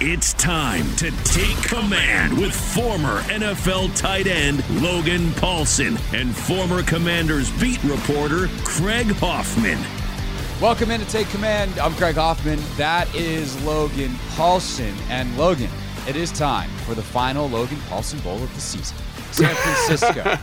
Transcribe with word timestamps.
It's 0.00 0.32
time 0.34 0.84
to 0.96 1.10
take 1.24 1.56
command 1.64 2.38
with 2.38 2.54
former 2.54 3.20
NFL 3.22 3.96
tight 3.96 4.28
end 4.28 4.62
Logan 4.80 5.26
Paulsen 5.30 5.98
and 6.14 6.34
former 6.36 6.84
Commanders 6.84 7.50
beat 7.60 7.82
reporter 7.82 8.46
Craig 8.64 9.08
Hoffman. 9.16 9.78
Welcome 10.60 10.92
in 10.92 11.00
to 11.00 11.06
Take 11.06 11.28
Command. 11.30 11.76
I'm 11.80 11.94
Craig 11.94 12.14
Hoffman. 12.14 12.60
That 12.76 13.12
is 13.14 13.60
Logan 13.64 14.10
Paulsen. 14.36 14.94
And 15.08 15.36
Logan, 15.36 15.70
it 16.06 16.14
is 16.14 16.30
time 16.30 16.70
for 16.86 16.94
the 16.94 17.02
final 17.02 17.48
Logan 17.48 17.78
Paulsen 17.88 18.22
Bowl 18.22 18.40
of 18.40 18.54
the 18.54 18.60
season. 18.60 18.96
San 19.32 19.54
Francisco, 19.54 20.38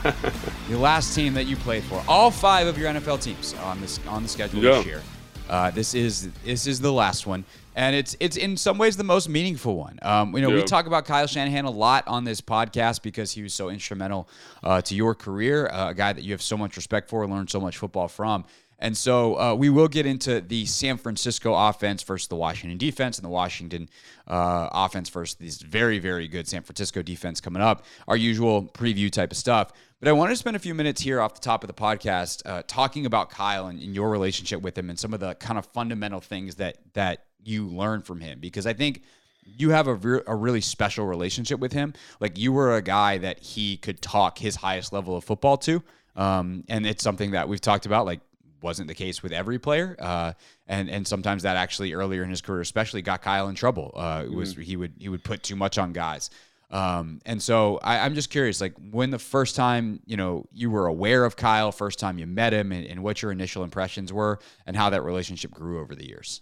the 0.69 0.77
last 0.77 1.15
team 1.15 1.33
that 1.33 1.45
you 1.45 1.55
played 1.55 1.83
for. 1.83 2.03
All 2.09 2.29
five 2.29 2.67
of 2.67 2.77
your 2.77 2.91
NFL 2.91 3.21
teams 3.23 3.53
on 3.55 3.79
this 3.81 3.99
on 4.07 4.21
the 4.23 4.29
schedule 4.29 4.61
Yeah. 4.61 4.71
this 4.77 4.85
year. 4.85 5.01
Uh, 5.49 5.71
this 5.71 5.93
is 5.93 6.29
this 6.43 6.67
is 6.67 6.81
the 6.81 6.91
last 6.91 7.25
one, 7.27 7.43
and 7.75 7.95
it's 7.95 8.15
it's 8.19 8.37
in 8.37 8.57
some 8.57 8.77
ways 8.77 8.97
the 8.97 9.03
most 9.03 9.27
meaningful 9.29 9.75
one. 9.75 9.99
Um, 10.01 10.33
you 10.33 10.41
know, 10.41 10.49
we 10.49 10.63
talk 10.63 10.87
about 10.87 11.05
Kyle 11.05 11.27
Shanahan 11.27 11.65
a 11.65 11.69
lot 11.69 12.07
on 12.07 12.23
this 12.23 12.41
podcast 12.41 13.01
because 13.01 13.33
he 13.33 13.43
was 13.43 13.53
so 13.53 13.69
instrumental 13.69 14.27
uh, 14.63 14.81
to 14.81 14.95
your 14.95 15.13
career, 15.13 15.67
uh, 15.67 15.89
a 15.89 15.93
guy 15.93 16.13
that 16.13 16.23
you 16.23 16.31
have 16.31 16.41
so 16.41 16.57
much 16.57 16.77
respect 16.77 17.09
for, 17.09 17.27
learned 17.27 17.49
so 17.49 17.59
much 17.59 17.77
football 17.77 18.07
from. 18.07 18.45
And 18.85 18.95
so 18.95 19.39
uh, 19.39 19.55
we 19.55 19.71
will 19.71 19.87
get 19.87 20.05
into 20.05 20.41
the 20.41 20.67
San 20.67 20.97
Francisco 20.97 21.55
offense 21.55 22.03
versus 22.03 22.27
the 22.27 22.35
Washington 22.35 22.77
defense 22.77 23.17
and 23.17 23.25
the 23.25 23.29
Washington 23.29 23.89
uh, 24.27 24.69
offense 24.71 25.09
versus 25.09 25.33
this 25.39 25.59
very, 25.59 25.97
very 25.97 26.27
good 26.27 26.47
San 26.47 26.61
Francisco 26.61 27.01
defense 27.01 27.41
coming 27.41 27.63
up. 27.63 27.83
Our 28.07 28.15
usual 28.15 28.61
preview 28.61 29.11
type 29.11 29.31
of 29.31 29.39
stuff. 29.39 29.73
But 29.99 30.07
I 30.07 30.11
wanted 30.11 30.33
to 30.33 30.35
spend 30.35 30.55
a 30.55 30.59
few 30.59 30.75
minutes 30.75 31.01
here 31.01 31.19
off 31.19 31.33
the 31.33 31.41
top 31.41 31.63
of 31.63 31.67
the 31.67 31.73
podcast 31.73 32.43
uh, 32.45 32.61
talking 32.67 33.07
about 33.07 33.31
Kyle 33.31 33.65
and, 33.65 33.81
and 33.81 33.95
your 33.95 34.11
relationship 34.11 34.61
with 34.61 34.77
him 34.77 34.91
and 34.91 34.99
some 34.99 35.15
of 35.15 35.19
the 35.19 35.33
kind 35.33 35.57
of 35.57 35.65
fundamental 35.65 36.19
things 36.19 36.53
that 36.57 36.77
that 36.93 37.25
you 37.43 37.65
learn 37.65 38.03
from 38.03 38.21
him 38.21 38.39
because 38.39 38.67
I 38.67 38.73
think 38.73 39.01
you 39.45 39.71
have 39.71 39.87
a, 39.87 39.95
re- 39.95 40.21
a 40.27 40.35
really 40.35 40.61
special 40.61 41.07
relationship 41.07 41.59
with 41.59 41.73
him. 41.73 41.95
Like 42.19 42.37
you 42.37 42.51
were 42.51 42.75
a 42.75 42.83
guy 42.83 43.17
that 43.17 43.39
he 43.39 43.77
could 43.77 43.99
talk 44.03 44.37
his 44.37 44.55
highest 44.55 44.93
level 44.93 45.17
of 45.17 45.23
football 45.23 45.57
to, 45.57 45.81
um, 46.15 46.63
and 46.69 46.85
it's 46.85 47.03
something 47.03 47.31
that 47.31 47.49
we've 47.49 47.61
talked 47.61 47.87
about. 47.87 48.05
Like 48.05 48.19
wasn't 48.61 48.87
the 48.87 48.95
case 48.95 49.21
with 49.21 49.31
every 49.31 49.59
player, 49.59 49.95
uh, 49.99 50.33
and 50.67 50.89
and 50.89 51.07
sometimes 51.07 51.43
that 51.43 51.55
actually 51.55 51.93
earlier 51.93 52.23
in 52.23 52.29
his 52.29 52.41
career, 52.41 52.61
especially, 52.61 53.01
got 53.01 53.21
Kyle 53.21 53.47
in 53.47 53.55
trouble. 53.55 53.91
Uh, 53.95 54.23
it 54.25 54.31
was 54.33 54.55
he 54.55 54.75
would 54.75 54.93
he 54.97 55.09
would 55.09 55.23
put 55.23 55.43
too 55.43 55.55
much 55.55 55.77
on 55.77 55.93
guys. 55.93 56.29
Um, 56.71 57.21
and 57.25 57.41
so 57.41 57.79
I, 57.83 57.99
I'm 57.99 58.15
just 58.15 58.29
curious, 58.29 58.59
like 58.59 58.73
when 58.91 59.11
the 59.11 59.19
first 59.19 59.55
time 59.55 59.99
you 60.05 60.17
know 60.17 60.45
you 60.51 60.69
were 60.69 60.87
aware 60.87 61.25
of 61.25 61.35
Kyle, 61.35 61.71
first 61.71 61.99
time 61.99 62.17
you 62.17 62.25
met 62.27 62.53
him, 62.53 62.71
and, 62.71 62.85
and 62.85 63.03
what 63.03 63.21
your 63.21 63.31
initial 63.31 63.63
impressions 63.63 64.11
were, 64.11 64.39
and 64.65 64.75
how 64.75 64.89
that 64.89 65.03
relationship 65.03 65.51
grew 65.51 65.79
over 65.79 65.95
the 65.95 66.07
years. 66.07 66.41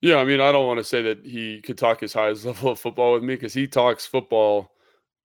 Yeah, 0.00 0.16
I 0.16 0.24
mean, 0.24 0.40
I 0.40 0.52
don't 0.52 0.66
want 0.66 0.78
to 0.78 0.84
say 0.84 1.00
that 1.02 1.24
he 1.24 1.62
could 1.62 1.78
talk 1.78 2.00
his 2.00 2.12
highest 2.12 2.44
level 2.46 2.72
of 2.72 2.78
football 2.78 3.14
with 3.14 3.22
me 3.22 3.34
because 3.34 3.54
he 3.54 3.66
talks 3.66 4.04
football, 4.04 4.70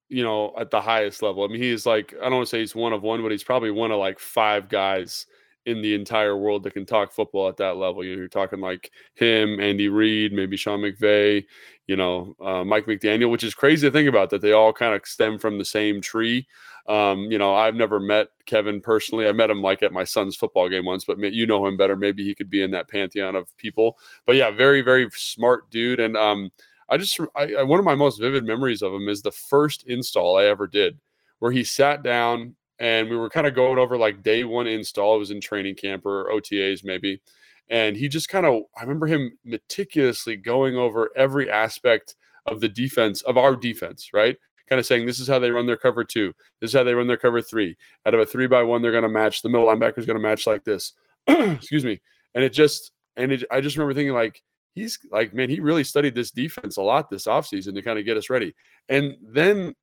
you 0.08 0.24
know, 0.24 0.54
at 0.58 0.72
the 0.72 0.80
highest 0.80 1.22
level. 1.22 1.44
I 1.44 1.48
mean, 1.48 1.62
he's 1.62 1.86
like, 1.86 2.14
I 2.20 2.24
don't 2.24 2.36
want 2.36 2.48
to 2.48 2.50
say 2.50 2.60
he's 2.60 2.76
one 2.76 2.94
of 2.94 3.04
one, 3.04 3.22
but 3.22 3.32
he's 3.32 3.44
probably 3.44 3.72
one 3.72 3.92
of 3.92 4.00
like 4.00 4.20
five 4.20 4.70
guys 4.70 5.26
in 5.70 5.82
the 5.82 5.94
entire 5.94 6.36
world 6.36 6.64
that 6.64 6.74
can 6.74 6.86
talk 6.86 7.12
football 7.12 7.48
at 7.48 7.58
that 7.58 7.78
level. 7.78 8.04
You 8.04 8.14
know, 8.14 8.20
You're 8.20 8.28
talking 8.28 8.60
like 8.60 8.92
him, 9.14 9.60
Andy 9.60 9.88
Reid, 9.88 10.34
maybe 10.34 10.58
Sean 10.58 10.82
McVay, 10.82 11.46
you 11.88 11.96
know, 11.96 12.36
uh, 12.42 12.64
Mike 12.64 12.86
McDaniel, 12.86 13.30
which 13.30 13.44
is 13.44 13.54
crazy 13.54 13.88
to 13.88 13.92
think 13.92 14.10
about 14.10 14.30
that 14.32 14.42
they 14.42 14.52
all 14.52 14.74
kind 14.74 14.94
of 14.94 15.06
stem 15.06 15.38
from 15.38 15.58
the 15.58 15.66
same 15.66 16.02
tree. 16.02 16.48
Um, 16.88 17.26
you 17.32 17.38
know, 17.38 17.54
I've 17.54 17.76
never 17.76 18.00
met 18.00 18.30
Kevin 18.48 18.82
personally. 18.82 19.28
I 19.28 19.32
met 19.32 19.52
him 19.52 19.62
like 19.62 19.84
at 19.84 19.94
my 19.94 20.04
son's 20.04 20.36
football 20.36 20.68
game 20.70 20.86
once, 20.86 21.06
but 21.06 21.20
you 21.20 21.46
know 21.46 21.66
him 21.68 21.78
better. 21.78 21.96
Maybe 21.96 22.24
he 22.24 22.34
could 22.34 22.50
be 22.50 22.64
in 22.64 22.72
that 22.72 22.90
pantheon 22.90 23.36
of 23.36 23.56
people. 23.58 24.00
But 24.26 24.38
yeah, 24.38 24.50
very, 24.50 24.82
very 24.82 25.08
smart 25.14 25.70
dude. 25.70 26.00
And 26.00 26.18
um, 26.18 26.50
I 26.90 26.98
just, 26.98 27.20
I, 27.36 27.62
one 27.62 27.78
of 27.78 27.86
my 27.86 27.94
most 27.94 28.20
vivid 28.20 28.44
memories 28.44 28.82
of 28.82 28.92
him 28.92 29.08
is 29.08 29.22
the 29.22 29.32
first 29.32 29.84
install 29.86 30.38
I 30.38 30.46
ever 30.46 30.66
did, 30.66 31.00
where 31.38 31.52
he 31.52 31.64
sat 31.64 32.02
down 32.02 32.56
and 32.80 33.10
we 33.10 33.18
were 33.18 33.30
kind 33.30 33.48
of 33.48 33.56
going 33.56 33.78
over 33.78 33.98
like 33.98 34.24
day 34.24 34.44
one 34.44 34.68
install. 34.68 35.16
It 35.16 35.20
was 35.20 35.32
in 35.32 35.42
training 35.42 35.76
camp 35.76 36.06
or 36.06 36.30
OTAs 36.32 36.84
maybe. 36.84 37.22
And 37.70 37.96
he 37.96 38.08
just 38.08 38.30
kind 38.30 38.46
of, 38.46 38.64
I 38.78 38.82
remember 38.82 39.06
him 39.06 39.38
meticulously 39.46 40.36
going 40.36 40.76
over 40.76 41.10
every 41.16 41.50
aspect 41.52 42.16
of 42.46 42.62
the 42.62 42.70
defense, 42.70 43.22
of 43.22 43.38
our 43.38 43.56
defense, 43.56 44.10
right? 44.14 44.38
Kind 44.68 44.80
of 44.80 44.86
saying, 44.86 45.06
this 45.06 45.20
is 45.20 45.28
how 45.28 45.40
they 45.40 45.52
run 45.52 45.68
their 45.68 45.78
cover 45.78 46.04
two. 46.04 46.34
This 46.62 46.72
is 46.72 46.76
how 46.76 46.84
they 46.84 46.94
run 46.94 47.08
their 47.08 47.18
cover 47.18 47.42
three. 47.42 47.76
Out 48.06 48.14
of 48.14 48.20
a 48.20 48.26
three 48.26 48.48
by 48.48 48.64
one, 48.64 48.82
they're 48.82 48.92
going 48.92 49.04
to 49.04 49.10
match. 49.10 49.42
The 49.42 49.50
middle 49.50 49.68
linebacker 49.68 49.98
is 49.98 50.06
going 50.06 50.18
to 50.18 50.22
match 50.22 50.48
like 50.48 50.64
this. 50.64 50.94
Excuse 51.28 51.86
me. 51.86 52.02
And 52.34 52.44
it 52.44 52.54
just, 52.54 52.92
and 53.18 53.32
it, 53.32 53.44
I 53.52 53.62
just 53.62 53.76
remember 53.76 53.94
thinking, 53.94 54.14
like, 54.14 54.42
he's 54.74 54.98
like, 55.12 55.34
man, 55.34 55.50
he 55.50 55.60
really 55.60 55.84
studied 55.84 56.16
this 56.16 56.32
defense 56.32 56.78
a 56.78 56.82
lot 56.82 57.10
this 57.10 57.26
offseason 57.26 57.74
to 57.76 57.82
kind 57.82 58.00
of 58.00 58.06
get 58.06 58.18
us 58.18 58.30
ready. 58.30 58.56
And 58.88 59.16
then 59.22 59.76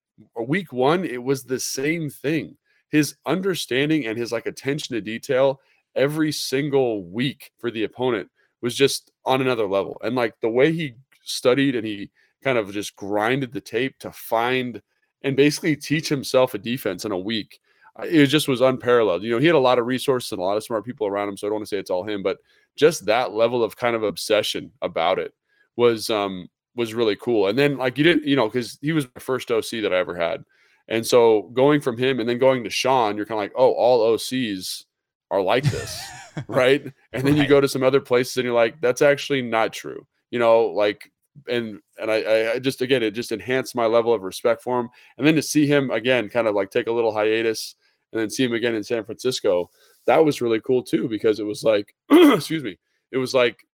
week 0.47 0.73
one, 0.73 1.05
it 1.05 1.23
was 1.23 1.45
the 1.45 1.61
same 1.61 2.11
thing. 2.11 2.57
His 2.91 3.17
understanding 3.27 4.07
and 4.07 4.17
his 4.19 4.33
like 4.33 4.47
attention 4.47 4.95
to 4.95 5.01
detail 5.01 5.61
every 5.95 6.33
single 6.33 7.05
week 7.05 7.51
for 7.59 7.71
the 7.71 7.85
opponent 7.85 8.29
was 8.63 8.75
just 8.75 9.11
on 9.25 9.41
another 9.41 9.67
level. 9.67 9.99
And 10.03 10.15
like 10.15 10.35
the 10.41 10.49
way 10.49 10.73
he 10.73 10.95
studied 11.23 11.75
and 11.75 11.87
he 11.87 12.11
kind 12.43 12.59
of 12.59 12.73
just 12.73 12.97
grinded 12.97 13.53
the 13.53 13.61
tape 13.61 13.99
to 13.99 14.13
find 14.13 14.81
and 15.23 15.37
basically 15.37 15.77
teach 15.77 16.09
himself 16.09 16.55
a 16.55 16.59
defense 16.59 17.05
in 17.05 17.13
a 17.13 17.19
week. 17.19 17.59
It 18.05 18.27
just 18.27 18.47
was 18.47 18.61
unparalleled. 18.61 19.23
You 19.23 19.31
know, 19.31 19.39
he 19.39 19.47
had 19.47 19.55
a 19.55 19.61
lot 19.61 19.79
of 19.79 19.87
resources 19.87 20.33
and 20.33 20.41
a 20.41 20.45
lot 20.45 20.57
of 20.57 20.65
smart 20.65 20.85
people 20.85 21.07
around 21.07 21.29
him. 21.29 21.37
So 21.37 21.47
I 21.47 21.49
don't 21.49 21.57
want 21.57 21.65
to 21.65 21.69
say 21.69 21.79
it's 21.79 21.91
all 21.91 22.05
him, 22.05 22.23
but 22.23 22.39
just 22.77 23.07
that 23.07 23.33
level 23.33 23.65
of 23.65 23.77
kind 23.77 23.97
of 23.97 24.03
obsession 24.03 24.71
about 24.83 25.19
it 25.19 25.33
was 25.77 26.11
um 26.11 26.49
was 26.77 26.95
really 26.95 27.17
cool. 27.17 27.49
And 27.49 27.59
then 27.59 27.79
like 27.79 27.97
you 27.99 28.05
didn't, 28.05 28.27
you 28.27 28.37
know, 28.37 28.49
because 28.49 28.79
he 28.83 28.93
was 28.93 29.07
the 29.07 29.21
first 29.21 29.51
OC 29.51 29.71
that 29.83 29.93
I 29.93 29.99
ever 29.99 30.15
had. 30.15 30.45
And 30.89 31.05
so 31.07 31.51
going 31.55 31.81
from 31.81 31.97
him 31.99 32.21
and 32.21 32.29
then 32.29 32.39
going 32.39 32.65
to 32.65 32.71
Sean, 32.71 33.17
you're 33.17 33.27
kind 33.27 33.39
of 33.39 33.43
like, 33.43 33.53
oh, 33.57 33.73
all 33.73 34.15
OCs 34.15 34.85
are 35.31 35.43
like 35.43 35.65
this, 35.65 36.01
right? 36.49 36.93
And 37.13 37.27
then 37.27 37.37
you 37.37 37.47
go 37.49 37.61
to 37.61 37.69
some 37.69 37.83
other 37.83 38.01
places 38.01 38.37
and 38.37 38.45
you're 38.45 38.55
like, 38.55 38.81
that's 38.81 39.03
actually 39.03 39.43
not 39.43 39.73
true. 39.73 40.07
You 40.31 40.39
know, 40.39 40.67
like 40.67 41.11
and 41.49 41.81
and 41.99 42.11
I, 42.11 42.23
I- 42.23 42.53
I 42.53 42.59
just 42.59 42.81
again 42.83 43.03
it 43.03 43.11
just 43.13 43.33
enhanced 43.33 43.75
my 43.75 43.87
level 43.87 44.15
of 44.15 44.23
respect 44.23 44.63
for 44.63 44.79
him. 44.81 44.89
And 45.19 45.27
then 45.27 45.35
to 45.35 45.43
see 45.43 45.67
him 45.67 45.91
again, 45.91 46.29
kind 46.29 46.47
of 46.47 46.55
like 46.55 46.71
take 46.71 46.87
a 46.87 46.93
little 46.93 47.13
hiatus 47.13 47.75
and 48.13 48.21
then 48.21 48.31
see 48.31 48.45
him 48.45 48.53
again 48.55 48.75
in 48.75 48.85
San 48.85 49.05
Francisco, 49.05 49.69
that 50.07 50.25
was 50.25 50.41
really 50.41 50.61
cool 50.61 50.83
too 50.83 51.09
because 51.09 51.41
it 51.41 51.45
was 51.45 51.65
like, 51.65 51.95
excuse 52.11 52.63
me, 52.63 52.79
it 53.13 53.19
was 53.19 53.35
like 53.35 53.67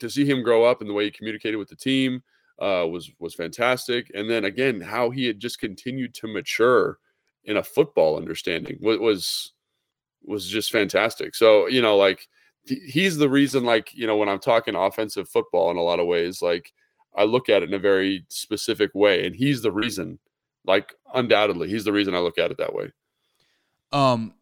to 0.00 0.08
see 0.08 0.24
him 0.24 0.42
grow 0.42 0.64
up 0.64 0.80
and 0.80 0.88
the 0.88 0.94
way 0.94 1.04
he 1.04 1.10
communicated 1.10 1.56
with 1.56 1.68
the 1.68 1.76
team 1.76 2.22
uh, 2.60 2.86
was 2.90 3.10
was 3.18 3.34
fantastic. 3.34 4.10
And 4.14 4.28
then 4.28 4.44
again, 4.44 4.80
how 4.80 5.10
he 5.10 5.26
had 5.26 5.38
just 5.38 5.60
continued 5.60 6.14
to 6.14 6.26
mature 6.26 6.98
in 7.44 7.56
a 7.56 7.62
football 7.62 8.16
understanding 8.16 8.78
was 8.80 8.98
was 8.98 9.52
was 10.24 10.46
just 10.46 10.72
fantastic. 10.72 11.34
So 11.34 11.66
you 11.68 11.80
know, 11.80 11.96
like 11.96 12.28
he's 12.64 13.16
the 13.16 13.28
reason. 13.28 13.64
Like 13.64 13.94
you 13.94 14.06
know, 14.06 14.16
when 14.16 14.28
I'm 14.28 14.40
talking 14.40 14.74
offensive 14.74 15.28
football 15.28 15.70
in 15.70 15.76
a 15.76 15.82
lot 15.82 16.00
of 16.00 16.06
ways, 16.06 16.42
like 16.42 16.72
I 17.16 17.24
look 17.24 17.48
at 17.48 17.62
it 17.62 17.68
in 17.68 17.74
a 17.74 17.78
very 17.78 18.26
specific 18.28 18.90
way, 18.94 19.26
and 19.26 19.34
he's 19.34 19.62
the 19.62 19.72
reason. 19.72 20.18
Like 20.64 20.94
undoubtedly, 21.14 21.68
he's 21.68 21.84
the 21.84 21.92
reason 21.92 22.14
I 22.14 22.18
look 22.18 22.38
at 22.38 22.50
it 22.50 22.58
that 22.58 22.74
way. 22.74 22.92
Um, 23.92 24.34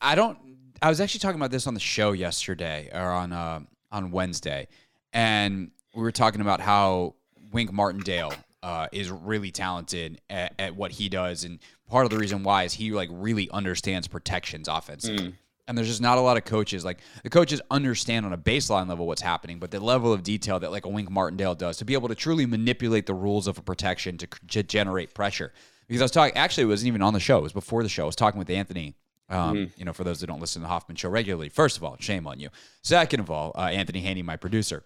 I 0.00 0.14
don't. 0.14 0.38
I 0.80 0.88
was 0.88 1.00
actually 1.00 1.20
talking 1.20 1.40
about 1.40 1.50
this 1.50 1.66
on 1.66 1.74
the 1.74 1.80
show 1.80 2.12
yesterday 2.12 2.90
or 2.92 3.10
on 3.10 3.32
uh, 3.32 3.60
on 3.90 4.10
Wednesday, 4.12 4.68
and 5.12 5.70
we 5.94 6.02
were 6.02 6.12
talking 6.12 6.40
about 6.40 6.60
how 6.60 7.15
Wink 7.52 7.72
Martindale 7.72 8.32
uh, 8.62 8.88
is 8.92 9.10
really 9.10 9.50
talented 9.50 10.20
at, 10.28 10.54
at, 10.58 10.76
what 10.76 10.92
he 10.92 11.08
does, 11.08 11.44
and 11.44 11.58
part 11.88 12.04
of 12.04 12.10
the 12.10 12.18
reason 12.18 12.42
why 12.42 12.64
is 12.64 12.72
he 12.72 12.90
like 12.92 13.08
really 13.12 13.50
understands 13.50 14.08
protections 14.08 14.68
offensively. 14.68 15.28
Mm. 15.28 15.34
And 15.68 15.76
there's 15.76 15.88
just 15.88 16.00
not 16.00 16.16
a 16.16 16.20
lot 16.20 16.36
of 16.36 16.44
coaches. 16.44 16.84
Like 16.84 16.98
the 17.24 17.30
coaches 17.30 17.60
understand 17.72 18.24
on 18.24 18.32
a 18.32 18.38
baseline 18.38 18.88
level 18.88 19.06
what's 19.06 19.22
happening, 19.22 19.58
but 19.58 19.72
the 19.72 19.80
level 19.80 20.12
of 20.12 20.22
detail 20.22 20.60
that 20.60 20.70
like 20.70 20.86
a 20.86 20.88
Wink 20.88 21.10
Martindale 21.10 21.56
does 21.56 21.78
to 21.78 21.84
be 21.84 21.94
able 21.94 22.08
to 22.08 22.14
truly 22.14 22.46
manipulate 22.46 23.06
the 23.06 23.14
rules 23.14 23.48
of 23.48 23.58
a 23.58 23.62
protection 23.62 24.16
to, 24.18 24.28
to 24.48 24.62
generate 24.62 25.12
pressure. 25.12 25.52
Because 25.88 26.00
I 26.00 26.04
was 26.04 26.12
talking, 26.12 26.36
actually, 26.36 26.64
it 26.64 26.68
wasn't 26.68 26.88
even 26.88 27.02
on 27.02 27.14
the 27.14 27.20
show. 27.20 27.38
It 27.38 27.42
was 27.42 27.52
before 27.52 27.82
the 27.82 27.88
show. 27.88 28.04
I 28.04 28.06
was 28.06 28.16
talking 28.16 28.38
with 28.38 28.50
Anthony 28.50 28.94
um, 29.28 29.56
mm-hmm. 29.56 29.72
You 29.76 29.84
know, 29.84 29.92
for 29.92 30.04
those 30.04 30.20
that 30.20 30.28
don't 30.28 30.40
listen 30.40 30.62
to 30.62 30.64
the 30.64 30.68
Hoffman 30.68 30.96
Show 30.96 31.08
regularly, 31.08 31.48
first 31.48 31.76
of 31.76 31.84
all, 31.84 31.96
shame 31.98 32.26
on 32.26 32.38
you. 32.38 32.48
Second 32.82 33.20
of 33.20 33.30
all, 33.30 33.52
uh, 33.56 33.62
Anthony 33.62 34.00
Haney, 34.00 34.22
my 34.22 34.36
producer, 34.36 34.84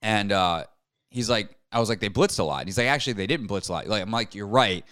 and 0.00 0.32
uh, 0.32 0.64
he's 1.10 1.30
like, 1.30 1.56
I 1.72 1.80
was 1.80 1.88
like, 1.88 2.00
they 2.00 2.08
blitzed 2.08 2.38
a 2.38 2.42
lot. 2.42 2.60
And 2.60 2.68
he's 2.68 2.78
like, 2.78 2.86
actually, 2.86 3.14
they 3.14 3.26
didn't 3.26 3.46
blitz 3.46 3.68
a 3.68 3.72
lot. 3.72 3.86
Like, 3.86 4.02
I'm 4.02 4.10
like, 4.10 4.34
you're 4.34 4.46
right, 4.46 4.84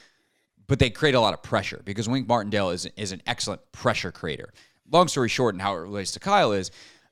but 0.66 0.78
they 0.78 0.90
create 0.90 1.14
a 1.14 1.20
lot 1.20 1.34
of 1.34 1.42
pressure 1.42 1.82
because 1.84 2.08
Wink 2.08 2.28
Martindale 2.28 2.70
is 2.70 2.86
is 2.96 3.12
an 3.12 3.22
excellent 3.26 3.60
pressure 3.72 4.12
creator. 4.12 4.52
Long 4.90 5.08
story 5.08 5.28
short, 5.28 5.54
and 5.54 5.62
how 5.62 5.74
it 5.74 5.78
relates 5.80 6.12
to 6.12 6.20
Kyle 6.20 6.52
is 6.52 6.70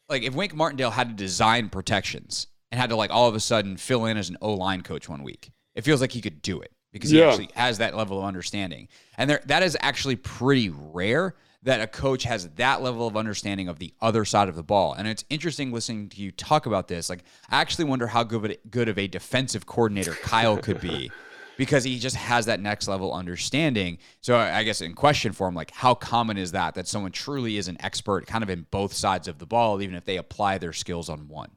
like 0.09 0.23
if 0.23 0.35
Wink 0.35 0.55
Martindale 0.55 0.91
had 0.91 1.09
to 1.09 1.15
design 1.15 1.69
protections 1.69 2.47
and 2.71 2.81
had 2.81 2.91
to 2.91 2.97
like 2.97 3.11
all 3.11 3.29
of 3.29 3.35
a 3.35 3.41
sudden 3.41 3.77
fill 3.77 4.07
in 4.07 4.17
as 4.17 4.31
an 4.31 4.37
O 4.41 4.55
line 4.55 4.83
coach 4.83 5.09
one 5.09 5.23
week, 5.23 5.51
it 5.75 5.83
feels 5.83 6.01
like 6.01 6.13
he 6.13 6.21
could 6.21 6.43
do 6.43 6.61
it 6.61 6.73
because 6.93 7.11
he 7.11 7.23
actually 7.23 7.49
has 7.55 7.79
that 7.79 7.97
level 7.97 8.19
of 8.19 8.25
understanding. 8.25 8.89
And 9.17 9.29
there, 9.29 9.41
that 9.47 9.63
is 9.63 9.77
actually 9.81 10.17
pretty 10.17 10.71
rare 10.71 11.35
that 11.63 11.81
a 11.81 11.87
coach 11.87 12.25
has 12.25 12.49
that 12.51 12.83
level 12.83 13.07
of 13.07 13.17
understanding 13.17 13.69
of 13.69 13.79
the 13.79 13.95
other 14.01 14.25
side 14.25 14.49
of 14.49 14.57
the 14.57 14.63
ball. 14.63 14.95
And 14.95 15.07
it's 15.07 15.25
interesting 15.31 15.73
listening 15.73 16.09
to 16.11 16.21
you 16.21 16.33
talk 16.33 16.67
about 16.67 16.89
this. 16.89 17.09
Like, 17.09 17.25
I 17.51 17.61
actually 17.61 17.85
wonder 17.85 18.09
how 18.09 18.25
good 18.25 18.45
of 18.45 18.51
a, 18.51 18.59
good 18.69 18.89
of 18.89 18.99
a 18.99 19.07
defensive 19.07 19.67
coordinator 19.67 20.15
Kyle 20.15 20.57
could 20.57 20.81
be. 20.81 21.11
because 21.57 21.85
he 21.85 21.99
just 21.99 22.17
has 22.17 22.47
that 22.47 22.61
next 22.61 22.89
level 22.89 23.13
understanding. 23.13 23.99
So 24.21 24.37
I 24.37 24.65
guess 24.65 24.81
in 24.81 24.95
question 24.95 25.33
form, 25.33 25.55
like 25.55 25.71
how 25.71 25.95
common 25.95 26.39
is 26.39 26.53
that 26.53 26.75
that 26.75 26.89
someone 26.89 27.13
truly 27.13 27.57
is 27.57 27.69
an 27.69 27.77
expert 27.81 28.27
kind 28.27 28.43
of 28.43 28.51
in 28.51 28.67
both 28.71 28.93
sides 28.93 29.29
of 29.29 29.39
the 29.39 29.47
ball, 29.47 29.81
even 29.83 29.95
if 29.95 30.05
they 30.05 30.17
apply 30.17 30.59
their 30.59 30.73
skills 30.73 31.09
on 31.09 31.29
one? 31.29 31.51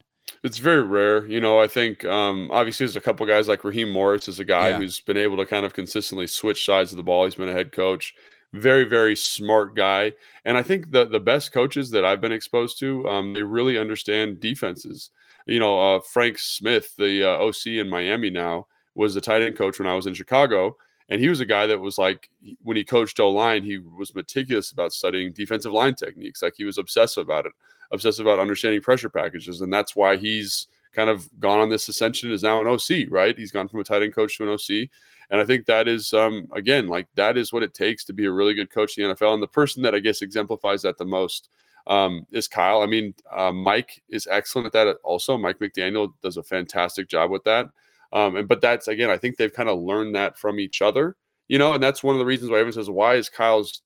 It's 0.44 0.58
very 0.58 0.84
rare. 0.84 1.26
You 1.26 1.40
know, 1.40 1.60
I 1.60 1.68
think 1.68 2.04
um, 2.06 2.50
obviously 2.52 2.86
there's 2.86 2.96
a 2.96 3.02
couple 3.02 3.26
guys 3.26 3.48
like 3.48 3.64
Raheem 3.64 3.90
Morris 3.90 4.28
is 4.28 4.40
a 4.40 4.46
guy 4.46 4.70
yeah. 4.70 4.78
who's 4.78 5.00
been 5.00 5.18
able 5.18 5.38
to 5.38 5.46
kind 5.46 5.66
of 5.66 5.74
consistently 5.74 6.28
switch 6.28 6.66
sides 6.66 6.92
of 6.92 6.98
the 6.98 7.04
ball. 7.04 7.26
He's 7.26 7.36
been 7.36 7.50
a 7.50 7.54
head 7.54 7.72
coach. 7.72 8.14
Very, 8.54 8.86
very 8.86 9.16
smart 9.16 9.76
guy. 9.76 10.14
And 10.46 10.58
I 10.58 10.64
think 10.64 10.92
the 10.92 11.06
the 11.06 11.20
best 11.20 11.52
coaches 11.52 11.90
that 11.92 12.06
I've 12.06 12.22
been 12.22 12.32
exposed 12.32 12.80
to, 12.80 13.08
um, 13.08 13.34
they 13.34 13.44
really 13.44 13.78
understand 13.78 14.40
defenses. 14.40 15.10
You 15.46 15.60
know, 15.60 15.80
uh, 15.80 16.00
Frank 16.00 16.40
Smith, 16.40 16.96
the 16.98 17.24
uh, 17.24 17.38
OC 17.38 17.68
in 17.68 17.90
Miami 17.90 18.30
now, 18.30 18.68
was 18.96 19.14
the 19.14 19.22
tight 19.22 19.42
end 19.42 19.58
coach 19.58 19.78
when 19.80 19.88
I 19.88 19.96
was 19.96 20.08
in 20.08 20.14
Chicago. 20.14 20.78
And 21.10 21.22
he 21.22 21.30
was 21.30 21.40
a 21.40 21.46
guy 21.46 21.68
that 21.68 21.80
was 21.80 22.00
like, 22.00 22.30
when 22.64 22.76
he 22.78 22.84
coached 22.84 23.20
O 23.20 23.30
line, 23.30 23.64
he 23.64 23.78
was 23.78 24.16
meticulous 24.16 24.72
about 24.72 24.92
studying 24.92 25.34
defensive 25.34 25.72
line 25.72 25.94
techniques. 25.94 26.42
Like 26.42 26.56
he 26.58 26.64
was 26.64 26.80
obsessive 26.80 27.22
about 27.22 27.46
it 27.46 27.52
obsessive 27.92 28.26
about 28.26 28.40
understanding 28.40 28.82
pressure 28.82 29.10
packages, 29.10 29.62
and 29.62 29.72
that's 29.72 29.96
why 29.96 30.18
he's 30.18 30.68
kind 30.94 31.10
of 31.10 31.30
gone 31.40 31.60
on 31.60 31.70
this 31.70 31.88
ascension. 31.88 32.32
Is 32.32 32.44
now 32.44 32.62
an 32.62 32.68
OC, 32.68 33.10
right? 33.10 33.38
He's 33.38 33.52
gone 33.52 33.68
from 33.68 33.82
a 33.82 33.84
tight 33.84 34.02
end 34.02 34.16
coach 34.16 34.38
to 34.38 34.44
an 34.44 34.50
OC, 34.50 34.90
and 35.30 35.42
I 35.42 35.46
think 35.46 35.66
that 35.66 35.88
is 35.88 36.14
um, 36.14 36.48
again 36.54 36.88
like 36.88 37.08
that 37.16 37.38
is 37.38 37.52
what 37.52 37.64
it 37.64 37.74
takes 37.74 38.04
to 38.06 38.14
be 38.14 38.26
a 38.26 38.32
really 38.32 38.54
good 38.54 38.70
coach 38.70 38.98
in 38.98 39.08
the 39.08 39.16
NFL. 39.16 39.34
And 39.34 39.44
the 39.44 39.48
person 39.48 39.82
that 39.84 39.96
I 39.96 40.00
guess 40.00 40.22
exemplifies 40.22 40.82
that 40.84 40.98
the 40.98 41.06
most 41.06 41.50
um, 41.88 42.26
is 42.32 42.48
Kyle. 42.48 42.82
I 42.82 42.88
mean, 42.88 43.14
uh, 43.36 43.52
Mike 43.52 44.02
is 44.10 44.28
excellent 44.30 44.68
at 44.68 44.74
that. 44.74 44.98
Also, 45.04 45.38
Mike 45.38 45.60
McDaniel 45.60 46.14
does 46.22 46.38
a 46.38 46.44
fantastic 46.44 47.08
job 47.08 47.32
with 47.32 47.44
that. 47.44 47.68
Um, 48.14 48.38
and 48.38 48.48
but 48.48 48.62
that's 48.62 48.88
again, 48.88 49.10
I 49.10 49.18
think 49.18 49.38
they've 49.38 49.54
kind 49.54 49.70
of 49.70 49.80
learned 49.80 50.16
that 50.16 50.38
from 50.38 50.60
each 50.60 50.82
other, 50.82 51.16
you 51.48 51.60
know, 51.60 51.74
and 51.74 51.84
that's 51.84 52.04
one 52.04 52.16
of 52.16 52.20
the 52.20 52.26
reasons 52.26 52.50
why 52.50 52.58
everyone 52.58 52.74
says, 52.74 52.90
why 52.90 53.16
is 53.16 53.30
Kyle's 53.30 53.82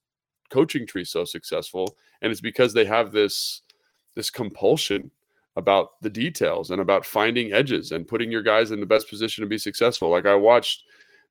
coaching 0.50 0.86
tree 0.86 1.04
so 1.04 1.24
successful? 1.24 1.96
And 2.22 2.30
it's 2.30 2.40
because 2.40 2.72
they 2.72 2.84
have 2.84 3.12
this 3.12 3.62
this 4.14 4.30
compulsion 4.30 5.10
about 5.56 6.00
the 6.00 6.10
details 6.10 6.70
and 6.70 6.80
about 6.80 7.04
finding 7.04 7.52
edges 7.52 7.92
and 7.92 8.06
putting 8.06 8.30
your 8.30 8.42
guys 8.42 8.70
in 8.70 8.80
the 8.80 8.86
best 8.86 9.08
position 9.08 9.42
to 9.42 9.48
be 9.48 9.58
successful. 9.58 10.08
Like 10.08 10.26
I 10.26 10.34
watched, 10.34 10.84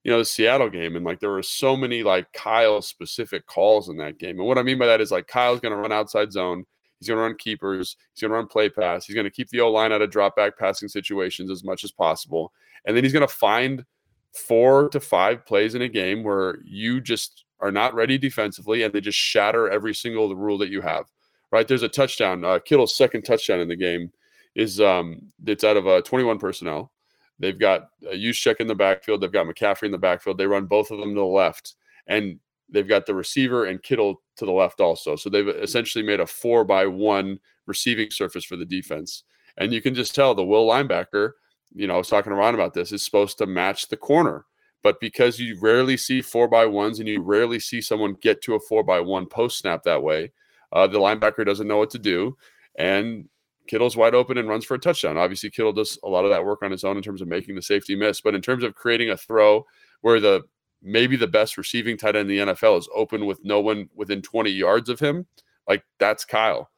you 0.04 0.12
know, 0.12 0.20
the 0.20 0.26
Seattle 0.26 0.70
game 0.70 0.96
and 0.96 1.06
like 1.06 1.20
there 1.20 1.30
were 1.30 1.44
so 1.44 1.76
many 1.76 2.04
like 2.04 2.32
Kyle 2.34 2.82
specific 2.82 3.46
calls 3.46 3.90
in 3.90 3.98
that 3.98 4.18
game. 4.18 4.40
And 4.40 4.48
what 4.48 4.58
I 4.58 4.64
mean 4.64 4.80
by 4.80 4.86
that 4.88 5.02
is 5.02 5.12
like 5.12 5.28
Kyle's 5.28 5.60
going 5.60 5.74
to 5.74 5.78
run 5.78 5.92
outside 5.92 6.32
zone. 6.32 6.66
He's 7.00 7.08
going 7.08 7.18
to 7.18 7.24
run 7.24 7.36
keepers. 7.38 7.96
He's 8.14 8.22
going 8.22 8.32
to 8.32 8.36
run 8.36 8.48
play 8.48 8.70
pass. 8.70 9.06
He's 9.06 9.16
going 9.16 9.26
to 9.26 9.32
keep 9.32 9.50
the 9.50 9.62
O 9.62 9.72
line 9.72 9.92
out 9.92 10.02
of 10.02 10.12
drop 10.12 10.36
back 10.36 10.58
passing 10.58 10.90
situations 10.90 11.50
as 11.52 11.64
much 11.64 11.84
as 11.84 11.92
possible. 11.92 12.54
And 12.86 12.96
then 12.96 13.04
he's 13.04 13.14
going 13.14 13.28
to 13.28 13.34
find 13.34 13.86
four 14.34 14.90
to 14.90 15.00
five 15.00 15.46
plays 15.46 15.76
in 15.76 15.82
a 15.82 15.90
game 15.90 16.24
where 16.24 16.60
you 16.64 17.02
just 17.02 17.46
are 17.60 17.72
not 17.72 17.94
ready 17.94 18.18
defensively 18.18 18.84
and 18.84 18.94
they 18.94 19.02
just 19.02 19.18
shatter 19.18 19.70
every 19.70 19.94
single 19.94 20.34
rule 20.36 20.58
that 20.58 20.70
you 20.70 20.82
have 20.82 21.06
right? 21.52 21.68
There's 21.68 21.84
a 21.84 21.90
touchdown. 21.90 22.44
Uh, 22.44 22.60
Kittle's 22.60 22.96
second 22.96 23.24
touchdown 23.24 23.60
in 23.60 23.68
the 23.68 23.76
game 23.76 24.12
is 24.56 24.80
um, 24.80 25.22
it's 25.46 25.64
out 25.64 25.78
of 25.78 25.88
uh, 25.88 26.02
21 26.02 26.40
personnel. 26.40 26.92
They've 27.40 27.58
got 27.58 27.90
a 28.10 28.16
Juszczyk 28.16 28.58
in 28.58 28.68
the 28.68 28.76
backfield. 28.76 29.22
They've 29.22 29.32
got 29.32 29.48
McCaffrey 29.48 29.84
in 29.84 29.92
the 29.92 29.98
backfield. 29.98 30.38
They 30.38 30.46
run 30.46 30.66
both 30.66 30.92
of 30.92 31.00
them 31.00 31.16
to 31.16 31.20
the 31.22 31.26
left, 31.26 31.76
and 32.08 32.40
they've 32.70 32.88
got 32.88 33.06
the 33.06 33.16
receiver 33.16 33.66
and 33.66 33.82
Kittle 33.82 34.22
to 34.38 34.46
the 34.46 34.52
left 34.52 34.80
also. 34.80 35.16
So 35.16 35.30
they've 35.30 35.48
essentially 35.48 36.04
made 36.04 36.20
a 36.20 36.28
four 36.28 36.64
by 36.66 36.86
one 36.86 37.40
receiving 37.66 38.12
surface 38.12 38.46
for 38.46 38.56
the 38.56 38.66
defense. 38.66 39.24
And 39.58 39.74
you 39.74 39.82
can 39.82 39.96
just 39.96 40.14
tell 40.14 40.36
the 40.36 40.44
will 40.44 40.68
linebacker, 40.68 41.32
you 41.74 41.88
know, 41.88 41.96
I 41.96 41.98
was 41.98 42.10
talking 42.10 42.32
to 42.32 42.36
Ron 42.36 42.56
about 42.56 42.74
this, 42.74 42.92
is 42.92 43.04
supposed 43.04 43.38
to 43.40 43.46
match 43.46 43.88
the 43.88 43.98
corner. 43.98 44.46
But 44.82 45.00
because 45.00 45.40
you 45.40 45.60
rarely 45.60 45.98
see 45.98 46.22
four 46.22 46.48
by 46.48 46.66
ones 46.66 47.00
and 47.00 47.08
you 47.08 47.22
rarely 47.22 47.60
see 47.60 47.82
someone 47.82 48.16
get 48.22 48.42
to 48.44 48.56
a 48.56 48.60
four 48.60 48.84
by 48.84 49.02
one 49.02 49.26
post 49.26 49.60
snap 49.60 49.84
that 49.84 50.02
way, 50.02 50.32
uh, 50.72 50.88
the 50.88 51.00
linebacker 51.00 51.46
doesn't 51.46 51.68
know 51.68 51.78
what 51.78 51.90
to 51.90 52.00
do, 52.00 52.38
and 52.76 53.28
Kittle's 53.70 53.96
wide 53.96 54.16
open 54.16 54.40
and 54.40 54.50
runs 54.50 54.66
for 54.66 54.74
a 54.74 54.80
touchdown. 54.80 55.16
Obviously, 55.16 55.52
Kittle 55.52 55.72
does 55.72 56.00
a 56.04 56.10
lot 56.10 56.26
of 56.26 56.32
that 56.32 56.44
work 56.44 56.64
on 56.64 56.72
his 56.72 56.84
own 56.84 56.98
in 56.98 57.04
terms 57.04 57.22
of 57.22 57.28
making 57.28 57.54
the 57.54 57.62
safety 57.62 57.96
miss, 57.96 58.20
but 58.20 58.34
in 58.34 58.42
terms 58.42 58.64
of 58.64 58.74
creating 58.74 59.12
a 59.12 59.18
throw 59.18 59.64
where 60.02 60.20
the 60.20 60.42
maybe 60.82 61.16
the 61.16 61.28
best 61.28 61.56
receiving 61.56 61.96
tight 61.96 62.16
end 62.16 62.32
in 62.32 62.48
the 62.48 62.54
NFL 62.54 62.80
is 62.80 62.90
open 62.96 63.28
with 63.28 63.40
no 63.44 63.60
one 63.60 63.88
within 63.94 64.24
20 64.24 64.50
yards 64.50 64.90
of 64.90 65.00
him, 65.00 65.28
like 65.68 65.84
that's 66.00 66.26
Kyle. 66.26 66.72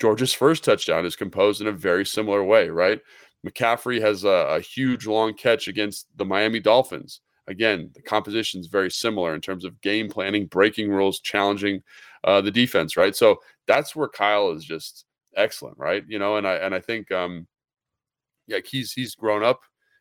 George's 0.00 0.32
first 0.32 0.64
touchdown 0.64 1.06
is 1.06 1.14
composed 1.14 1.60
in 1.60 1.68
a 1.68 1.72
very 1.72 2.04
similar 2.04 2.42
way, 2.42 2.68
right? 2.68 3.00
McCaffrey 3.46 4.00
has 4.00 4.24
a, 4.24 4.28
a 4.28 4.60
huge 4.60 5.06
long 5.06 5.34
catch 5.34 5.68
against 5.68 6.08
the 6.16 6.24
Miami 6.24 6.58
Dolphins. 6.58 7.20
Again, 7.46 7.90
the 7.94 8.02
composition 8.02 8.60
is 8.60 8.66
very 8.66 8.90
similar 8.90 9.36
in 9.36 9.40
terms 9.40 9.64
of 9.64 9.80
game 9.82 10.08
planning, 10.08 10.46
breaking 10.46 10.90
rules, 10.90 11.20
challenging 11.20 11.82
uh, 12.24 12.40
the 12.40 12.50
defense, 12.50 12.96
right? 12.96 13.14
So 13.14 13.38
that's 13.68 13.94
where 13.94 14.08
Kyle 14.08 14.50
is 14.50 14.64
just 14.64 15.04
excellent, 15.36 15.78
right? 15.78 16.04
You 16.08 16.18
know, 16.18 16.36
and 16.36 16.46
I 16.46 16.54
and 16.56 16.74
I 16.74 16.80
think 16.80 17.10
um, 17.12 17.46
yeah, 18.46 18.58
he's 18.64 18.92
he's 18.92 19.14
grown 19.14 19.42
up 19.42 19.60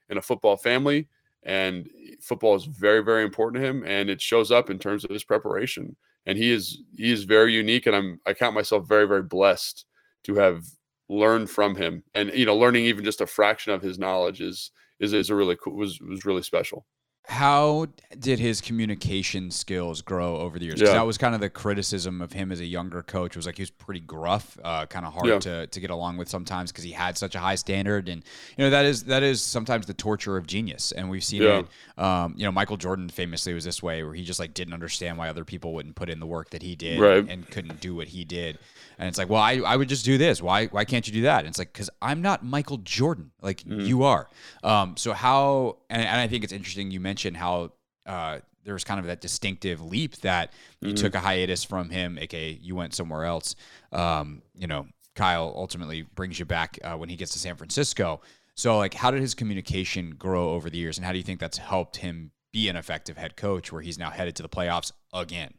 in 0.09 0.17
a 0.17 0.21
football 0.21 0.57
family, 0.57 1.07
and 1.43 1.89
football 2.21 2.55
is 2.55 2.65
very 2.65 3.03
very 3.03 3.23
important 3.23 3.61
to 3.61 3.67
him, 3.67 3.83
and 3.85 4.09
it 4.09 4.21
shows 4.21 4.51
up 4.51 4.69
in 4.69 4.79
terms 4.79 5.03
of 5.03 5.11
his 5.11 5.23
preparation. 5.23 5.95
And 6.25 6.37
he 6.37 6.51
is 6.51 6.79
he 6.95 7.11
is 7.11 7.23
very 7.23 7.53
unique, 7.53 7.85
and 7.87 7.95
I'm 7.95 8.19
I 8.25 8.33
count 8.33 8.55
myself 8.55 8.87
very 8.87 9.07
very 9.07 9.23
blessed 9.23 9.85
to 10.25 10.35
have 10.35 10.63
learned 11.09 11.49
from 11.49 11.75
him, 11.75 12.03
and 12.13 12.31
you 12.33 12.45
know, 12.45 12.55
learning 12.57 12.85
even 12.85 13.03
just 13.05 13.21
a 13.21 13.27
fraction 13.27 13.73
of 13.73 13.81
his 13.81 13.99
knowledge 13.99 14.41
is 14.41 14.71
is 14.99 15.13
is 15.13 15.29
a 15.29 15.35
really 15.35 15.55
cool 15.57 15.75
was 15.75 15.99
was 16.01 16.25
really 16.25 16.43
special. 16.43 16.85
How 17.27 17.87
did 18.17 18.39
his 18.39 18.61
communication 18.61 19.51
skills 19.51 20.01
grow 20.01 20.37
over 20.37 20.57
the 20.57 20.65
years? 20.65 20.75
Because 20.75 20.93
yeah. 20.93 20.99
that 20.99 21.05
was 21.05 21.17
kind 21.17 21.35
of 21.35 21.41
the 21.41 21.49
criticism 21.49 22.21
of 22.21 22.31
him 22.31 22.53
as 22.53 22.61
a 22.61 22.65
younger 22.65 23.03
coach. 23.03 23.35
Was 23.35 23.45
like 23.45 23.57
he 23.57 23.63
was 23.63 23.69
pretty 23.69 23.99
gruff, 23.99 24.57
uh, 24.63 24.85
kind 24.85 25.05
of 25.05 25.13
hard 25.13 25.27
yeah. 25.27 25.39
to, 25.39 25.67
to 25.67 25.79
get 25.81 25.89
along 25.89 26.15
with 26.15 26.29
sometimes 26.29 26.71
because 26.71 26.85
he 26.85 26.91
had 26.91 27.17
such 27.17 27.35
a 27.35 27.39
high 27.39 27.55
standard, 27.55 28.07
and 28.07 28.23
you 28.57 28.63
know 28.63 28.69
that 28.69 28.85
is 28.85 29.03
that 29.05 29.23
is 29.23 29.41
sometimes 29.41 29.85
the 29.87 29.93
torture 29.93 30.37
of 30.37 30.47
genius. 30.47 30.93
And 30.93 31.09
we've 31.09 31.23
seen 31.23 31.41
yeah. 31.41 31.59
it. 31.59 32.01
Um, 32.01 32.33
you 32.37 32.45
know, 32.45 32.51
Michael 32.51 32.77
Jordan 32.77 33.09
famously 33.09 33.53
was 33.53 33.65
this 33.65 33.83
way, 33.83 34.03
where 34.03 34.13
he 34.13 34.23
just 34.23 34.39
like 34.39 34.53
didn't 34.53 34.73
understand 34.73 35.17
why 35.17 35.27
other 35.27 35.43
people 35.43 35.73
wouldn't 35.73 35.95
put 35.95 36.09
in 36.09 36.21
the 36.21 36.27
work 36.27 36.51
that 36.51 36.61
he 36.61 36.75
did 36.77 36.99
right. 36.99 37.17
and, 37.17 37.29
and 37.29 37.51
couldn't 37.51 37.81
do 37.81 37.93
what 37.93 38.07
he 38.07 38.23
did. 38.23 38.57
And 38.99 39.07
it's 39.07 39.17
like, 39.17 39.29
well, 39.29 39.41
I, 39.41 39.57
I 39.57 39.75
would 39.75 39.89
just 39.89 40.05
do 40.05 40.17
this. 40.17 40.41
Why 40.41 40.67
why 40.67 40.85
can't 40.85 41.05
you 41.07 41.13
do 41.13 41.21
that? 41.23 41.39
And 41.39 41.49
it's 41.49 41.59
like, 41.59 41.73
because 41.73 41.89
I'm 42.01 42.21
not 42.21 42.43
Michael 42.43 42.77
Jordan. 42.77 43.31
Like 43.41 43.63
mm. 43.63 43.85
you 43.85 44.03
are. 44.03 44.27
Um, 44.63 44.97
so 44.97 45.13
how? 45.13 45.77
And, 45.89 46.01
and, 46.01 46.19
I 46.19 46.27
think 46.27 46.43
it's 46.43 46.53
interesting. 46.53 46.89
You 46.89 46.99
mentioned 46.99 47.16
how 47.33 47.71
uh, 48.05 48.39
there 48.63 48.73
was 48.73 48.83
kind 48.83 48.99
of 48.99 49.05
that 49.07 49.21
distinctive 49.21 49.81
leap 49.81 50.17
that 50.17 50.53
you 50.81 50.89
mm-hmm. 50.89 50.95
took 50.95 51.15
a 51.15 51.19
hiatus 51.19 51.63
from 51.63 51.89
him, 51.89 52.17
aka 52.17 52.59
you 52.61 52.75
went 52.75 52.93
somewhere 52.93 53.25
else. 53.25 53.55
Um, 53.91 54.41
you 54.55 54.67
know, 54.67 54.87
Kyle 55.15 55.53
ultimately 55.55 56.01
brings 56.01 56.37
you 56.39 56.45
back 56.45 56.77
uh, 56.83 56.95
when 56.95 57.09
he 57.09 57.15
gets 57.15 57.31
to 57.33 57.39
San 57.39 57.55
Francisco. 57.55 58.21
So, 58.55 58.77
like, 58.77 58.93
how 58.93 59.11
did 59.11 59.21
his 59.21 59.35
communication 59.35 60.15
grow 60.17 60.49
over 60.49 60.69
the 60.69 60.77
years, 60.77 60.97
and 60.97 61.05
how 61.05 61.11
do 61.11 61.17
you 61.17 61.23
think 61.23 61.39
that's 61.39 61.57
helped 61.59 61.97
him 61.97 62.31
be 62.51 62.69
an 62.69 62.75
effective 62.75 63.17
head 63.17 63.37
coach, 63.37 63.71
where 63.71 63.81
he's 63.81 63.99
now 63.99 64.09
headed 64.09 64.35
to 64.37 64.43
the 64.43 64.49
playoffs 64.49 64.91
again? 65.13 65.53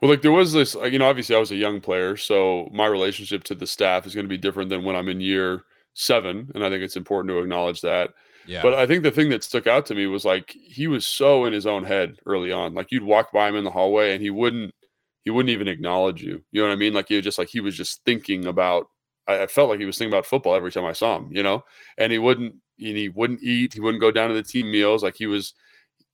Well, 0.00 0.10
like 0.10 0.22
there 0.22 0.32
was 0.32 0.52
this, 0.52 0.74
you 0.74 0.98
know, 0.98 1.08
obviously 1.08 1.36
I 1.36 1.38
was 1.40 1.50
a 1.50 1.56
young 1.56 1.80
player, 1.80 2.16
so 2.16 2.68
my 2.72 2.86
relationship 2.86 3.44
to 3.44 3.54
the 3.54 3.66
staff 3.66 4.06
is 4.06 4.14
going 4.14 4.24
to 4.24 4.28
be 4.28 4.38
different 4.38 4.70
than 4.70 4.84
when 4.84 4.96
I'm 4.96 5.08
in 5.08 5.20
year 5.20 5.64
seven, 5.94 6.50
and 6.54 6.64
I 6.64 6.70
think 6.70 6.82
it's 6.82 6.96
important 6.96 7.30
to 7.30 7.38
acknowledge 7.38 7.80
that. 7.82 8.10
Yeah. 8.50 8.62
But 8.62 8.74
I 8.74 8.84
think 8.84 9.04
the 9.04 9.12
thing 9.12 9.28
that 9.28 9.44
stuck 9.44 9.68
out 9.68 9.86
to 9.86 9.94
me 9.94 10.08
was 10.08 10.24
like 10.24 10.50
he 10.50 10.88
was 10.88 11.06
so 11.06 11.44
in 11.44 11.52
his 11.52 11.66
own 11.66 11.84
head 11.84 12.18
early 12.26 12.50
on. 12.50 12.74
Like 12.74 12.90
you'd 12.90 13.04
walk 13.04 13.30
by 13.32 13.48
him 13.48 13.54
in 13.54 13.62
the 13.62 13.70
hallway 13.70 14.12
and 14.12 14.20
he 14.20 14.30
wouldn't 14.30 14.74
he 15.24 15.30
wouldn't 15.30 15.50
even 15.50 15.68
acknowledge 15.68 16.20
you. 16.20 16.42
You 16.50 16.62
know 16.62 16.66
what 16.66 16.72
I 16.72 16.76
mean? 16.76 16.92
Like 16.92 17.06
he 17.08 17.14
was 17.14 17.24
just 17.24 17.38
like 17.38 17.48
he 17.48 17.60
was 17.60 17.76
just 17.76 18.00
thinking 18.04 18.46
about 18.46 18.88
I, 19.28 19.42
I 19.42 19.46
felt 19.46 19.70
like 19.70 19.78
he 19.78 19.86
was 19.86 19.96
thinking 19.96 20.12
about 20.12 20.26
football 20.26 20.56
every 20.56 20.72
time 20.72 20.84
I 20.84 20.92
saw 20.92 21.16
him, 21.16 21.28
you 21.30 21.44
know? 21.44 21.62
And 21.96 22.10
he 22.10 22.18
wouldn't 22.18 22.56
and 22.80 22.96
he 22.96 23.08
wouldn't 23.08 23.40
eat, 23.40 23.74
he 23.74 23.80
wouldn't 23.80 24.00
go 24.00 24.10
down 24.10 24.30
to 24.30 24.34
the 24.34 24.42
team 24.42 24.68
meals. 24.68 25.04
Like 25.04 25.14
he 25.16 25.28
was 25.28 25.54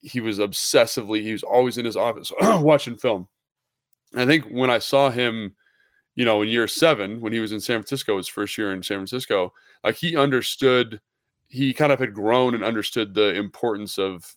he 0.02 0.20
was 0.20 0.38
obsessively, 0.38 1.22
he 1.22 1.32
was 1.32 1.42
always 1.42 1.78
in 1.78 1.86
his 1.86 1.96
office 1.96 2.30
watching 2.40 2.98
film. 2.98 3.28
I 4.14 4.26
think 4.26 4.44
when 4.50 4.68
I 4.68 4.78
saw 4.78 5.08
him, 5.08 5.56
you 6.14 6.26
know, 6.26 6.42
in 6.42 6.48
year 6.48 6.68
seven, 6.68 7.20
when 7.22 7.32
he 7.32 7.40
was 7.40 7.52
in 7.52 7.60
San 7.60 7.78
Francisco, 7.78 8.18
his 8.18 8.28
first 8.28 8.58
year 8.58 8.72
in 8.72 8.82
San 8.82 8.98
Francisco, 8.98 9.54
like 9.82 9.96
he 9.96 10.16
understood, 10.16 11.00
he 11.48 11.72
kind 11.72 11.92
of 11.92 11.98
had 11.98 12.14
grown 12.14 12.54
and 12.54 12.64
understood 12.64 13.14
the 13.14 13.34
importance 13.34 13.98
of 13.98 14.36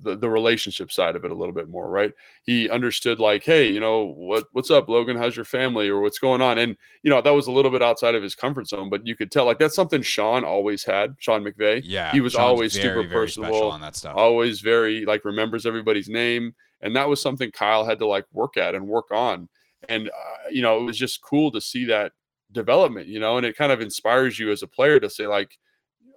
the, 0.00 0.16
the 0.16 0.28
relationship 0.28 0.92
side 0.92 1.16
of 1.16 1.24
it 1.24 1.30
a 1.30 1.34
little 1.34 1.54
bit 1.54 1.68
more, 1.68 1.90
right? 1.90 2.12
He 2.44 2.70
understood 2.70 3.18
like, 3.18 3.42
hey, 3.44 3.70
you 3.70 3.80
know, 3.80 4.04
what 4.04 4.44
what's 4.52 4.70
up, 4.70 4.88
Logan? 4.88 5.16
How's 5.16 5.36
your 5.36 5.44
family 5.44 5.88
or 5.88 6.00
what's 6.00 6.18
going 6.18 6.40
on? 6.40 6.58
And 6.58 6.76
you 7.02 7.10
know, 7.10 7.20
that 7.20 7.30
was 7.30 7.46
a 7.46 7.52
little 7.52 7.70
bit 7.70 7.82
outside 7.82 8.14
of 8.14 8.22
his 8.22 8.34
comfort 8.34 8.68
zone, 8.68 8.90
but 8.90 9.06
you 9.06 9.16
could 9.16 9.30
tell 9.30 9.44
like 9.44 9.58
that's 9.58 9.74
something 9.74 10.02
Sean 10.02 10.44
always 10.44 10.84
had, 10.84 11.14
Sean 11.18 11.44
McVay. 11.44 11.82
Yeah. 11.84 12.12
He 12.12 12.20
was 12.20 12.32
Sean's 12.32 12.42
always 12.42 12.76
very, 12.76 12.88
super 12.88 13.08
very 13.08 13.26
personable, 13.26 13.70
on 13.70 13.80
that 13.80 13.96
stuff. 13.96 14.16
always 14.16 14.60
very 14.60 15.04
like 15.04 15.24
remembers 15.24 15.66
everybody's 15.66 16.08
name. 16.08 16.54
And 16.80 16.94
that 16.94 17.08
was 17.08 17.20
something 17.20 17.50
Kyle 17.50 17.84
had 17.84 17.98
to 17.98 18.06
like 18.06 18.26
work 18.32 18.56
at 18.56 18.74
and 18.74 18.86
work 18.86 19.10
on. 19.10 19.48
And 19.88 20.08
uh, 20.08 20.48
you 20.50 20.62
know, 20.62 20.78
it 20.78 20.84
was 20.84 20.96
just 20.96 21.22
cool 21.22 21.50
to 21.52 21.60
see 21.60 21.84
that 21.86 22.12
development, 22.52 23.08
you 23.08 23.20
know, 23.20 23.36
and 23.36 23.44
it 23.44 23.56
kind 23.56 23.72
of 23.72 23.80
inspires 23.80 24.38
you 24.38 24.50
as 24.50 24.62
a 24.62 24.68
player 24.68 25.00
to 25.00 25.10
say 25.10 25.26
like 25.26 25.58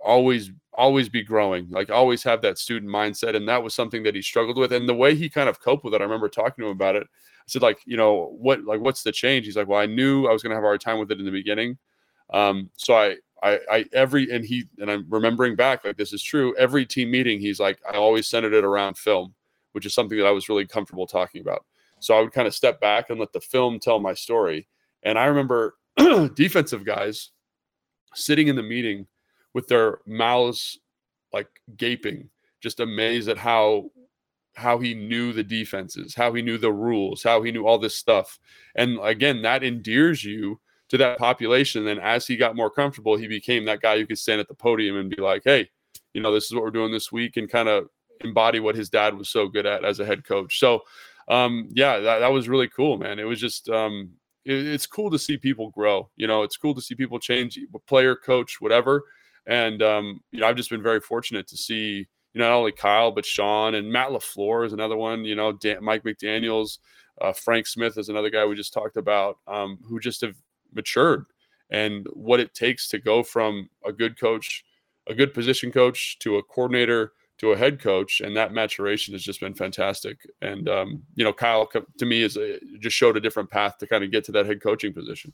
always 0.03 0.51
always 0.73 1.09
be 1.09 1.21
growing 1.21 1.69
like 1.69 1.89
always 1.89 2.23
have 2.23 2.41
that 2.41 2.57
student 2.57 2.89
mindset 2.89 3.35
and 3.35 3.47
that 3.47 3.61
was 3.61 3.73
something 3.73 4.03
that 4.03 4.15
he 4.15 4.21
struggled 4.21 4.57
with 4.57 4.71
and 4.71 4.87
the 4.87 4.93
way 4.93 5.13
he 5.13 5.29
kind 5.29 5.49
of 5.49 5.59
coped 5.59 5.83
with 5.83 5.93
it 5.93 6.01
i 6.01 6.03
remember 6.03 6.29
talking 6.29 6.63
to 6.63 6.67
him 6.67 6.71
about 6.71 6.95
it 6.95 7.03
i 7.03 7.43
said 7.45 7.61
like 7.61 7.79
you 7.85 7.97
know 7.97 8.33
what 8.39 8.63
like 8.63 8.79
what's 8.79 9.03
the 9.03 9.11
change 9.11 9.45
he's 9.45 9.57
like 9.57 9.67
well 9.67 9.79
i 9.79 9.85
knew 9.85 10.27
i 10.27 10.31
was 10.31 10.41
going 10.41 10.49
to 10.49 10.55
have 10.55 10.63
a 10.63 10.67
hard 10.67 10.79
time 10.79 10.97
with 10.97 11.11
it 11.11 11.19
in 11.19 11.25
the 11.25 11.31
beginning 11.31 11.77
um 12.31 12.69
so 12.77 12.95
i 12.95 13.15
I, 13.43 13.59
I 13.69 13.85
every 13.93 14.29
and 14.31 14.45
he 14.45 14.65
and 14.79 14.89
I'm 14.91 15.05
remembering 15.09 15.55
back 15.55 15.83
like 15.83 15.97
this 15.97 16.13
is 16.13 16.21
true. 16.21 16.55
Every 16.57 16.85
team 16.85 17.09
meeting, 17.09 17.39
he's 17.39 17.59
like, 17.59 17.79
I 17.91 17.95
always 17.95 18.27
centered 18.27 18.53
it 18.53 18.63
around 18.63 18.97
film, 18.97 19.33
which 19.71 19.85
is 19.85 19.93
something 19.93 20.17
that 20.17 20.27
I 20.27 20.31
was 20.31 20.47
really 20.47 20.67
comfortable 20.67 21.07
talking 21.07 21.41
about. 21.41 21.65
So 21.99 22.15
I 22.15 22.21
would 22.21 22.33
kind 22.33 22.47
of 22.47 22.55
step 22.55 22.79
back 22.79 23.09
and 23.09 23.19
let 23.19 23.33
the 23.33 23.39
film 23.39 23.79
tell 23.79 23.99
my 23.99 24.13
story. 24.13 24.67
And 25.03 25.17
I 25.17 25.25
remember 25.25 25.75
defensive 26.35 26.85
guys 26.85 27.31
sitting 28.13 28.47
in 28.47 28.55
the 28.55 28.63
meeting 28.63 29.07
with 29.53 29.67
their 29.67 29.99
mouths 30.05 30.79
like 31.33 31.47
gaping, 31.77 32.29
just 32.61 32.79
amazed 32.79 33.29
at 33.29 33.37
how 33.37 33.89
how 34.55 34.77
he 34.77 34.93
knew 34.93 35.31
the 35.31 35.43
defenses, 35.43 36.13
how 36.13 36.33
he 36.33 36.41
knew 36.41 36.57
the 36.57 36.71
rules, 36.71 37.23
how 37.23 37.41
he 37.41 37.51
knew 37.51 37.65
all 37.65 37.77
this 37.77 37.95
stuff. 37.95 38.37
And 38.75 38.99
again, 39.01 39.41
that 39.43 39.63
endears 39.63 40.23
you 40.23 40.59
to 40.89 40.97
that 40.97 41.17
population. 41.17 41.87
And 41.87 42.01
as 42.01 42.27
he 42.27 42.35
got 42.35 42.55
more 42.55 42.69
comfortable, 42.69 43.15
he 43.15 43.27
became 43.27 43.63
that 43.65 43.81
guy 43.81 43.97
who 43.97 44.05
could 44.05 44.17
stand 44.17 44.41
at 44.41 44.49
the 44.49 44.53
podium 44.53 44.97
and 44.97 45.09
be 45.09 45.21
like, 45.21 45.43
hey, 45.45 45.69
you 46.13 46.21
know, 46.21 46.33
this 46.33 46.45
is 46.45 46.53
what 46.53 46.63
we're 46.63 46.71
doing 46.71 46.91
this 46.91 47.11
week 47.13 47.37
and 47.37 47.49
kind 47.49 47.69
of 47.69 47.87
embody 48.19 48.59
what 48.59 48.75
his 48.75 48.89
dad 48.89 49.17
was 49.17 49.29
so 49.29 49.47
good 49.47 49.65
at 49.65 49.85
as 49.85 50.01
a 50.01 50.05
head 50.05 50.25
coach. 50.25 50.59
So, 50.59 50.81
um, 51.29 51.69
yeah, 51.71 51.99
that, 51.99 52.19
that 52.19 52.33
was 52.33 52.49
really 52.49 52.67
cool, 52.67 52.97
man. 52.97 53.19
It 53.19 53.23
was 53.23 53.39
just, 53.39 53.69
um, 53.69 54.11
it, 54.43 54.67
it's 54.67 54.85
cool 54.85 55.09
to 55.11 55.19
see 55.19 55.37
people 55.37 55.69
grow. 55.69 56.09
You 56.17 56.27
know, 56.27 56.43
it's 56.43 56.57
cool 56.57 56.75
to 56.75 56.81
see 56.81 56.95
people 56.95 57.19
change, 57.19 57.57
player, 57.87 58.17
coach, 58.17 58.59
whatever. 58.59 59.05
And 59.47 59.81
um, 59.81 60.21
you 60.31 60.41
know, 60.41 60.47
I've 60.47 60.55
just 60.55 60.69
been 60.69 60.83
very 60.83 60.99
fortunate 60.99 61.47
to 61.47 61.57
see, 61.57 62.07
you 62.33 62.39
know, 62.39 62.49
not 62.49 62.55
only 62.55 62.71
Kyle 62.71 63.11
but 63.11 63.25
Sean 63.25 63.75
and 63.75 63.91
Matt 63.91 64.09
LaFleur 64.09 64.65
is 64.65 64.73
another 64.73 64.97
one. 64.97 65.25
You 65.25 65.35
know, 65.35 65.51
Dan, 65.51 65.83
Mike 65.83 66.03
McDaniel's, 66.03 66.79
uh, 67.19 67.33
Frank 67.33 67.67
Smith 67.67 67.97
is 67.97 68.09
another 68.09 68.29
guy 68.29 68.45
we 68.45 68.55
just 68.55 68.73
talked 68.73 68.97
about, 68.97 69.37
um, 69.47 69.79
who 69.87 69.99
just 69.99 70.21
have 70.21 70.35
matured 70.73 71.25
and 71.69 72.07
what 72.13 72.39
it 72.39 72.53
takes 72.53 72.87
to 72.89 72.99
go 72.99 73.23
from 73.23 73.69
a 73.85 73.91
good 73.91 74.19
coach, 74.19 74.63
a 75.07 75.15
good 75.15 75.33
position 75.33 75.71
coach, 75.71 76.19
to 76.19 76.37
a 76.37 76.43
coordinator 76.43 77.13
to 77.41 77.53
a 77.53 77.57
head 77.57 77.81
coach, 77.81 78.21
and 78.21 78.37
that 78.37 78.53
maturation 78.53 79.13
has 79.13 79.23
just 79.23 79.39
been 79.39 79.55
fantastic. 79.55 80.17
And 80.43 80.69
um, 80.69 81.01
you 81.15 81.23
know, 81.23 81.33
Kyle 81.33 81.67
to 81.97 82.05
me 82.05 82.21
is 82.21 82.37
a, 82.37 82.59
just 82.79 82.95
showed 82.95 83.17
a 83.17 83.21
different 83.21 83.49
path 83.49 83.79
to 83.79 83.87
kind 83.87 84.03
of 84.03 84.11
get 84.11 84.23
to 84.25 84.31
that 84.33 84.45
head 84.45 84.61
coaching 84.61 84.93
position. 84.93 85.33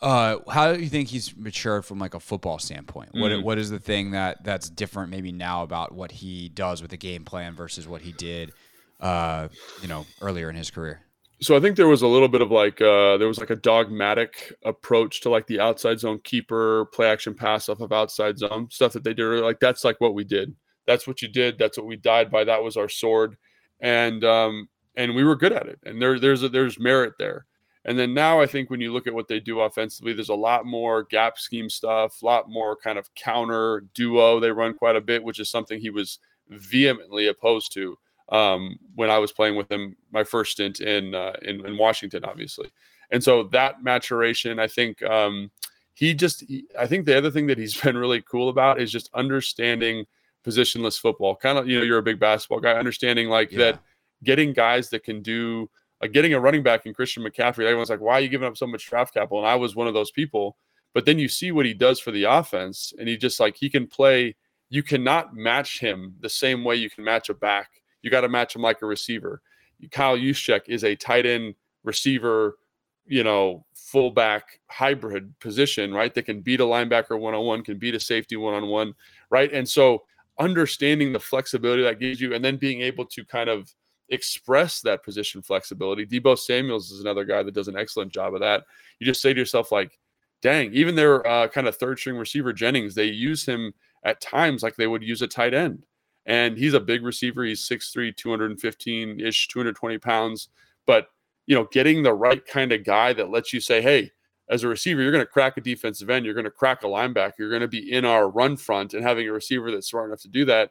Uh, 0.00 0.38
how 0.48 0.72
do 0.72 0.80
you 0.80 0.88
think 0.88 1.08
he's 1.08 1.36
matured 1.36 1.84
from 1.84 1.98
like 1.98 2.14
a 2.14 2.20
football 2.20 2.58
standpoint? 2.58 3.10
What 3.12 3.32
Mm. 3.32 3.42
what 3.42 3.58
is 3.58 3.70
the 3.70 3.80
thing 3.80 4.12
that 4.12 4.44
that's 4.44 4.70
different 4.70 5.10
maybe 5.10 5.32
now 5.32 5.62
about 5.64 5.92
what 5.92 6.12
he 6.12 6.48
does 6.48 6.80
with 6.82 6.92
the 6.92 6.96
game 6.96 7.24
plan 7.24 7.54
versus 7.54 7.88
what 7.88 8.02
he 8.02 8.12
did, 8.12 8.52
uh, 9.00 9.48
you 9.82 9.88
know, 9.88 10.06
earlier 10.20 10.48
in 10.50 10.56
his 10.56 10.70
career? 10.70 11.00
So 11.40 11.56
I 11.56 11.60
think 11.60 11.76
there 11.76 11.88
was 11.88 12.02
a 12.02 12.06
little 12.06 12.28
bit 12.28 12.42
of 12.42 12.50
like 12.50 12.80
uh, 12.80 13.16
there 13.16 13.28
was 13.28 13.38
like 13.38 13.50
a 13.50 13.56
dogmatic 13.56 14.52
approach 14.64 15.20
to 15.22 15.30
like 15.30 15.46
the 15.46 15.60
outside 15.60 15.98
zone 16.00 16.20
keeper, 16.22 16.86
play 16.86 17.08
action 17.08 17.34
pass 17.34 17.68
off 17.68 17.80
of 17.80 17.92
outside 17.92 18.38
zone 18.38 18.68
stuff 18.70 18.92
that 18.92 19.04
they 19.04 19.14
did. 19.14 19.24
Like 19.42 19.60
that's 19.60 19.84
like 19.84 20.00
what 20.00 20.14
we 20.14 20.24
did. 20.24 20.54
That's 20.86 21.06
what 21.06 21.22
you 21.22 21.28
did. 21.28 21.58
That's 21.58 21.76
what 21.76 21.86
we 21.86 21.96
died 21.96 22.30
by. 22.30 22.44
That 22.44 22.62
was 22.62 22.76
our 22.76 22.88
sword, 22.88 23.36
and 23.80 24.24
um, 24.24 24.68
and 24.96 25.14
we 25.14 25.22
were 25.24 25.36
good 25.36 25.52
at 25.52 25.66
it. 25.66 25.78
And 25.84 26.00
there 26.00 26.18
there's 26.18 26.42
a, 26.44 26.48
there's 26.48 26.78
merit 26.78 27.14
there. 27.18 27.46
And 27.84 27.98
then 27.98 28.12
now 28.12 28.40
I 28.40 28.46
think 28.46 28.70
when 28.70 28.80
you 28.80 28.92
look 28.92 29.06
at 29.06 29.14
what 29.14 29.28
they 29.28 29.40
do 29.40 29.60
offensively, 29.60 30.12
there's 30.12 30.28
a 30.28 30.34
lot 30.34 30.66
more 30.66 31.04
gap 31.04 31.38
scheme 31.38 31.70
stuff, 31.70 32.20
a 32.20 32.24
lot 32.26 32.48
more 32.50 32.76
kind 32.76 32.98
of 32.98 33.12
counter 33.14 33.84
duo. 33.94 34.40
They 34.40 34.50
run 34.50 34.74
quite 34.74 34.96
a 34.96 35.00
bit, 35.00 35.22
which 35.22 35.38
is 35.40 35.48
something 35.48 35.80
he 35.80 35.90
was 35.90 36.18
vehemently 36.48 37.28
opposed 37.28 37.72
to 37.74 37.96
um, 38.30 38.78
when 38.94 39.10
I 39.10 39.18
was 39.18 39.32
playing 39.32 39.56
with 39.56 39.70
him 39.70 39.96
my 40.12 40.24
first 40.24 40.52
stint 40.52 40.80
in, 40.80 41.14
uh, 41.14 41.32
in 41.42 41.64
in 41.66 41.78
Washington, 41.78 42.24
obviously. 42.24 42.70
And 43.10 43.24
so 43.24 43.44
that 43.44 43.82
maturation, 43.82 44.58
I 44.58 44.66
think 44.66 45.02
um, 45.02 45.50
he 45.94 46.12
just, 46.12 46.44
he, 46.46 46.66
I 46.78 46.86
think 46.86 47.06
the 47.06 47.16
other 47.16 47.30
thing 47.30 47.46
that 47.46 47.56
he's 47.58 47.80
been 47.80 47.96
really 47.96 48.22
cool 48.22 48.50
about 48.50 48.80
is 48.80 48.92
just 48.92 49.08
understanding 49.14 50.04
positionless 50.46 51.00
football. 51.00 51.36
Kind 51.36 51.58
of, 51.58 51.66
you 51.68 51.78
know, 51.78 51.84
you're 51.84 51.98
a 51.98 52.02
big 52.02 52.20
basketball 52.20 52.60
guy, 52.60 52.72
understanding 52.72 53.28
like 53.28 53.50
Yeah. 53.50 53.58
that, 53.58 53.80
getting 54.24 54.52
guys 54.52 54.90
that 54.90 55.04
can 55.04 55.22
do 55.22 55.70
like 56.00 56.12
getting 56.12 56.34
a 56.34 56.40
running 56.40 56.62
back 56.62 56.86
in 56.86 56.94
Christian 56.94 57.24
McCaffrey. 57.24 57.64
Everyone's 57.64 57.90
like, 57.90 58.00
why 58.00 58.14
are 58.14 58.20
you 58.20 58.28
giving 58.28 58.46
up 58.46 58.56
so 58.56 58.66
much 58.66 58.88
draft 58.88 59.14
capital? 59.14 59.38
And 59.38 59.48
I 59.48 59.56
was 59.56 59.74
one 59.74 59.88
of 59.88 59.94
those 59.94 60.10
people. 60.10 60.56
But 60.94 61.04
then 61.04 61.18
you 61.18 61.28
see 61.28 61.52
what 61.52 61.66
he 61.66 61.74
does 61.74 62.00
for 62.00 62.10
the 62.10 62.24
offense, 62.24 62.92
and 62.98 63.08
he 63.08 63.16
just 63.16 63.40
like 63.40 63.56
he 63.56 63.68
can 63.68 63.86
play. 63.86 64.36
You 64.70 64.82
cannot 64.82 65.34
match 65.34 65.80
him 65.80 66.14
the 66.20 66.28
same 66.28 66.64
way 66.64 66.76
you 66.76 66.90
can 66.90 67.04
match 67.04 67.28
a 67.28 67.34
back. 67.34 67.68
You 68.02 68.10
got 68.10 68.22
to 68.22 68.28
match 68.28 68.56
him 68.56 68.62
like 68.62 68.82
a 68.82 68.86
receiver. 68.86 69.42
Kyle 69.90 70.16
Juszczyk 70.16 70.62
is 70.66 70.84
a 70.84 70.96
tight 70.96 71.26
end 71.26 71.54
receiver, 71.84 72.58
you 73.06 73.22
know, 73.22 73.64
fullback 73.74 74.60
hybrid 74.66 75.38
position, 75.40 75.94
right? 75.94 76.14
That 76.14 76.24
can 76.24 76.40
beat 76.40 76.60
a 76.60 76.64
linebacker 76.64 77.18
one 77.18 77.34
on 77.34 77.44
one, 77.44 77.62
can 77.62 77.78
beat 77.78 77.94
a 77.94 78.00
safety 78.00 78.36
one 78.36 78.54
on 78.54 78.68
one, 78.68 78.94
right? 79.30 79.52
And 79.52 79.68
so 79.68 80.04
understanding 80.38 81.12
the 81.12 81.20
flexibility 81.20 81.82
that 81.82 82.00
gives 82.00 82.20
you, 82.20 82.34
and 82.34 82.44
then 82.44 82.56
being 82.56 82.80
able 82.80 83.06
to 83.06 83.24
kind 83.24 83.48
of 83.48 83.72
express 84.08 84.80
that 84.80 85.04
position 85.04 85.42
flexibility. 85.42 86.06
Deebo 86.06 86.38
Samuels 86.38 86.90
is 86.90 87.00
another 87.00 87.24
guy 87.24 87.42
that 87.42 87.54
does 87.54 87.68
an 87.68 87.76
excellent 87.76 88.12
job 88.12 88.34
of 88.34 88.40
that. 88.40 88.64
You 88.98 89.06
just 89.06 89.20
say 89.20 89.32
to 89.32 89.38
yourself, 89.38 89.70
like, 89.72 89.98
dang, 90.42 90.72
even 90.72 90.94
their 90.94 91.26
uh, 91.26 91.48
kind 91.48 91.66
of 91.66 91.76
third 91.76 91.98
string 91.98 92.16
receiver 92.16 92.52
Jennings, 92.52 92.94
they 92.94 93.06
use 93.06 93.44
him 93.44 93.72
at 94.04 94.20
times 94.20 94.62
like 94.62 94.76
they 94.76 94.86
would 94.86 95.02
use 95.02 95.22
a 95.22 95.28
tight 95.28 95.54
end. 95.54 95.84
And 96.26 96.58
he's 96.58 96.74
a 96.74 96.80
big 96.80 97.04
receiver. 97.04 97.44
He's 97.44 97.66
6'3, 97.66 98.14
215 98.14 99.20
ish, 99.20 99.48
220 99.48 99.98
pounds. 99.98 100.48
But, 100.86 101.08
you 101.46 101.54
know, 101.54 101.68
getting 101.72 102.02
the 102.02 102.12
right 102.12 102.44
kind 102.46 102.72
of 102.72 102.84
guy 102.84 103.12
that 103.14 103.30
lets 103.30 103.52
you 103.52 103.60
say, 103.60 103.80
hey, 103.80 104.12
as 104.50 104.64
a 104.64 104.68
receiver, 104.68 105.02
you're 105.02 105.12
going 105.12 105.24
to 105.24 105.30
crack 105.30 105.56
a 105.56 105.60
defensive 105.60 106.08
end, 106.08 106.24
you're 106.24 106.34
going 106.34 106.44
to 106.44 106.50
crack 106.50 106.82
a 106.82 106.86
linebacker, 106.86 107.38
you're 107.38 107.50
going 107.50 107.60
to 107.60 107.68
be 107.68 107.92
in 107.92 108.04
our 108.04 108.30
run 108.30 108.56
front, 108.56 108.94
and 108.94 109.02
having 109.04 109.28
a 109.28 109.32
receiver 109.32 109.70
that's 109.70 109.88
smart 109.88 110.08
enough 110.08 110.22
to 110.22 110.28
do 110.28 110.44
that. 110.46 110.70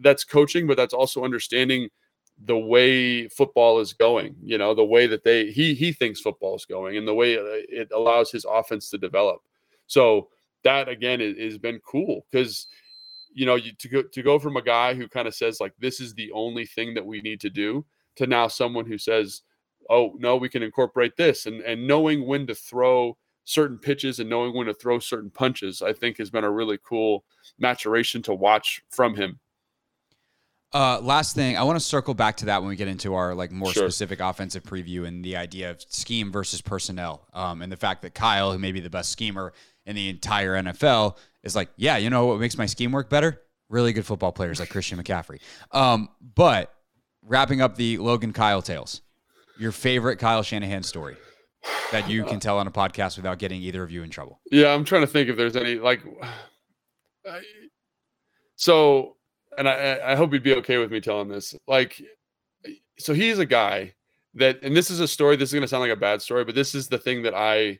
That's 0.00 0.24
coaching, 0.24 0.66
but 0.66 0.76
that's 0.76 0.94
also 0.94 1.24
understanding 1.24 1.88
the 2.44 2.56
way 2.56 3.28
football 3.28 3.80
is 3.80 3.94
going 3.94 4.36
you 4.42 4.58
know 4.58 4.74
the 4.74 4.84
way 4.84 5.06
that 5.06 5.24
they 5.24 5.50
he 5.50 5.74
he 5.74 5.92
thinks 5.92 6.20
football 6.20 6.54
is 6.54 6.66
going 6.66 6.96
and 6.96 7.08
the 7.08 7.14
way 7.14 7.38
uh, 7.38 7.42
it 7.42 7.88
allows 7.94 8.30
his 8.30 8.44
offense 8.44 8.90
to 8.90 8.98
develop. 8.98 9.40
So 9.86 10.28
that 10.64 10.88
again 10.88 11.20
has 11.20 11.58
been 11.58 11.80
cool 11.80 12.26
because 12.30 12.66
you 13.32 13.46
know 13.46 13.54
you, 13.54 13.72
to 13.72 13.88
go 13.88 14.02
to 14.02 14.22
go 14.22 14.38
from 14.38 14.56
a 14.56 14.62
guy 14.62 14.94
who 14.94 15.08
kind 15.08 15.28
of 15.28 15.34
says 15.34 15.60
like 15.60 15.72
this 15.78 16.00
is 16.00 16.14
the 16.14 16.32
only 16.32 16.66
thing 16.66 16.92
that 16.94 17.06
we 17.06 17.20
need 17.20 17.40
to 17.40 17.50
do 17.50 17.84
to 18.16 18.26
now 18.26 18.48
someone 18.48 18.86
who 18.86 18.98
says 18.98 19.42
oh 19.90 20.14
no 20.18 20.36
we 20.36 20.48
can 20.48 20.62
incorporate 20.62 21.16
this 21.16 21.46
and 21.46 21.60
and 21.60 21.86
knowing 21.86 22.26
when 22.26 22.46
to 22.46 22.54
throw 22.54 23.16
certain 23.44 23.78
pitches 23.78 24.18
and 24.18 24.28
knowing 24.28 24.56
when 24.56 24.66
to 24.66 24.74
throw 24.74 24.98
certain 24.98 25.30
punches 25.30 25.82
i 25.82 25.92
think 25.92 26.16
has 26.16 26.30
been 26.30 26.44
a 26.44 26.50
really 26.50 26.78
cool 26.82 27.24
maturation 27.58 28.20
to 28.22 28.34
watch 28.34 28.82
from 28.90 29.14
him 29.14 29.38
Uh, 30.76 31.00
last 31.00 31.34
thing, 31.34 31.56
I 31.56 31.62
want 31.62 31.78
to 31.78 31.84
circle 31.84 32.12
back 32.12 32.36
to 32.38 32.46
that 32.46 32.60
when 32.60 32.68
we 32.68 32.76
get 32.76 32.86
into 32.86 33.14
our 33.14 33.34
like 33.34 33.50
more 33.50 33.72
Sure. 33.72 33.84
specific 33.84 34.20
offensive 34.20 34.62
preview 34.62 35.06
and 35.06 35.24
the 35.24 35.34
idea 35.36 35.70
of 35.70 35.80
scheme 35.88 36.30
versus 36.30 36.60
personnel, 36.60 37.26
um, 37.32 37.62
and 37.62 37.72
the 37.72 37.76
fact 37.78 38.02
that 38.02 38.14
Kyle, 38.14 38.52
who 38.52 38.58
may 38.58 38.72
be 38.72 38.80
the 38.80 38.90
best 38.90 39.10
schemer 39.10 39.54
in 39.86 39.96
the 39.96 40.10
entire 40.10 40.52
NFL, 40.54 41.16
Is 41.42 41.56
like, 41.56 41.70
yeah, 41.76 41.96
you 41.96 42.10
know 42.10 42.26
what 42.26 42.40
makes 42.40 42.58
my 42.58 42.66
scheme 42.66 42.92
work 42.92 43.08
better? 43.08 43.40
Really 43.70 43.92
good 43.94 44.04
football 44.04 44.32
players 44.32 44.60
like 44.60 44.68
Christian 44.68 45.02
McCaffrey. 45.02 45.38
Um, 45.72 46.08
but 46.34 46.74
wrapping 47.22 47.60
up 47.62 47.76
the 47.76 47.96
Logan 47.98 48.32
Kyle 48.34 48.60
tales, 48.60 49.00
your 49.58 49.72
favorite 49.72 50.16
Kyle 50.18 50.42
Shanahan 50.42 50.82
story 50.82 51.16
that 51.92 52.10
you 52.10 52.24
can 52.24 52.38
tell 52.38 52.58
on 52.58 52.66
a 52.66 52.70
podcast 52.70 53.16
without 53.16 53.38
getting 53.38 53.62
either 53.62 53.82
of 53.82 53.90
you 53.90 54.02
in 54.02 54.10
trouble. 54.10 54.40
Yeah, 54.50 54.74
I'm 54.74 54.84
trying 54.84 55.00
to 55.02 55.06
think 55.06 55.28
if 55.30 55.36
there's 55.38 55.56
any 55.56 55.76
like. 55.76 56.02
I, 57.24 57.40
so, 58.56 59.15
and 59.56 59.68
I, 59.68 60.00
I 60.04 60.14
hope 60.14 60.32
you'd 60.32 60.42
be 60.42 60.54
okay 60.56 60.78
with 60.78 60.90
me 60.90 61.00
telling 61.00 61.28
this. 61.28 61.54
Like, 61.66 62.02
so 62.98 63.14
he's 63.14 63.38
a 63.38 63.46
guy 63.46 63.94
that, 64.34 64.58
and 64.62 64.76
this 64.76 64.90
is 64.90 65.00
a 65.00 65.08
story. 65.08 65.36
This 65.36 65.50
is 65.50 65.54
going 65.54 65.62
to 65.62 65.68
sound 65.68 65.82
like 65.82 65.90
a 65.90 65.96
bad 65.96 66.22
story, 66.22 66.44
but 66.44 66.54
this 66.54 66.74
is 66.74 66.88
the 66.88 66.98
thing 66.98 67.22
that 67.22 67.34
I 67.34 67.78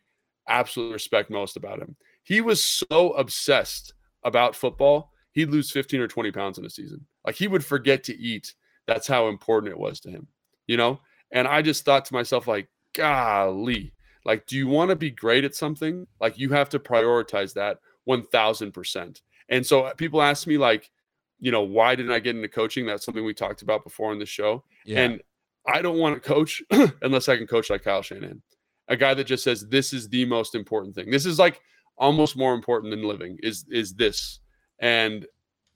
absolutely 0.49 0.95
respect 0.95 1.31
most 1.31 1.57
about 1.57 1.81
him. 1.81 1.97
He 2.23 2.41
was 2.41 2.63
so 2.63 3.13
obsessed 3.13 3.95
about 4.25 4.57
football, 4.57 5.13
he'd 5.33 5.51
lose 5.51 5.71
15 5.71 6.01
or 6.01 6.09
20 6.09 6.33
pounds 6.33 6.59
in 6.59 6.65
a 6.65 6.71
season. 6.71 7.07
Like 7.25 7.37
he 7.37 7.47
would 7.47 7.65
forget 7.65 8.03
to 8.05 8.19
eat. 8.19 8.55
That's 8.87 9.07
how 9.07 9.29
important 9.29 9.73
it 9.73 9.79
was 9.79 10.01
to 10.01 10.11
him, 10.11 10.27
you 10.67 10.77
know? 10.77 11.01
And 11.31 11.47
I 11.47 11.63
just 11.63 11.85
thought 11.85 12.05
to 12.07 12.15
myself, 12.15 12.47
like, 12.47 12.69
golly, 12.95 13.93
like, 14.25 14.47
do 14.47 14.57
you 14.57 14.69
want 14.69 14.91
to 14.91 14.97
be 14.97 15.11
great 15.11 15.45
at 15.45 15.55
something? 15.55 16.07
Like, 16.21 16.39
you 16.39 16.51
have 16.51 16.69
to 16.71 16.79
prioritize 16.79 17.55
that 17.55 17.79
1000%. 18.09 19.21
And 19.49 19.67
so 19.67 19.85
uh, 19.85 19.95
people 19.95 20.23
ask 20.23 20.47
me, 20.47 20.57
like, 20.59 20.91
you 21.39 21.51
know, 21.51 21.63
why 21.63 21.95
didn't 21.95 22.13
I 22.13 22.19
get 22.19 22.37
into 22.37 22.49
coaching? 22.49 22.87
That's 22.87 23.05
something 23.05 23.25
we 23.25 23.35
talked 23.35 23.63
about 23.63 23.85
before 23.85 24.11
on 24.11 24.19
the 24.19 24.27
show. 24.27 24.65
Yeah. 24.85 25.01
And 25.01 25.23
I 25.67 25.83
don't 25.83 25.99
want 25.99 26.23
to 26.23 26.29
coach 26.29 26.63
unless 27.03 27.29
I 27.29 27.37
can 27.37 27.47
coach 27.47 27.71
like 27.71 27.83
Kyle 27.83 28.03
Shanahan, 28.03 28.43
a 28.89 28.97
guy 28.97 29.15
that 29.15 29.25
just 29.25 29.45
says 29.45 29.67
this 29.69 29.93
is 29.93 30.09
the 30.09 30.25
most 30.25 30.55
important 30.55 30.95
thing. 30.95 31.11
This 31.11 31.27
is 31.27 31.39
like 31.39 31.61
almost 31.99 32.37
more 32.37 32.55
important 32.55 32.91
than 32.91 33.03
living. 33.03 33.39
Is 33.43 33.65
is 33.71 33.95
this? 33.95 34.41
And 34.79 35.27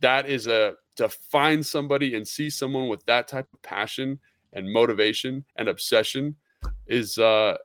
that 0.01 0.29
is 0.29 0.47
a 0.47 0.75
to 0.97 1.09
find 1.09 1.65
somebody 1.65 2.15
and 2.15 2.27
see 2.27 2.51
someone 2.51 2.89
with 2.89 3.05
that 3.07 3.29
type 3.29 3.49
of 3.53 3.63
passion 3.63 4.19
and 4.53 4.73
motivation 4.73 5.45
and 5.57 5.69
obsession 5.69 6.37
is 6.87 7.19
uh 7.19 7.57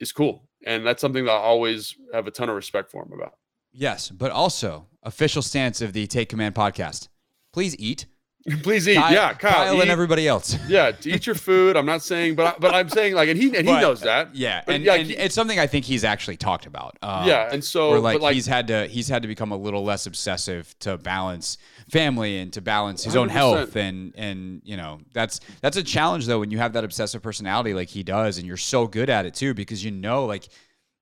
is 0.00 0.12
cool. 0.12 0.48
And 0.66 0.86
that's 0.86 1.00
something 1.00 1.24
that 1.24 1.32
I 1.32 1.36
always 1.36 1.94
have 2.12 2.26
a 2.26 2.30
ton 2.30 2.48
of 2.48 2.56
respect 2.56 2.90
for 2.90 3.02
him 3.04 3.12
about. 3.12 3.34
Yes, 3.72 4.08
but 4.08 4.30
also 4.30 4.86
official 5.02 5.42
stance 5.42 5.80
of 5.82 5.92
the 5.92 6.06
Take 6.06 6.28
Command 6.28 6.54
podcast. 6.54 7.08
Please 7.54 7.76
eat. 7.78 8.06
Please 8.62 8.86
eat. 8.88 8.96
Kyle, 8.96 9.12
yeah, 9.12 9.32
Kyle, 9.32 9.52
Kyle 9.52 9.74
eat. 9.76 9.82
and 9.82 9.90
everybody 9.90 10.26
else. 10.28 10.58
Yeah, 10.68 10.90
eat 11.04 11.24
your 11.24 11.36
food. 11.36 11.76
I'm 11.76 11.86
not 11.86 12.02
saying, 12.02 12.34
but 12.34 12.46
I, 12.56 12.58
but 12.58 12.74
I'm 12.74 12.88
saying 12.88 13.14
like, 13.14 13.28
and 13.28 13.38
he 13.40 13.46
and 13.56 13.66
he 13.66 13.72
But, 13.72 13.80
knows 13.80 14.00
that. 14.00 14.34
Yeah, 14.34 14.62
But, 14.66 14.74
and, 14.74 14.84
yeah, 14.84 14.94
and 14.96 15.06
he- 15.06 15.16
it's 15.16 15.34
something 15.36 15.58
I 15.60 15.66
think 15.68 15.84
he's 15.84 16.02
actually 16.04 16.36
talked 16.36 16.66
about. 16.66 16.98
Um, 17.00 17.26
yeah, 17.28 17.48
and 17.52 17.64
so 17.64 17.92
like, 18.00 18.20
like 18.20 18.34
he's 18.34 18.46
had 18.46 18.66
to 18.66 18.86
he's 18.88 19.08
had 19.08 19.22
to 19.22 19.28
become 19.28 19.52
a 19.52 19.56
little 19.56 19.84
less 19.84 20.06
obsessive 20.06 20.74
to 20.80 20.98
balance 20.98 21.56
family 21.88 22.38
and 22.38 22.52
to 22.54 22.60
balance 22.60 23.04
his 23.04 23.14
own 23.14 23.28
100%. 23.28 23.30
health 23.30 23.76
and 23.76 24.12
and 24.16 24.60
you 24.64 24.76
know 24.76 25.00
that's 25.12 25.38
that's 25.62 25.76
a 25.76 25.82
challenge 25.82 26.26
though 26.26 26.40
when 26.40 26.50
you 26.50 26.58
have 26.58 26.72
that 26.72 26.82
obsessive 26.84 27.22
personality 27.22 27.72
like 27.74 27.88
he 27.88 28.02
does 28.02 28.36
and 28.38 28.46
you're 28.46 28.56
so 28.56 28.86
good 28.86 29.08
at 29.10 29.24
it 29.26 29.32
too 29.34 29.54
because 29.54 29.84
you 29.84 29.90
know 29.90 30.24
like 30.26 30.48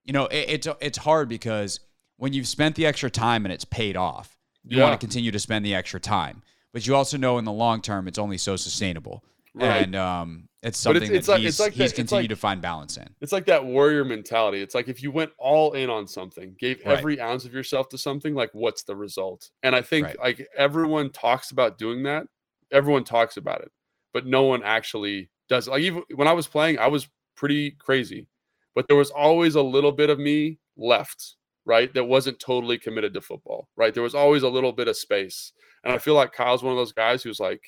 you 0.05 0.13
know 0.13 0.27
it, 0.27 0.45
it's 0.49 0.67
it's 0.81 0.97
hard 0.97 1.27
because 1.29 1.79
when 2.17 2.31
you've 2.33 2.47
spent 2.47 2.75
the 2.75 2.85
extra 2.85 3.09
time 3.09 3.45
and 3.45 3.51
it's 3.53 3.65
paid 3.65 3.95
off 3.97 4.37
you 4.65 4.77
Yeah. 4.77 4.83
want 4.83 4.99
to 4.99 5.05
continue 5.05 5.31
to 5.31 5.39
spend 5.39 5.65
the 5.65 5.75
extra 5.75 5.99
time 5.99 6.41
but 6.71 6.85
you 6.87 6.95
also 6.95 7.17
know 7.17 7.37
in 7.37 7.45
the 7.45 7.51
long 7.51 7.81
term 7.81 8.07
it's 8.07 8.17
only 8.19 8.37
so 8.37 8.55
sustainable 8.55 9.23
Right. 9.55 9.83
and 9.83 9.95
um 9.95 10.49
it's 10.63 10.79
something 10.79 11.03
it's- 11.03 11.17
it's 11.17 11.27
that 11.27 11.33
like- 11.33 11.41
he's, 11.41 11.49
it's 11.55 11.59
like 11.59 11.73
he's 11.73 11.91
that- 11.91 11.95
continued 11.95 12.23
like- 12.31 12.37
to 12.37 12.41
find 12.41 12.61
balance 12.61 12.97
in 12.97 13.07
it's 13.21 13.31
like 13.33 13.45
that 13.45 13.65
warrior 13.65 14.05
mentality. 14.05 14.61
It's 14.61 14.73
like 14.73 14.87
if 14.87 15.03
you 15.03 15.11
went 15.11 15.31
all 15.37 15.73
in 15.73 15.89
on 15.89 16.07
something, 16.07 16.55
gave 16.57 16.81
Right. 16.85 16.97
every 16.97 17.19
ounce 17.19 17.43
of 17.45 17.53
yourself 17.53 17.89
to 17.89 17.97
something, 17.97 18.33
like 18.33 18.49
what's 18.53 18.83
the 18.83 18.95
result? 18.95 19.49
And 19.61 19.75
I 19.75 19.81
think 19.81 20.07
Right. 20.07 20.19
like 20.19 20.47
everyone 20.57 21.11
talks 21.11 21.51
about 21.51 21.77
doing 21.77 22.03
that. 22.03 22.27
Everyone 22.71 23.03
talks 23.03 23.35
about 23.37 23.61
it, 23.61 23.71
but 24.13 24.25
no 24.25 24.43
one 24.43 24.63
actually 24.63 25.29
does. 25.49 25.67
Like 25.67 25.81
even 25.83 26.03
when 26.15 26.27
I 26.29 26.33
was 26.33 26.47
playing, 26.47 26.79
I 26.79 26.87
was 26.87 27.07
pretty 27.35 27.71
crazy, 27.71 28.25
but 28.73 28.87
there 28.87 28.95
was 28.97 29.11
always 29.11 29.55
a 29.55 29.61
little 29.61 29.91
bit 29.91 30.09
of 30.09 30.17
me 30.17 30.59
left, 30.77 31.35
right? 31.65 31.93
That 31.93 32.05
wasn't 32.05 32.39
totally 32.39 32.77
committed 32.77 33.13
to 33.13 33.21
football, 33.21 33.69
right? 33.75 33.93
There 33.93 34.03
was 34.03 34.15
always 34.15 34.43
a 34.43 34.49
little 34.49 34.71
bit 34.71 34.87
of 34.87 34.97
space. 34.97 35.53
And 35.83 35.93
I 35.93 35.97
feel 35.97 36.15
like 36.15 36.33
Kyle's 36.33 36.63
one 36.63 36.73
of 36.73 36.77
those 36.77 36.93
guys 36.93 37.23
who's 37.23 37.39
like, 37.39 37.61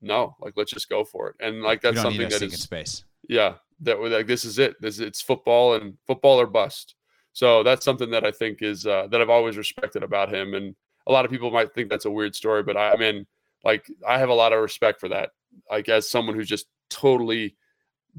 no, 0.00 0.36
like 0.40 0.54
let's 0.56 0.72
just 0.72 0.88
go 0.88 1.04
for 1.04 1.28
it. 1.28 1.36
And 1.40 1.62
like 1.62 1.82
that's 1.82 2.00
something 2.00 2.28
that 2.28 2.42
is 2.42 2.60
space 2.60 3.04
yeah 3.30 3.54
that 3.80 3.98
we're 3.98 4.08
like 4.08 4.26
this 4.26 4.44
is 4.44 4.58
it 4.58 4.74
this 4.80 4.98
it's 4.98 5.22
football 5.22 5.74
and 5.74 5.94
football 6.06 6.40
or 6.40 6.46
bust 6.46 6.96
so 7.32 7.62
that's 7.62 7.84
something 7.84 8.10
that 8.10 8.26
i 8.26 8.30
think 8.30 8.58
is 8.60 8.86
uh, 8.86 9.06
that 9.10 9.20
i've 9.20 9.30
always 9.30 9.56
respected 9.56 10.02
about 10.02 10.34
him 10.34 10.54
and 10.54 10.74
a 11.06 11.12
lot 11.12 11.24
of 11.24 11.30
people 11.30 11.50
might 11.50 11.72
think 11.72 11.88
that's 11.88 12.04
a 12.04 12.10
weird 12.10 12.34
story 12.34 12.62
but 12.62 12.76
i, 12.76 12.90
I 12.90 12.96
mean 12.96 13.26
like 13.64 13.86
i 14.06 14.18
have 14.18 14.28
a 14.28 14.34
lot 14.34 14.52
of 14.52 14.60
respect 14.60 15.00
for 15.00 15.08
that 15.08 15.30
like 15.70 15.88
as 15.88 16.10
someone 16.10 16.34
who's 16.34 16.48
just 16.48 16.66
totally 16.90 17.56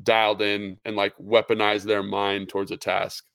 dialed 0.01 0.41
in 0.41 0.77
and 0.85 0.95
like 0.95 1.13
weaponized 1.17 1.83
their 1.83 2.03
mind 2.03 2.47
towards 2.47 2.71
a 2.71 2.77
task 2.77 3.25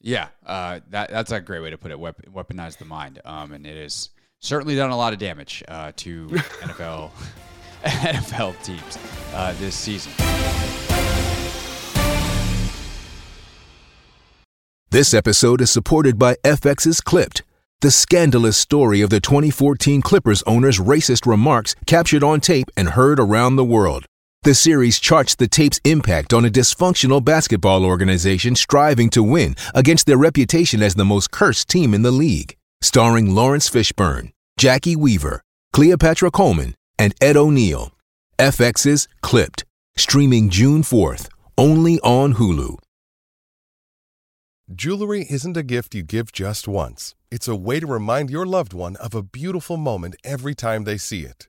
Yeah, 0.00 0.28
uh, 0.46 0.80
that 0.90 1.10
that's 1.10 1.32
a 1.32 1.40
great 1.40 1.60
way 1.60 1.70
to 1.70 1.78
put 1.78 1.90
it. 1.90 1.98
Wep- 1.98 2.26
weaponize 2.32 2.78
the 2.78 2.84
mind, 2.84 3.20
um, 3.24 3.52
and 3.52 3.66
it 3.66 3.80
has 3.80 4.10
certainly 4.40 4.76
done 4.76 4.90
a 4.90 4.96
lot 4.96 5.12
of 5.12 5.18
damage 5.18 5.64
uh, 5.66 5.92
to 5.96 6.26
NFL 6.28 7.10
NFL 7.84 8.62
teams 8.62 8.98
uh, 9.34 9.54
this 9.58 9.74
season. 9.74 10.12
This 14.90 15.12
episode 15.12 15.60
is 15.60 15.70
supported 15.70 16.18
by 16.18 16.36
FX's 16.44 17.02
Clipped, 17.02 17.42
the 17.82 17.90
scandalous 17.90 18.56
story 18.56 19.02
of 19.02 19.10
the 19.10 19.20
2014 19.20 20.00
Clippers 20.00 20.42
owner's 20.44 20.78
racist 20.78 21.26
remarks 21.26 21.74
captured 21.86 22.24
on 22.24 22.40
tape 22.40 22.68
and 22.76 22.90
heard 22.90 23.20
around 23.20 23.56
the 23.56 23.64
world. 23.64 24.06
The 24.42 24.54
series 24.54 25.00
charts 25.00 25.34
the 25.34 25.48
tape's 25.48 25.80
impact 25.84 26.32
on 26.32 26.44
a 26.44 26.50
dysfunctional 26.50 27.24
basketball 27.24 27.84
organization 27.84 28.54
striving 28.54 29.10
to 29.10 29.22
win 29.22 29.56
against 29.74 30.06
their 30.06 30.16
reputation 30.16 30.80
as 30.80 30.94
the 30.94 31.04
most 31.04 31.32
cursed 31.32 31.68
team 31.68 31.92
in 31.92 32.02
the 32.02 32.12
league. 32.12 32.56
Starring 32.80 33.34
Laurence 33.34 33.68
Fishburne, 33.68 34.30
Jacki 34.58 34.94
Weaver, 34.94 35.42
Cleopatra 35.72 36.30
Coleman, 36.30 36.76
and 37.00 37.14
Ed 37.20 37.36
O'Neill. 37.36 37.92
FX's 38.38 39.08
Clipped, 39.22 39.64
streaming 39.96 40.50
June 40.50 40.82
4th, 40.82 41.28
only 41.56 41.98
on 42.00 42.34
Hulu. 42.34 42.78
Jewelry 44.72 45.26
isn't 45.28 45.56
a 45.56 45.64
gift 45.64 45.96
you 45.96 46.04
give 46.04 46.30
just 46.30 46.68
once. 46.68 47.16
It's 47.32 47.48
a 47.48 47.56
way 47.56 47.80
to 47.80 47.86
remind 47.86 48.30
your 48.30 48.46
loved 48.46 48.72
one 48.72 48.94
of 48.96 49.16
a 49.16 49.22
beautiful 49.22 49.76
moment 49.76 50.14
every 50.22 50.54
time 50.54 50.84
they 50.84 50.96
see 50.96 51.22
it. 51.22 51.48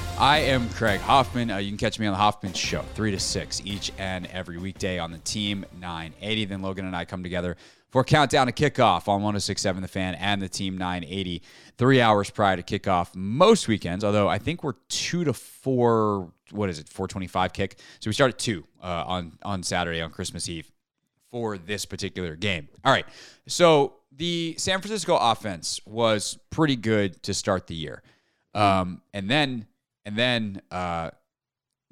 I 0.21 0.37
am 0.37 0.69
Craig 0.69 0.99
Hoffman. 0.99 1.49
Uh, 1.49 1.57
you 1.57 1.69
can 1.69 1.79
catch 1.79 1.97
me 1.97 2.05
on 2.05 2.13
the 2.13 2.17
Hoffman 2.19 2.53
Show, 2.53 2.83
3 2.93 3.09
to 3.09 3.19
6 3.19 3.61
each 3.65 3.91
and 3.97 4.27
every 4.27 4.59
weekday 4.59 4.99
on 4.99 5.11
the 5.11 5.17
Team 5.17 5.65
980. 5.79 6.45
Then 6.45 6.61
Logan 6.61 6.85
and 6.85 6.95
I 6.95 7.05
come 7.05 7.23
together 7.23 7.57
for 7.89 8.03
Countdown 8.03 8.45
to 8.45 8.53
Kickoff 8.53 9.07
on 9.07 9.23
1067 9.23 9.81
The 9.81 9.87
Fan 9.87 10.13
and 10.13 10.39
the 10.39 10.47
Team 10.47 10.77
980, 10.77 11.41
three 11.75 12.01
hours 12.01 12.29
prior 12.29 12.55
to 12.55 12.61
kickoff 12.61 13.15
most 13.15 13.67
weekends, 13.67 14.03
although 14.03 14.27
I 14.29 14.37
think 14.37 14.63
we're 14.63 14.75
2 14.89 15.23
to 15.23 15.33
4, 15.33 16.31
what 16.51 16.69
is 16.69 16.77
it, 16.77 16.87
425 16.87 17.51
kick. 17.51 17.79
So 17.99 18.07
we 18.07 18.13
start 18.13 18.33
at 18.33 18.37
2 18.37 18.63
uh, 18.79 19.03
on, 19.07 19.39
on 19.41 19.63
Saturday 19.63 20.01
on 20.01 20.11
Christmas 20.11 20.47
Eve 20.47 20.71
for 21.31 21.57
this 21.57 21.83
particular 21.83 22.35
game. 22.35 22.69
All 22.85 22.93
right. 22.93 23.07
So 23.47 23.93
the 24.15 24.53
San 24.59 24.81
Francisco 24.81 25.17
offense 25.19 25.81
was 25.87 26.37
pretty 26.51 26.75
good 26.75 27.23
to 27.23 27.33
start 27.33 27.65
the 27.65 27.73
year. 27.73 28.03
Um, 28.53 29.01
and 29.13 29.27
then 29.27 29.65
and 30.05 30.15
then 30.17 30.61
uh, 30.71 31.11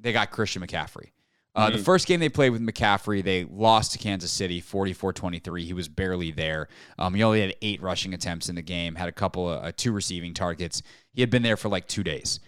they 0.00 0.12
got 0.12 0.30
Christian 0.30 0.62
McCaffrey. 0.62 1.10
Uh, 1.54 1.70
The 1.70 1.78
first 1.78 2.06
game 2.06 2.20
they 2.20 2.28
played 2.28 2.50
with 2.50 2.62
McCaffrey, 2.62 3.24
they 3.24 3.44
lost 3.44 3.92
to 3.92 3.98
Kansas 3.98 4.30
City 4.30 4.60
44 4.60 5.12
23. 5.12 5.64
He 5.64 5.72
was 5.72 5.88
barely 5.88 6.30
there. 6.30 6.68
Um, 6.98 7.14
he 7.14 7.22
only 7.22 7.40
had 7.40 7.54
eight 7.60 7.82
rushing 7.82 8.14
attempts 8.14 8.48
in 8.48 8.54
the 8.54 8.62
game, 8.62 8.94
had 8.94 9.08
a 9.08 9.12
couple 9.12 9.50
of 9.50 9.64
uh, 9.64 9.72
two 9.76 9.92
receiving 9.92 10.32
targets. 10.32 10.82
He 11.12 11.20
had 11.20 11.30
been 11.30 11.42
there 11.42 11.56
for 11.56 11.68
like 11.68 11.88
two 11.88 12.04
days. 12.04 12.38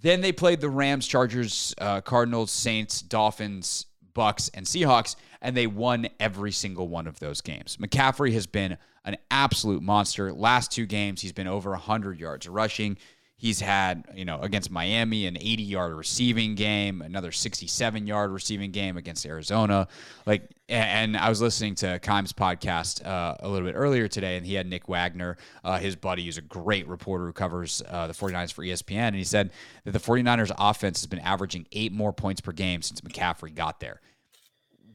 Then 0.00 0.20
they 0.20 0.32
played 0.32 0.60
the 0.60 0.68
Rams, 0.68 1.06
Chargers, 1.06 1.74
uh, 1.78 2.00
Cardinals, 2.00 2.50
Saints, 2.50 3.00
Dolphins, 3.00 3.86
Bucks, 4.12 4.50
and 4.54 4.66
Seahawks, 4.66 5.16
and 5.40 5.56
they 5.56 5.66
won 5.66 6.08
every 6.20 6.52
single 6.52 6.88
one 6.88 7.06
of 7.06 7.18
those 7.20 7.40
games. 7.40 7.78
McCaffrey 7.78 8.32
has 8.34 8.46
been 8.46 8.76
an 9.04 9.16
absolute 9.30 9.82
monster. 9.82 10.32
Last 10.32 10.70
two 10.72 10.86
games, 10.86 11.22
he's 11.22 11.32
been 11.32 11.46
over 11.48 11.70
100 11.70 12.20
yards 12.20 12.48
rushing. 12.48 12.98
He's 13.44 13.60
had, 13.60 14.06
you 14.14 14.24
know, 14.24 14.40
against 14.40 14.70
Miami, 14.70 15.26
an 15.26 15.36
80 15.36 15.64
yard 15.64 15.92
receiving 15.92 16.54
game, 16.54 17.02
another 17.02 17.30
67 17.30 18.06
yard 18.06 18.30
receiving 18.30 18.70
game 18.70 18.96
against 18.96 19.26
Arizona. 19.26 19.86
Like, 20.24 20.48
and 20.70 21.14
I 21.14 21.28
was 21.28 21.42
listening 21.42 21.74
to 21.74 21.98
Keim's 21.98 22.32
podcast 22.32 23.04
uh, 23.04 23.36
a 23.40 23.46
little 23.46 23.68
bit 23.68 23.74
earlier 23.74 24.08
today, 24.08 24.38
and 24.38 24.46
he 24.46 24.54
had 24.54 24.66
Nick 24.66 24.88
Wagoner, 24.88 25.36
uh, 25.62 25.76
his 25.76 25.94
buddy, 25.94 26.24
who's 26.24 26.38
a 26.38 26.40
great 26.40 26.88
reporter 26.88 27.26
who 27.26 27.34
covers 27.34 27.82
uh, 27.86 28.06
the 28.06 28.14
49ers 28.14 28.50
for 28.50 28.64
ESPN. 28.64 29.08
And 29.08 29.16
he 29.16 29.24
said 29.24 29.50
that 29.84 29.90
the 29.90 29.98
49ers 29.98 30.50
offense 30.56 31.02
has 31.02 31.06
been 31.06 31.18
averaging 31.18 31.66
eight 31.72 31.92
more 31.92 32.14
points 32.14 32.40
per 32.40 32.52
game 32.52 32.80
since 32.80 33.02
McCaffrey 33.02 33.54
got 33.54 33.78
there 33.78 34.00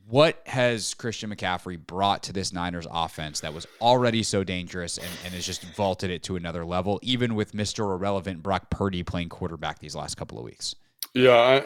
what 0.10 0.42
has 0.48 0.96
Christian 0.96 1.34
McCaffrey 1.34 1.78
brought 1.78 2.24
to 2.24 2.34
this 2.34 2.52
Niners 2.52 2.88
offense 2.90 3.42
that 3.42 3.54
was 3.54 3.68
already 3.80 4.24
so 4.24 4.44
dangerous 4.44 4.98
and, 4.98 5.08
and 5.24 5.34
has 5.36 5.46
just 5.46 5.64
vaulted 5.76 6.10
it 6.10 6.24
to 6.24 6.36
another 6.36 6.66
level, 6.66 7.00
even 7.04 7.36
with 7.36 7.54
Mr. 7.54 7.94
Irrelevant 7.94 8.42
Brock 8.42 8.72
Purdy 8.72 9.04
playing 9.04 9.30
quarterback 9.30 9.78
these 9.80 9.96
last 9.96 10.16
couple 10.16 10.40
of 10.40 10.44
weeks? 10.44 10.76
Yeah, 11.14 11.38
I, 11.38 11.64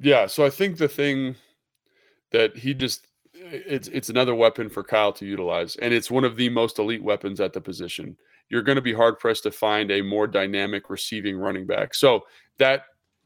yeah. 0.00 0.26
So 0.26 0.46
I 0.46 0.50
think 0.50 0.78
the 0.78 0.88
thing 0.88 1.36
that 2.32 2.56
he 2.56 2.72
just 2.72 3.06
it's 3.34 3.88
it's 3.88 4.08
another 4.08 4.34
weapon 4.34 4.70
for 4.70 4.82
Kyle 4.82 5.12
to 5.12 5.26
utilize, 5.26 5.76
and 5.76 5.92
it's 5.92 6.10
one 6.10 6.24
of 6.24 6.36
the 6.36 6.48
most 6.48 6.78
elite 6.78 7.02
weapons 7.02 7.38
at 7.38 7.52
the 7.52 7.60
position. 7.60 8.16
You're 8.48 8.62
going 8.62 8.76
to 8.76 8.82
be 8.82 8.94
hard 8.94 9.18
pressed 9.18 9.42
to 9.42 9.50
find 9.50 9.90
a 9.90 10.00
more 10.00 10.26
dynamic 10.26 10.88
receiving 10.88 11.36
running 11.36 11.66
back. 11.66 11.94
So 11.94 12.24
that 12.58 12.84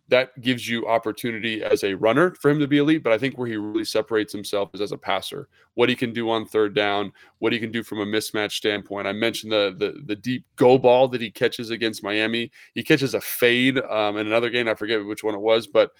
that 0.08 0.40
gives 0.40 0.66
you 0.66 0.86
opportunity 0.86 1.62
as 1.62 1.84
a 1.84 1.94
runner 1.94 2.34
for 2.34 2.50
him 2.50 2.58
to 2.58 2.66
be 2.66 2.78
elite. 2.78 3.02
But 3.02 3.12
I 3.12 3.18
think 3.18 3.36
where 3.36 3.46
he 3.46 3.56
really 3.56 3.84
separates 3.84 4.32
himself 4.32 4.70
is 4.74 4.80
as 4.80 4.92
a 4.92 4.98
passer. 4.98 5.48
What 5.74 5.88
he 5.88 5.94
can 5.94 6.12
do 6.12 6.30
on 6.30 6.46
third 6.46 6.74
down, 6.74 7.12
what 7.38 7.52
he 7.52 7.58
can 7.58 7.70
do 7.70 7.82
from 7.82 8.00
a 8.00 8.06
mismatch 8.06 8.52
standpoint. 8.52 9.06
I 9.06 9.12
mentioned 9.12 9.52
the 9.52 9.74
the, 9.78 10.00
the 10.06 10.16
deep 10.16 10.44
go 10.56 10.78
ball 10.78 11.08
that 11.08 11.20
he 11.20 11.30
catches 11.30 11.70
against 11.70 12.02
Miami. 12.02 12.50
He 12.74 12.82
catches 12.82 13.14
a 13.14 13.20
fade 13.20 13.78
um, 13.78 14.16
in 14.16 14.26
another 14.26 14.50
game. 14.50 14.68
I 14.68 14.74
forget 14.74 15.04
which 15.04 15.22
one 15.22 15.34
it 15.34 15.40
was, 15.40 15.66
but 15.66 15.90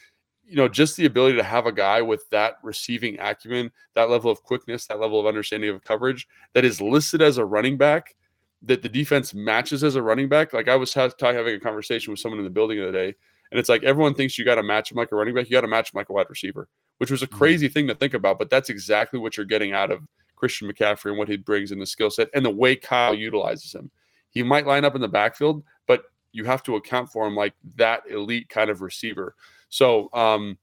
you 0.44 0.56
know, 0.56 0.66
just 0.66 0.96
the 0.96 1.04
ability 1.04 1.36
to 1.36 1.42
have 1.42 1.66
a 1.66 1.72
guy 1.72 2.00
with 2.00 2.28
that 2.30 2.54
receiving 2.62 3.18
acumen, 3.20 3.70
that 3.94 4.08
level 4.08 4.30
of 4.30 4.42
quickness, 4.42 4.86
that 4.86 4.98
level 4.98 5.20
of 5.20 5.26
understanding 5.26 5.68
of 5.68 5.84
coverage 5.84 6.26
that 6.54 6.64
is 6.64 6.80
listed 6.80 7.20
as 7.20 7.36
a 7.36 7.44
running 7.44 7.76
back 7.76 8.14
that 8.62 8.82
the 8.82 8.88
defense 8.88 9.34
matches 9.34 9.84
as 9.84 9.94
a 9.94 10.02
running 10.02 10.28
back. 10.28 10.54
Like 10.54 10.68
I 10.68 10.74
was 10.74 10.92
having 10.94 11.54
a 11.54 11.60
conversation 11.60 12.10
with 12.10 12.18
someone 12.18 12.38
in 12.38 12.44
the 12.44 12.50
building 12.50 12.78
the 12.78 12.88
other 12.88 12.92
day 12.92 13.14
and 13.50 13.58
it's 13.58 13.68
like 13.68 13.82
everyone 13.82 14.14
thinks 14.14 14.38
you 14.38 14.44
got 14.44 14.56
to 14.56 14.62
match 14.62 14.90
him 14.90 14.96
like 14.96 15.12
a 15.12 15.16
running 15.16 15.34
back. 15.34 15.46
You 15.46 15.52
got 15.52 15.62
to 15.62 15.68
match 15.68 15.92
him 15.92 15.98
like 15.98 16.08
a 16.08 16.12
wide 16.12 16.26
receiver, 16.28 16.68
which 16.98 17.10
was 17.10 17.22
a 17.22 17.26
mm-hmm. 17.26 17.38
crazy 17.38 17.68
thing 17.68 17.86
to 17.88 17.94
think 17.94 18.14
about. 18.14 18.38
But 18.38 18.50
that's 18.50 18.70
exactly 18.70 19.18
what 19.18 19.36
you're 19.36 19.46
getting 19.46 19.72
out 19.72 19.90
of 19.90 20.00
Christian 20.36 20.70
McCaffrey 20.70 21.10
and 21.10 21.18
what 21.18 21.28
he 21.28 21.36
brings 21.36 21.72
in 21.72 21.78
the 21.78 21.86
skill 21.86 22.10
set 22.10 22.28
and 22.34 22.44
the 22.44 22.50
way 22.50 22.76
Kyle 22.76 23.14
utilizes 23.14 23.74
him. 23.74 23.90
He 24.30 24.42
might 24.42 24.66
line 24.66 24.84
up 24.84 24.94
in 24.94 25.00
the 25.00 25.08
backfield, 25.08 25.64
but 25.86 26.04
you 26.32 26.44
have 26.44 26.62
to 26.64 26.76
account 26.76 27.10
for 27.10 27.26
him 27.26 27.34
like 27.34 27.54
that 27.76 28.02
elite 28.10 28.48
kind 28.48 28.70
of 28.70 28.82
receiver. 28.82 29.34
So, 29.68 30.08
um, 30.12 30.58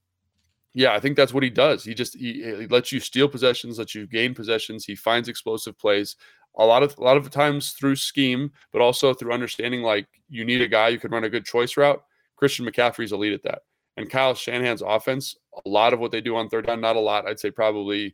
yeah, 0.74 0.94
I 0.94 1.00
think 1.00 1.16
that's 1.16 1.34
what 1.34 1.44
he 1.44 1.50
does. 1.50 1.84
He 1.84 1.94
just 1.94 2.16
he, 2.18 2.44
he 2.44 2.68
lets 2.68 2.92
you 2.92 3.00
steal 3.00 3.28
possessions, 3.28 3.80
lets 3.80 3.96
you 3.96 4.08
gain 4.08 4.34
possessions. 4.36 4.86
He 4.86 4.96
finds 4.96 5.30
explosive 5.30 5.78
plays 5.78 6.16
a 6.58 6.66
lot 6.66 6.84
of 6.84 6.98
a 6.98 7.02
lot 7.02 7.18
of 7.18 7.30
times 7.30 7.72
through 7.72 7.96
scheme, 7.96 8.52
but 8.72 8.82
also 8.82 9.14
through 9.14 9.32
understanding 9.32 9.82
like 9.82 10.08
you 10.30 10.46
need 10.46 10.62
a 10.62 10.68
guy 10.68 10.92
who 10.92 11.00
can 11.00 11.12
run 11.12 11.24
a 11.24 11.30
good 11.30 11.46
choice 11.46 11.78
route. 11.78 12.04
Christian 12.36 12.66
McCaffrey's 12.66 13.12
elite 13.12 13.34
at 13.34 13.44
that. 13.44 13.62
And 13.98 14.10
Kyle 14.10 14.36
Shanahan's 14.36 14.82
offense, 14.82 15.36
a 15.66 15.70
lot 15.70 15.94
of 15.94 16.00
what 16.00 16.12
they 16.12 16.22
do 16.22 16.36
on 16.36 16.50
third 16.50 16.68
down, 16.68 16.82
not 16.82 16.96
a 16.96 17.00
lot, 17.00 17.28
I'd 17.28 17.40
say 17.40 17.50
probably 17.50 18.14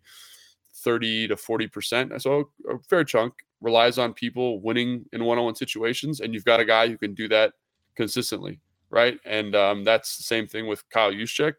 30 0.75 1.29
to 1.29 1.36
40%. 1.36 2.21
So 2.21 2.49
a 2.69 2.77
fair 2.88 3.03
chunk 3.03 3.34
relies 3.62 3.97
on 3.97 4.13
people 4.13 4.62
winning 4.62 5.05
in 5.12 5.23
one 5.23 5.38
on 5.38 5.45
one 5.45 5.55
situations. 5.55 6.19
And 6.19 6.34
you've 6.34 6.45
got 6.45 6.60
a 6.60 6.65
guy 6.65 6.88
who 6.88 6.97
can 6.97 7.13
do 7.13 7.27
that 7.29 7.53
consistently. 7.95 8.60
Right. 8.89 9.19
And 9.25 9.55
um, 9.55 9.84
that's 9.84 10.17
the 10.17 10.23
same 10.23 10.47
thing 10.47 10.67
with 10.67 10.88
Kyle 10.89 11.12
Juszczyk 11.12 11.53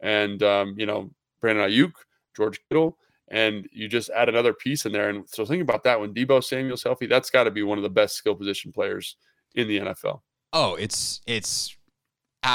and, 0.00 0.42
um, 0.42 0.74
you 0.78 0.86
know, 0.86 1.10
Brandon 1.40 1.68
Aiyuk, 1.68 1.92
George 2.36 2.60
Kittle. 2.68 2.96
And 3.30 3.68
you 3.72 3.88
just 3.88 4.08
add 4.10 4.30
another 4.30 4.54
piece 4.54 4.86
in 4.86 4.92
there. 4.92 5.10
And 5.10 5.28
so 5.28 5.44
think 5.44 5.62
about 5.62 5.84
that 5.84 6.00
when 6.00 6.14
Deebo 6.14 6.42
Samuel's 6.42 6.82
healthy, 6.82 7.06
that's 7.06 7.28
got 7.28 7.44
to 7.44 7.50
be 7.50 7.62
one 7.62 7.76
of 7.76 7.82
the 7.82 7.90
best 7.90 8.16
skill 8.16 8.34
position 8.34 8.72
players 8.72 9.16
in 9.54 9.68
the 9.68 9.80
NFL. 9.80 10.22
Oh, 10.54 10.76
it's 10.76 11.20
it's 11.26 11.76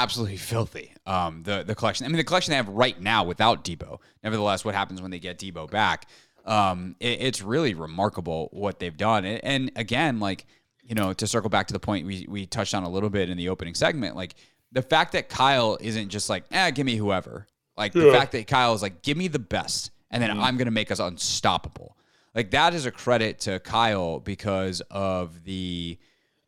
absolutely 0.02 0.36
filthy. 0.52 0.92
Um, 1.06 1.42
the 1.42 1.62
the 1.62 1.74
collection. 1.74 2.06
I 2.06 2.08
mean, 2.08 2.16
the 2.16 2.24
collection 2.24 2.52
they 2.52 2.56
have 2.56 2.68
right 2.68 3.00
now 3.00 3.24
without 3.24 3.64
Deebo. 3.64 4.00
Nevertheless, 4.22 4.64
what 4.64 4.74
happens 4.74 5.00
when 5.00 5.10
they 5.10 5.18
get 5.18 5.38
Deebo 5.38 5.70
back? 5.70 6.08
Um, 6.44 6.96
it, 7.00 7.20
it's 7.20 7.42
really 7.42 7.74
remarkable 7.74 8.50
what 8.52 8.78
they've 8.78 8.96
done. 8.96 9.24
And, 9.24 9.40
and, 9.42 9.72
again, 9.76 10.20
like 10.20 10.46
you 10.82 10.94
know, 10.94 11.14
to 11.14 11.26
circle 11.26 11.48
back 11.48 11.66
to 11.68 11.72
the 11.72 11.80
point 11.80 12.06
we 12.06 12.26
we 12.28 12.46
touched 12.46 12.74
on 12.74 12.82
a 12.82 12.88
little 12.88 13.10
bit 13.10 13.30
in 13.30 13.36
the 13.36 13.48
opening 13.48 13.74
segment, 13.74 14.16
like 14.16 14.34
the 14.72 14.82
fact 14.82 15.12
that 15.12 15.28
Kyle 15.28 15.78
isn't 15.80 16.10
just 16.10 16.28
like, 16.28 16.44
eh, 16.50 16.70
give 16.72 16.84
me 16.84 16.96
whoever. 16.96 17.46
Like 17.76 17.94
yeah. 17.94 18.04
the 18.04 18.12
fact 18.12 18.32
that 18.32 18.46
Kyle 18.46 18.74
is 18.74 18.82
like, 18.82 19.02
give 19.02 19.16
me 19.16 19.28
the 19.28 19.38
best, 19.38 19.90
and 20.10 20.22
then 20.22 20.30
mm-hmm. 20.30 20.40
I'm 20.40 20.56
gonna 20.56 20.70
make 20.70 20.90
us 20.90 20.98
unstoppable. 20.98 21.96
Like 22.34 22.50
that 22.50 22.74
is 22.74 22.84
a 22.84 22.90
credit 22.90 23.40
to 23.40 23.60
Kyle 23.60 24.20
because 24.20 24.82
of 24.90 25.44
the 25.44 25.98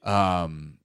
um 0.05 0.79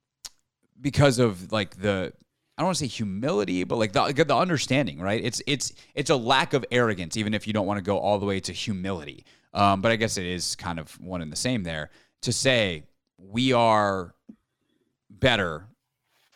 because 0.80 1.20
of 1.20 1.52
like 1.52 1.76
the 1.78 2.14
I 2.62 2.64
don't 2.64 2.68
want 2.68 2.78
to 2.78 2.84
say 2.84 2.90
humility, 2.90 3.64
but 3.64 3.78
like 3.78 3.92
the, 3.92 4.24
the 4.24 4.36
understanding, 4.36 5.00
right? 5.00 5.20
It's 5.26 5.42
it's 5.48 5.74
it's 5.96 6.12
a 6.12 6.16
lack 6.16 6.54
of 6.54 6.64
arrogance, 6.70 7.18
even 7.18 7.34
if 7.34 7.48
you 7.48 7.54
don't 7.54 7.66
want 7.66 7.80
to 7.80 7.82
go 7.82 7.98
all 7.98 8.20
the 8.20 8.28
way 8.28 8.40
to 8.40 8.54
humility. 8.54 9.26
Um, 9.52 9.82
but 9.82 9.92
I 9.92 9.96
guess 9.96 10.16
it 10.20 10.28
is 10.28 10.56
kind 10.58 10.78
of 10.78 10.92
one 11.02 11.24
and 11.24 11.32
the 11.32 11.36
same 11.36 11.64
there 11.64 11.90
to 12.22 12.32
say 12.32 12.84
we 13.18 13.52
are 13.52 14.14
better 15.10 15.66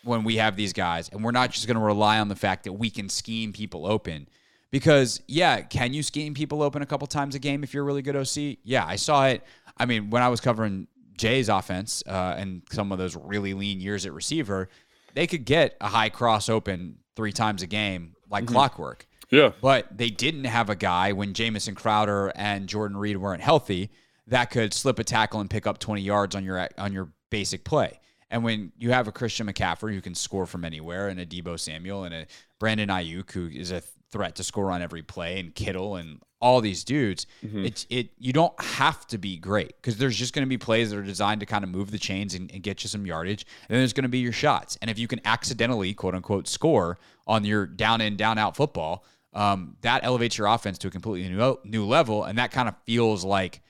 when 0.04 0.24
we 0.24 0.38
have 0.38 0.56
these 0.56 0.74
guys, 0.74 1.10
and 1.10 1.24
we're 1.24 1.30
not 1.30 1.52
just 1.52 1.68
going 1.68 1.78
to 1.78 1.84
rely 1.84 2.18
on 2.18 2.28
the 2.28 2.36
fact 2.36 2.64
that 2.64 2.74
we 2.74 2.90
can 2.90 3.08
scheme 3.08 3.54
people 3.54 3.86
open. 3.86 4.28
Because 4.72 5.22
yeah, 5.28 5.62
can 5.62 5.94
you 5.94 6.02
scheme 6.02 6.34
people 6.34 6.64
open 6.64 6.82
a 6.82 6.88
couple 6.88 7.06
times 7.06 7.36
a 7.36 7.40
game 7.40 7.64
if 7.64 7.72
you're 7.72 7.84
a 7.84 7.86
really 7.86 8.02
good 8.02 8.16
OC? 8.16 8.58
Yeah, 8.64 8.84
I 8.84 8.96
saw 8.96 9.28
it. 9.28 9.44
I 9.78 9.86
mean, 9.86 10.10
when 10.10 10.24
I 10.24 10.30
was 10.30 10.42
covering 10.42 10.88
Jay's 11.18 11.50
offense 11.50 12.02
uh, 12.08 12.34
and 12.36 12.64
some 12.72 12.92
of 12.92 12.98
those 12.98 13.16
really 13.16 13.54
lean 13.54 13.80
years 13.80 14.08
at 14.08 14.14
receiver, 14.14 14.70
they 15.15 15.25
could 15.25 15.45
get 15.45 15.75
a 15.82 15.88
high 15.88 16.10
cross 16.10 16.49
open 16.49 16.97
three 17.15 17.32
times 17.32 17.63
a 17.63 17.67
game 17.67 18.15
like 18.30 18.45
mm-hmm. 18.45 18.54
clockwork. 18.54 19.08
Yeah. 19.32 19.54
But 19.60 19.97
they 19.97 20.12
didn't 20.12 20.43
have 20.43 20.69
a 20.69 20.75
guy 20.75 21.13
when 21.13 21.34
Jamison 21.34 21.73
Crowder 21.73 22.32
and 22.36 22.67
Jordan 22.67 22.97
Reed 22.97 23.17
weren't 23.17 23.41
healthy 23.41 23.89
that 24.28 24.49
could 24.49 24.73
slip 24.73 24.99
a 24.99 25.04
tackle 25.04 25.39
and 25.39 25.49
pick 25.49 25.67
up 25.67 25.78
20 25.78 26.01
yards 26.01 26.36
on 26.36 26.43
your 26.43 26.67
on 26.78 26.93
your 26.93 27.10
basic 27.30 27.63
play. 27.63 27.99
And 28.30 28.43
when 28.43 28.71
you 28.78 28.91
have 28.91 29.08
a 29.08 29.12
Christian 29.12 29.47
McCaffrey 29.47 29.93
who 29.93 30.01
can 30.01 30.15
score 30.15 30.45
from 30.45 30.65
anywhere, 30.65 31.08
and 31.08 31.19
a 31.19 31.25
Deebo 31.25 31.60
Samuel, 31.60 32.04
and 32.06 32.13
a 32.13 32.25
Brandon 32.60 32.89
Aiyuk 32.89 33.32
who 33.32 33.47
is 33.47 33.71
a 33.71 33.82
threat 34.12 34.36
to 34.36 34.44
score 34.44 34.72
on 34.72 34.82
every 34.82 35.04
play, 35.04 35.39
and 35.39 35.54
Kittle 35.54 35.96
and 35.96 36.20
all 36.41 36.62
these 36.62 36.84
dudes, 36.84 37.26
mm-hmm. 37.44 37.65
it's 37.65 37.88
it 37.89 38.10
you 38.20 38.32
don't 38.32 38.54
have 38.62 39.08
to 39.08 39.18
be 39.18 39.38
great 39.38 39.76
because 39.78 39.98
there's 39.98 40.15
just 40.15 40.34
going 40.34 40.46
to 40.46 40.50
be 40.50 40.58
plays 40.58 40.91
that 40.91 40.98
are 40.98 41.04
designed 41.04 41.39
to 41.39 41.46
kind 41.46 41.63
of 41.63 41.70
move 41.70 41.91
the 41.91 41.98
chains 41.98 42.36
and, 42.36 42.52
and 42.52 42.62
get 42.62 42.84
you 42.84 42.89
some 42.89 43.06
yardage. 43.06 43.46
And 43.68 43.76
then 43.76 43.80
there's 43.80 43.94
going 43.94 44.04
to 44.04 44.10
be 44.10 44.20
your 44.20 44.32
shots. 44.32 44.78
And 44.82 44.91
if 44.91 45.00
you 45.00 45.08
can 45.08 45.22
accidentally, 45.26 45.94
quote 45.94 46.13
unquote, 46.13 46.48
score 46.48 46.98
on 47.26 47.46
your 47.46 47.65
down 47.65 48.02
in, 48.02 48.15
down 48.15 48.38
out 48.38 48.56
football, 48.56 49.04
um, 49.34 49.76
that 49.82 50.04
elevates 50.04 50.38
your 50.38 50.48
offense 50.48 50.78
to 50.80 50.88
a 50.88 50.91
completely 50.91 51.30
new 51.30 51.58
new 51.63 51.86
level. 51.86 52.24
And 52.26 52.38
that 52.38 52.52
kind 52.52 52.68
of 52.70 52.76
feels 52.86 53.26
like 53.26 53.62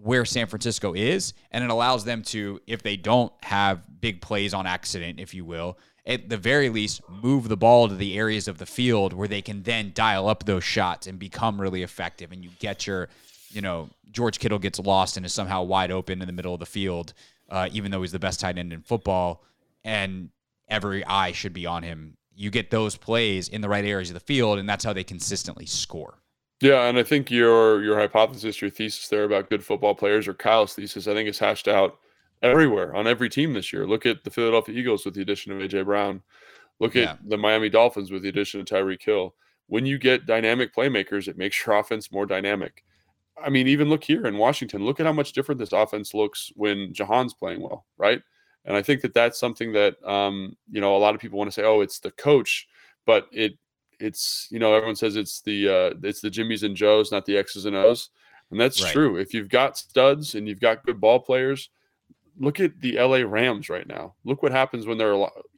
where 0.00 0.24
San 0.24 0.46
Francisco 0.46 0.94
is, 0.94 1.34
and 1.50 1.64
it 1.64 1.70
allows 1.70 2.04
them 2.04 2.22
to, 2.22 2.60
if 2.66 2.82
they 2.82 2.96
don't 2.96 3.32
have 3.42 3.82
big 4.00 4.20
plays 4.20 4.54
on 4.54 4.66
accident, 4.66 5.18
if 5.18 5.34
you 5.34 5.44
will, 5.44 5.76
at 6.08 6.30
the 6.30 6.38
very 6.38 6.70
least, 6.70 7.02
move 7.08 7.48
the 7.48 7.56
ball 7.56 7.86
to 7.86 7.94
the 7.94 8.16
areas 8.16 8.48
of 8.48 8.56
the 8.56 8.66
field 8.66 9.12
where 9.12 9.28
they 9.28 9.42
can 9.42 9.62
then 9.62 9.92
dial 9.94 10.26
up 10.26 10.46
those 10.46 10.64
shots 10.64 11.06
and 11.06 11.18
become 11.18 11.60
really 11.60 11.82
effective. 11.82 12.32
And 12.32 12.42
you 12.42 12.50
get 12.58 12.86
your, 12.86 13.10
you 13.50 13.60
know, 13.60 13.90
George 14.10 14.38
Kittle 14.38 14.58
gets 14.58 14.78
lost 14.78 15.18
and 15.18 15.26
is 15.26 15.34
somehow 15.34 15.62
wide 15.62 15.90
open 15.92 16.22
in 16.22 16.26
the 16.26 16.32
middle 16.32 16.54
of 16.54 16.60
the 16.60 16.66
field, 16.66 17.12
uh, 17.50 17.68
even 17.72 17.90
though 17.90 18.00
he's 18.00 18.12
the 18.12 18.18
best 18.18 18.40
tight 18.40 18.56
end 18.56 18.72
in 18.72 18.80
football, 18.80 19.44
and 19.84 20.30
every 20.66 21.04
eye 21.04 21.32
should 21.32 21.52
be 21.52 21.66
on 21.66 21.82
him. 21.82 22.16
You 22.34 22.50
get 22.50 22.70
those 22.70 22.96
plays 22.96 23.48
in 23.48 23.60
the 23.60 23.68
right 23.68 23.84
areas 23.84 24.08
of 24.08 24.14
the 24.14 24.20
field, 24.20 24.58
and 24.58 24.66
that's 24.66 24.84
how 24.84 24.94
they 24.94 25.04
consistently 25.04 25.66
score. 25.66 26.22
Yeah, 26.62 26.84
and 26.88 26.98
I 26.98 27.02
think 27.02 27.30
your 27.30 27.82
your 27.82 27.98
hypothesis, 27.98 28.60
your 28.60 28.70
thesis 28.70 29.08
there 29.08 29.24
about 29.24 29.50
good 29.50 29.64
football 29.64 29.94
players, 29.94 30.26
or 30.26 30.34
Kyle's 30.34 30.74
thesis, 30.74 31.06
I 31.06 31.14
think 31.14 31.28
is 31.28 31.38
hashed 31.38 31.68
out 31.68 31.98
everywhere 32.42 32.94
on 32.94 33.06
every 33.06 33.28
team 33.28 33.52
this 33.52 33.72
year. 33.72 33.86
Look 33.86 34.06
at 34.06 34.24
the 34.24 34.30
Philadelphia 34.30 34.78
Eagles 34.78 35.04
with 35.04 35.14
the 35.14 35.22
addition 35.22 35.52
of 35.52 35.58
AJ 35.58 35.84
Brown. 35.84 36.22
Look 36.80 36.94
at 36.96 37.18
the 37.28 37.36
Miami 37.36 37.68
Dolphins 37.68 38.10
with 38.10 38.22
the 38.22 38.28
addition 38.28 38.60
of 38.60 38.66
Tyreek 38.66 39.02
Hill. 39.02 39.34
When 39.66 39.84
you 39.84 39.98
get 39.98 40.26
dynamic 40.26 40.74
playmakers, 40.74 41.28
it 41.28 41.36
makes 41.36 41.64
your 41.66 41.76
offense 41.78 42.12
more 42.12 42.26
dynamic. 42.26 42.84
I 43.42 43.50
mean, 43.50 43.68
even 43.68 43.88
look 43.88 44.02
here 44.02 44.26
in 44.26 44.36
Washington. 44.36 44.84
Look 44.84 44.98
at 45.00 45.06
how 45.06 45.12
much 45.12 45.32
different 45.32 45.58
this 45.58 45.72
offense 45.72 46.14
looks 46.14 46.50
when 46.56 46.92
Jahan's 46.92 47.34
playing 47.34 47.60
well, 47.60 47.84
right? 47.96 48.20
And 48.64 48.76
I 48.76 48.82
think 48.82 49.00
that 49.02 49.14
that's 49.14 49.38
something 49.38 49.72
that 49.72 49.96
um, 50.04 50.56
you 50.70 50.80
know 50.80 50.96
a 50.96 50.98
lot 50.98 51.14
of 51.14 51.20
people 51.20 51.38
want 51.38 51.48
to 51.48 51.54
say, 51.54 51.64
oh, 51.64 51.80
it's 51.80 52.00
the 52.00 52.10
coach, 52.12 52.66
but 53.06 53.28
it 53.32 53.56
it's 54.00 54.48
you 54.50 54.58
know 54.58 54.74
everyone 54.74 54.96
says 54.96 55.16
it's 55.16 55.40
the 55.40 55.68
uh, 55.68 55.94
it's 56.02 56.20
the 56.20 56.30
Jimmys 56.30 56.64
and 56.64 56.76
Joes, 56.76 57.10
not 57.12 57.26
the 57.26 57.36
X's 57.36 57.64
and 57.64 57.76
O's, 57.76 58.10
and 58.50 58.60
that's 58.60 58.82
Right. 58.82 58.92
true. 58.92 59.16
If 59.16 59.32
you've 59.34 59.48
got 59.48 59.78
studs 59.78 60.34
and 60.34 60.48
you've 60.48 60.60
got 60.60 60.84
good 60.84 61.00
ball 61.00 61.20
players, 61.20 61.70
look 62.38 62.60
at 62.60 62.80
the 62.80 62.98
LA 62.98 63.18
Rams 63.18 63.68
right 63.68 63.86
now. 63.86 64.14
Look 64.24 64.42
what 64.42 64.52
happens 64.52 64.86
when 64.86 64.98
their 64.98 65.14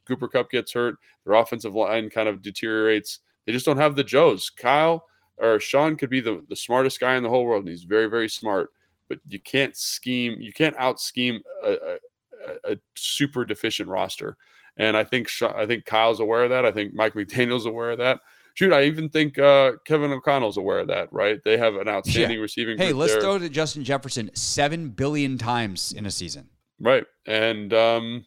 Cooper 0.07 0.27
Kupp 0.27 0.49
gets 0.49 0.73
hurt, 0.73 0.95
their 1.25 1.35
offensive 1.35 1.75
line 1.75 2.09
kind 2.09 2.27
of 2.27 2.41
deteriorates. 2.41 3.19
They 3.45 3.51
just 3.51 3.65
don't 3.65 3.77
have 3.77 3.95
the 3.95 4.03
Joes. 4.03 4.49
Kyle 4.49 5.05
or 5.37 5.59
Sean 5.59 5.95
could 5.95 6.09
be 6.09 6.21
the, 6.21 6.43
the 6.49 6.55
smartest 6.55 6.99
guy 6.99 7.15
in 7.15 7.23
the 7.23 7.29
whole 7.29 7.45
world, 7.45 7.63
and 7.63 7.69
he's 7.69 7.83
very 7.83 8.07
very 8.07 8.29
smart. 8.29 8.69
But 9.09 9.19
you 9.27 9.39
can't 9.39 9.75
scheme, 9.75 10.39
you 10.39 10.53
can't 10.53 10.75
out 10.77 10.99
scheme 10.99 11.41
a, 11.63 11.71
a, 11.71 12.71
a- 12.73 12.77
super 12.95 13.43
deficient 13.43 13.89
roster. 13.89 14.37
And 14.77 14.95
I 14.95 15.03
think 15.03 15.27
Sha- 15.27 15.53
I 15.55 15.65
think 15.65 15.85
Kyle's 15.85 16.19
aware 16.21 16.43
of 16.43 16.49
that. 16.51 16.65
I 16.65 16.71
think 16.71 16.93
Mike 16.93 17.13
McDaniel's 17.15 17.65
aware 17.65 17.91
of 17.91 17.97
that. 17.97 18.21
Shoot, 18.53 18.73
I 18.73 18.83
even 18.83 19.09
think 19.09 19.39
uh, 19.39 19.73
Kevin 19.85 20.11
O'Connell's 20.11 20.57
aware 20.57 20.79
of 20.79 20.87
that. 20.87 21.11
Right? 21.11 21.39
They 21.43 21.57
have 21.57 21.75
an 21.75 21.87
outstanding 21.87 22.39
receiving. 22.39 22.77
Hey, 22.77 22.93
let's 22.93 23.13
there. 23.13 23.21
throw 23.21 23.39
to 23.39 23.49
Justin 23.49 23.83
Jefferson 23.83 24.29
seven 24.33 24.89
billion 24.89 25.37
times 25.37 25.93
in 25.93 26.05
a 26.05 26.11
season. 26.11 26.49
Right. 26.81 27.05
And 27.27 27.73
um, 27.73 28.25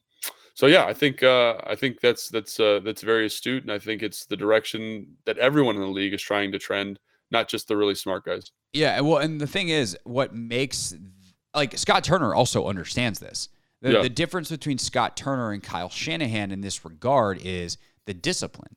so 0.55 0.67
yeah, 0.67 0.85
I 0.87 0.95
think 0.95 1.23
uh, 1.23 1.57
I 1.67 1.75
think 1.75 2.01
that's 2.01 2.29
that's 2.29 2.59
uh, 2.61 2.81
that's 2.85 3.03
very 3.03 3.27
astute, 3.27 3.65
and 3.65 3.73
I 3.73 3.79
think 3.79 4.03
it's 4.03 4.27
the 4.27 4.37
direction 4.37 5.17
that 5.27 5.37
everyone 5.39 5.75
in 5.75 5.81
the 5.83 5.89
league 5.89 6.15
is 6.15 6.23
trying 6.23 6.53
to 6.53 6.59
trend, 6.59 7.01
not 7.33 7.49
just 7.49 7.67
the 7.69 7.77
really 7.77 7.97
smart 7.97 8.25
guys. 8.25 8.53
Yeah, 8.73 9.01
well, 9.01 9.19
and 9.19 9.41
the 9.41 9.47
thing 9.49 9.69
is, 9.69 9.99
what 10.05 10.35
makes 10.35 10.95
like 11.55 11.77
Scott 11.77 12.05
Turner 12.05 12.35
also 12.35 12.67
understands 12.67 13.19
this. 13.19 13.49
The, 13.83 13.93
Yeah. 13.93 14.03
the 14.03 14.09
difference 14.09 14.51
between 14.51 14.79
Scott 14.79 15.17
Turner 15.17 15.51
and 15.53 15.63
Kyle 15.63 15.91
Shanahan 15.91 16.51
in 16.53 16.61
this 16.61 16.85
regard 16.85 17.39
is 17.45 17.77
the 18.07 18.15
discipline. 18.15 18.77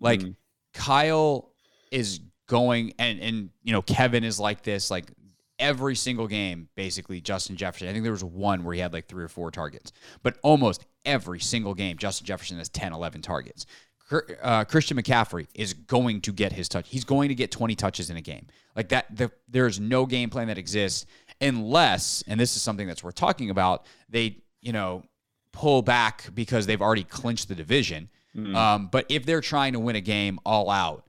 Like 0.00 0.20
Mhm. 0.20 0.36
Kyle 0.74 1.52
is 1.90 2.20
going, 2.46 2.94
and 2.98 3.18
and 3.20 3.50
you 3.64 3.72
know 3.72 3.82
Kevin 3.82 4.22
is 4.24 4.38
like 4.38 4.62
this. 4.62 4.90
Like 4.90 5.10
every 5.58 5.94
single 5.94 6.26
game, 6.26 6.68
basically 6.76 7.20
Justin 7.20 7.56
Jefferson. 7.56 7.88
I 7.88 7.92
think 7.92 8.02
there 8.02 8.12
was 8.12 8.24
one 8.24 8.64
where 8.64 8.74
he 8.74 8.80
had 8.80 8.92
like 8.92 9.06
three 9.06 9.24
or 9.24 9.28
four 9.28 9.50
targets, 9.50 9.92
but 10.22 10.38
almost 10.42 10.86
every 11.04 11.40
single 11.40 11.74
game, 11.74 11.96
Justin 11.96 12.26
Jefferson 12.26 12.58
has 12.58 12.68
10, 12.68 12.92
11 12.92 13.22
targets. 13.22 13.66
Uh, 14.42 14.64
Christian 14.64 14.96
McCaffrey 14.96 15.46
is 15.54 15.74
going 15.74 16.22
to 16.22 16.32
get 16.32 16.52
his 16.52 16.68
touch. 16.68 16.88
He's 16.88 17.04
going 17.04 17.28
to 17.28 17.34
get 17.34 17.50
20 17.50 17.74
touches 17.74 18.08
in 18.08 18.16
a 18.16 18.22
game. 18.22 18.46
Like 18.74 18.88
that, 18.88 19.14
the, 19.14 19.30
there's 19.48 19.78
no 19.78 20.06
game 20.06 20.30
plan 20.30 20.48
that 20.48 20.56
exists 20.56 21.04
unless, 21.40 22.24
and 22.26 22.40
this 22.40 22.56
is 22.56 22.62
something 22.62 22.86
that's 22.86 23.04
worth 23.04 23.16
talking 23.16 23.50
about, 23.50 23.84
they, 24.08 24.38
you 24.62 24.72
know, 24.72 25.02
pull 25.52 25.82
back 25.82 26.30
because 26.34 26.66
they've 26.66 26.80
already 26.80 27.04
clinched 27.04 27.48
the 27.48 27.54
division. 27.54 28.08
Mhm. 28.34 28.54
Um, 28.54 28.88
but 28.90 29.04
if 29.08 29.26
they're 29.26 29.40
trying 29.40 29.74
to 29.74 29.80
win 29.80 29.96
a 29.96 30.00
game 30.00 30.38
all 30.46 30.70
out, 30.70 31.04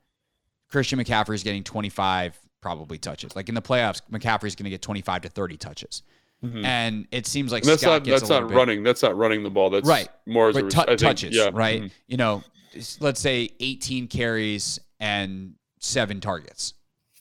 Christian 0.69 0.99
McCaffrey 0.99 1.35
is 1.35 1.43
getting 1.43 1.63
25 1.63 2.37
probably 2.61 2.97
touches. 2.97 3.35
Like 3.35 3.49
in 3.49 3.55
the 3.55 3.61
playoffs, 3.61 4.01
McCaffrey 4.11 4.45
is 4.47 4.55
going 4.55 4.65
to 4.65 4.69
get 4.69 4.81
25 4.81 5.23
to 5.23 5.29
30 5.29 5.57
touches. 5.57 6.03
Mhm. 6.43 6.63
And 6.63 7.07
it 7.11 7.25
seems 7.27 7.51
like 7.51 7.63
And 7.63 7.71
that's 7.71 7.81
Scott 7.81 7.91
not 7.91 8.03
gets 8.05 8.21
that's 8.21 8.29
a 8.29 8.39
not 8.41 8.47
bit- 8.49 8.55
running. 8.57 8.83
That's 8.83 9.01
not 9.03 9.17
running 9.17 9.43
the 9.43 9.49
ball. 9.49 9.69
That's 9.69 9.87
Right. 9.87 10.07
More 10.25 10.51
but 10.53 10.65
I 10.77 10.85
think- 10.85 10.99
touches, 10.99 11.35
yeah, 11.35 11.49
right? 11.53 11.83
mhm. 11.83 11.91
You 12.07 12.17
know, 12.17 12.43
let's 12.99 13.19
say 13.19 13.49
18 13.59 14.07
carries 14.07 14.79
and 14.99 15.55
seven 15.79 16.21
targets, 16.21 16.73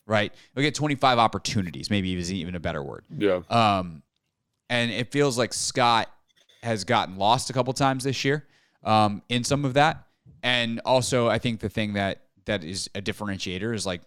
right? 0.06 0.32
You'll 0.54 0.62
get 0.62 0.74
25 0.74 1.18
opportunities, 1.18 1.90
maybe 1.90 2.14
is 2.14 2.32
even 2.32 2.54
a 2.54 2.60
better 2.60 2.82
word. 2.82 3.04
Yeah. 3.16 3.40
Um, 3.50 4.02
and 4.70 4.90
it 4.90 5.10
feels 5.10 5.36
like 5.38 5.52
Scott 5.52 6.08
has 6.62 6.84
gotten 6.84 7.16
lost 7.16 7.50
a 7.50 7.52
couple 7.52 7.72
times 7.72 8.04
this 8.04 8.24
year 8.24 8.46
um, 8.84 9.22
in 9.28 9.42
some 9.42 9.64
of 9.64 9.74
that. 9.74 10.04
And 10.42 10.80
also, 10.84 11.28
I 11.28 11.38
think 11.38 11.60
the 11.60 11.68
thing 11.68 11.94
that 11.94 12.22
that 12.44 12.62
is 12.64 12.88
a 12.94 13.02
differentiator 13.02 13.74
is 13.74 13.84
like 13.84 14.00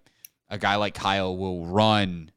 a 0.51 0.57
guy 0.57 0.75
like 0.75 0.93
Kyle 0.93 1.35
will 1.35 1.65
run 1.65 2.29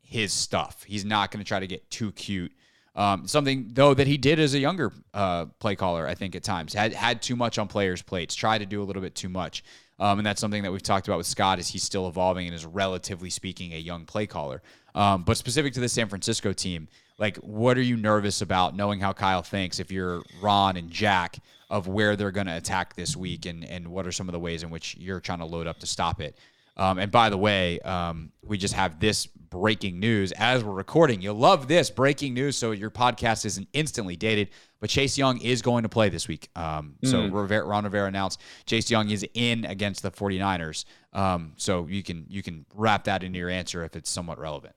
his 0.00 0.32
stuff. 0.32 0.84
He's 0.84 1.04
not 1.04 1.30
going 1.30 1.44
to 1.44 1.48
try 1.48 1.60
to 1.60 1.66
get 1.66 1.90
too 1.90 2.12
cute. 2.12 2.52
Um, 2.94 3.26
something 3.26 3.68
though 3.74 3.92
that 3.92 4.06
he 4.06 4.16
did 4.16 4.40
as 4.40 4.54
a 4.54 4.58
younger 4.58 4.90
uh, 5.12 5.46
play 5.58 5.76
caller, 5.76 6.06
I 6.06 6.14
think 6.14 6.34
at 6.34 6.42
times 6.42 6.72
had 6.72 6.94
had 6.94 7.20
too 7.20 7.36
much 7.36 7.58
on 7.58 7.68
players' 7.68 8.00
plates, 8.00 8.34
tried 8.34 8.58
to 8.58 8.66
do 8.66 8.82
a 8.82 8.84
little 8.84 9.02
bit 9.02 9.14
too 9.14 9.28
much, 9.28 9.64
um, 9.98 10.18
and 10.18 10.26
that's 10.26 10.40
something 10.40 10.62
that 10.62 10.72
we've 10.72 10.82
talked 10.82 11.06
about 11.06 11.18
with 11.18 11.26
Scott. 11.26 11.58
Is 11.58 11.68
he's 11.68 11.82
still 11.82 12.08
evolving 12.08 12.46
and 12.46 12.54
is 12.54 12.64
relatively 12.64 13.28
speaking 13.28 13.74
a 13.74 13.78
young 13.78 14.06
play 14.06 14.26
caller. 14.26 14.62
Um, 14.94 15.24
but 15.24 15.36
specific 15.36 15.74
to 15.74 15.80
the 15.80 15.90
San 15.90 16.08
Francisco 16.08 16.54
team, 16.54 16.88
like 17.18 17.36
what 17.38 17.76
are 17.76 17.82
you 17.82 17.98
nervous 17.98 18.40
about 18.40 18.74
knowing 18.74 18.98
how 18.98 19.12
Kyle 19.12 19.42
thinks 19.42 19.78
if 19.78 19.92
you're 19.92 20.22
Ron 20.40 20.78
and 20.78 20.90
Jack 20.90 21.36
of 21.68 21.88
where 21.88 22.16
they're 22.16 22.30
going 22.30 22.46
to 22.46 22.56
attack 22.56 22.94
this 22.94 23.14
week 23.14 23.44
and 23.44 23.62
and 23.62 23.88
what 23.88 24.06
are 24.06 24.12
some 24.12 24.26
of 24.26 24.32
the 24.32 24.40
ways 24.40 24.62
in 24.62 24.70
which 24.70 24.96
you're 24.96 25.20
trying 25.20 25.40
to 25.40 25.44
load 25.44 25.66
up 25.66 25.80
to 25.80 25.86
stop 25.86 26.18
it? 26.22 26.38
Um, 26.76 26.98
and 26.98 27.10
by 27.10 27.30
the 27.30 27.38
way, 27.38 27.80
um, 27.80 28.32
we 28.44 28.58
just 28.58 28.74
have 28.74 29.00
this 29.00 29.26
breaking 29.26 29.98
news 29.98 30.32
as 30.32 30.62
we're 30.62 30.74
recording. 30.74 31.22
You'll 31.22 31.36
love 31.36 31.68
this 31.68 31.90
breaking 31.90 32.34
news, 32.34 32.56
so 32.56 32.72
your 32.72 32.90
podcast 32.90 33.46
isn't 33.46 33.68
instantly 33.72 34.16
dated. 34.16 34.50
But 34.80 34.90
Chase 34.90 35.16
Young 35.16 35.40
is 35.40 35.62
going 35.62 35.84
to 35.84 35.88
play 35.88 36.10
this 36.10 36.28
week. 36.28 36.50
Um, 36.54 36.96
so 37.02 37.26
Rivera, 37.28 37.64
Ron 37.64 37.84
Rivera 37.84 38.08
announced 38.08 38.42
Chase 38.66 38.90
Young 38.90 39.08
is 39.08 39.24
in 39.32 39.64
against 39.64 40.02
the 40.02 40.10
49ers. 40.10 40.84
Um, 41.14 41.54
so 41.56 41.86
you 41.86 42.02
can 42.02 42.26
you 42.28 42.42
can 42.42 42.66
wrap 42.74 43.04
that 43.04 43.22
into 43.22 43.38
your 43.38 43.48
answer 43.48 43.82
if 43.84 43.96
it's 43.96 44.10
somewhat 44.10 44.38
relevant. 44.38 44.74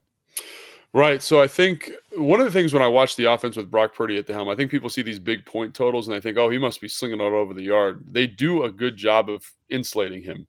Right. 0.93 1.21
So 1.21 1.39
I 1.41 1.47
think 1.47 1.91
one 2.15 2.39
of 2.39 2.47
the 2.47 2.51
things 2.51 2.73
when 2.73 2.81
I 2.81 2.88
watch 2.88 3.15
the 3.15 3.25
offense 3.25 3.57
with 3.57 3.69
Brock 3.69 3.93
Purdy 3.93 4.17
at 4.17 4.25
the 4.25 4.33
helm, 4.33 4.49
I 4.49 4.55
think 4.55 4.71
people 4.71 4.89
see 4.89 5.03
these 5.03 5.19
big 5.19 5.45
point 5.45 5.75
totals 5.75 6.07
and 6.07 6.15
they 6.15 6.21
think, 6.21 6.38
oh, 6.38 6.49
he 6.49 6.57
must 6.57 6.81
be 6.81 6.88
slinging 6.88 7.19
it 7.19 7.23
all 7.23 7.35
over 7.35 7.53
the 7.53 7.62
yard. 7.62 8.03
They 8.09 8.25
do 8.25 8.63
a 8.63 8.71
good 8.71 8.95
job 8.97 9.29
of 9.29 9.45
insulating 9.69 10.23
him. 10.23 10.47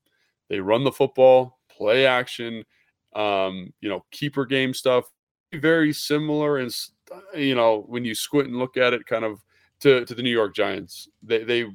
They 0.50 0.60
run 0.60 0.84
the 0.84 0.92
football, 0.92 1.58
play 1.70 2.04
action, 2.04 2.64
um, 3.16 3.72
you 3.80 3.88
know, 3.88 4.04
keeper 4.10 4.44
game 4.44 4.74
stuff. 4.74 5.06
Very 5.54 5.94
similar, 5.94 6.58
and 6.58 6.70
you 7.34 7.54
know, 7.54 7.84
when 7.88 8.04
you 8.04 8.14
squint 8.14 8.48
and 8.48 8.58
look 8.58 8.76
at 8.76 8.92
it, 8.92 9.06
kind 9.06 9.24
of 9.24 9.40
to 9.80 10.04
to 10.04 10.14
the 10.14 10.22
New 10.22 10.30
York 10.30 10.54
Giants. 10.54 11.08
They 11.22 11.44
they 11.44 11.66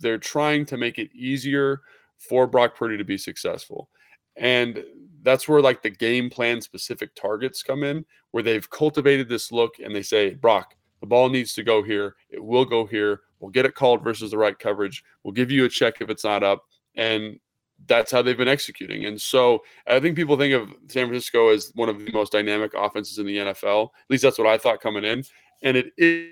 they're 0.00 0.18
trying 0.18 0.66
to 0.66 0.76
make 0.76 0.98
it 0.98 1.14
easier 1.14 1.80
for 2.18 2.46
Brock 2.46 2.76
Purdy 2.76 2.96
to 2.96 3.04
be 3.04 3.18
successful. 3.18 3.88
And 4.36 4.84
that's 5.22 5.48
where 5.48 5.60
like 5.60 5.82
the 5.82 5.90
game 5.90 6.30
plan 6.30 6.60
specific 6.60 7.14
targets 7.14 7.62
come 7.62 7.84
in, 7.84 8.04
where 8.32 8.42
they've 8.42 8.68
cultivated 8.68 9.28
this 9.28 9.52
look 9.52 9.74
and 9.78 9.94
they 9.94 10.02
say, 10.02 10.34
Brock, 10.34 10.74
the 11.00 11.06
ball 11.06 11.28
needs 11.28 11.52
to 11.54 11.62
go 11.62 11.82
here. 11.82 12.16
It 12.30 12.42
will 12.42 12.64
go 12.64 12.86
here. 12.86 13.20
We'll 13.40 13.50
get 13.50 13.66
it 13.66 13.74
called 13.74 14.02
versus 14.02 14.30
the 14.30 14.38
right 14.38 14.58
coverage. 14.58 15.04
We'll 15.22 15.32
give 15.32 15.50
you 15.50 15.64
a 15.64 15.68
check 15.68 16.00
if 16.00 16.10
it's 16.10 16.24
not 16.24 16.42
up. 16.42 16.64
And 16.94 17.38
that's 17.86 18.12
how 18.12 18.22
they've 18.22 18.36
been 18.36 18.48
executing. 18.48 19.06
And 19.06 19.20
so 19.20 19.62
I 19.86 20.00
think 20.00 20.16
people 20.16 20.36
think 20.36 20.54
of 20.54 20.68
San 20.88 21.08
Francisco 21.08 21.48
as 21.48 21.72
one 21.74 21.88
of 21.88 21.98
the 21.98 22.12
most 22.12 22.32
dynamic 22.32 22.72
offenses 22.74 23.18
in 23.18 23.26
the 23.26 23.38
NFL. 23.38 23.84
At 23.86 24.10
least 24.10 24.22
that's 24.22 24.38
what 24.38 24.46
I 24.46 24.58
thought 24.58 24.80
coming 24.80 25.04
in. 25.04 25.24
And 25.62 25.76
it 25.76 25.92
is 25.96 26.30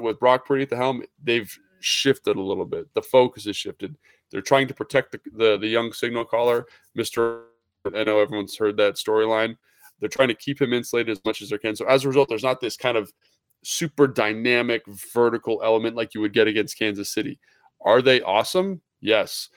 with 0.00 0.18
Brock 0.18 0.46
Purdy 0.46 0.62
at 0.62 0.70
the 0.70 0.76
helm, 0.76 1.02
they've 1.22 1.56
shifted 1.80 2.36
a 2.36 2.42
little 2.42 2.64
bit. 2.64 2.92
The 2.94 3.02
focus 3.02 3.44
has 3.44 3.56
shifted. 3.56 3.96
They're 4.30 4.40
trying 4.40 4.68
to 4.68 4.74
protect 4.74 5.12
the, 5.12 5.20
the, 5.32 5.58
the 5.58 5.68
young 5.68 5.92
signal 5.92 6.24
caller, 6.24 6.66
Mr. 6.98 7.42
I 7.86 8.04
know 8.04 8.18
everyone's 8.18 8.56
heard 8.56 8.76
that 8.78 8.94
storyline. 8.94 9.56
They're 10.00 10.08
trying 10.08 10.28
to 10.28 10.34
keep 10.34 10.60
him 10.60 10.72
insulated 10.72 11.12
as 11.12 11.24
much 11.24 11.42
as 11.42 11.50
they 11.50 11.58
can. 11.58 11.76
So 11.76 11.86
as 11.86 12.04
a 12.04 12.08
result, 12.08 12.28
there's 12.28 12.42
not 12.42 12.60
this 12.60 12.76
kind 12.76 12.96
of 12.96 13.12
super 13.62 14.06
dynamic 14.06 14.82
vertical 15.12 15.60
element 15.62 15.96
like 15.96 16.14
you 16.14 16.20
would 16.20 16.32
get 16.32 16.48
against 16.48 16.78
Kansas 16.78 17.12
City. 17.12 17.38
Are 17.82 18.02
they 18.02 18.20
awesome? 18.22 18.80
Yes. 19.00 19.50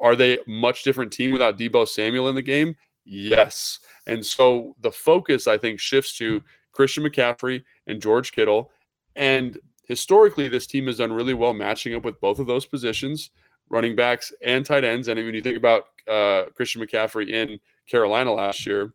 Are 0.00 0.16
they 0.16 0.38
much 0.46 0.82
different 0.82 1.12
team 1.12 1.32
without 1.32 1.58
Deebo 1.58 1.86
Samuel 1.88 2.28
in 2.28 2.34
the 2.34 2.42
game? 2.42 2.76
Yes. 3.04 3.80
And 4.06 4.24
so 4.24 4.74
the 4.80 4.90
focus, 4.90 5.46
I 5.46 5.58
think, 5.58 5.80
shifts 5.80 6.16
to 6.18 6.42
Christian 6.72 7.04
McCaffrey 7.04 7.62
and 7.86 8.00
George 8.00 8.32
Kittle. 8.32 8.70
And 9.16 9.58
historically, 9.86 10.48
this 10.48 10.66
team 10.66 10.86
has 10.86 10.98
done 10.98 11.12
really 11.12 11.34
well 11.34 11.54
matching 11.54 11.94
up 11.94 12.04
with 12.04 12.20
both 12.20 12.38
of 12.38 12.46
those 12.46 12.66
positions, 12.66 13.30
running 13.68 13.94
backs 13.94 14.32
and 14.42 14.64
tight 14.64 14.84
ends. 14.84 15.08
And 15.08 15.18
when 15.18 15.34
you 15.34 15.42
think 15.42 15.56
about 15.56 15.84
uh, 16.10 16.44
Christian 16.54 16.82
McCaffrey 16.82 17.28
in 17.28 17.60
Carolina 17.86 18.32
last 18.32 18.66
year, 18.66 18.92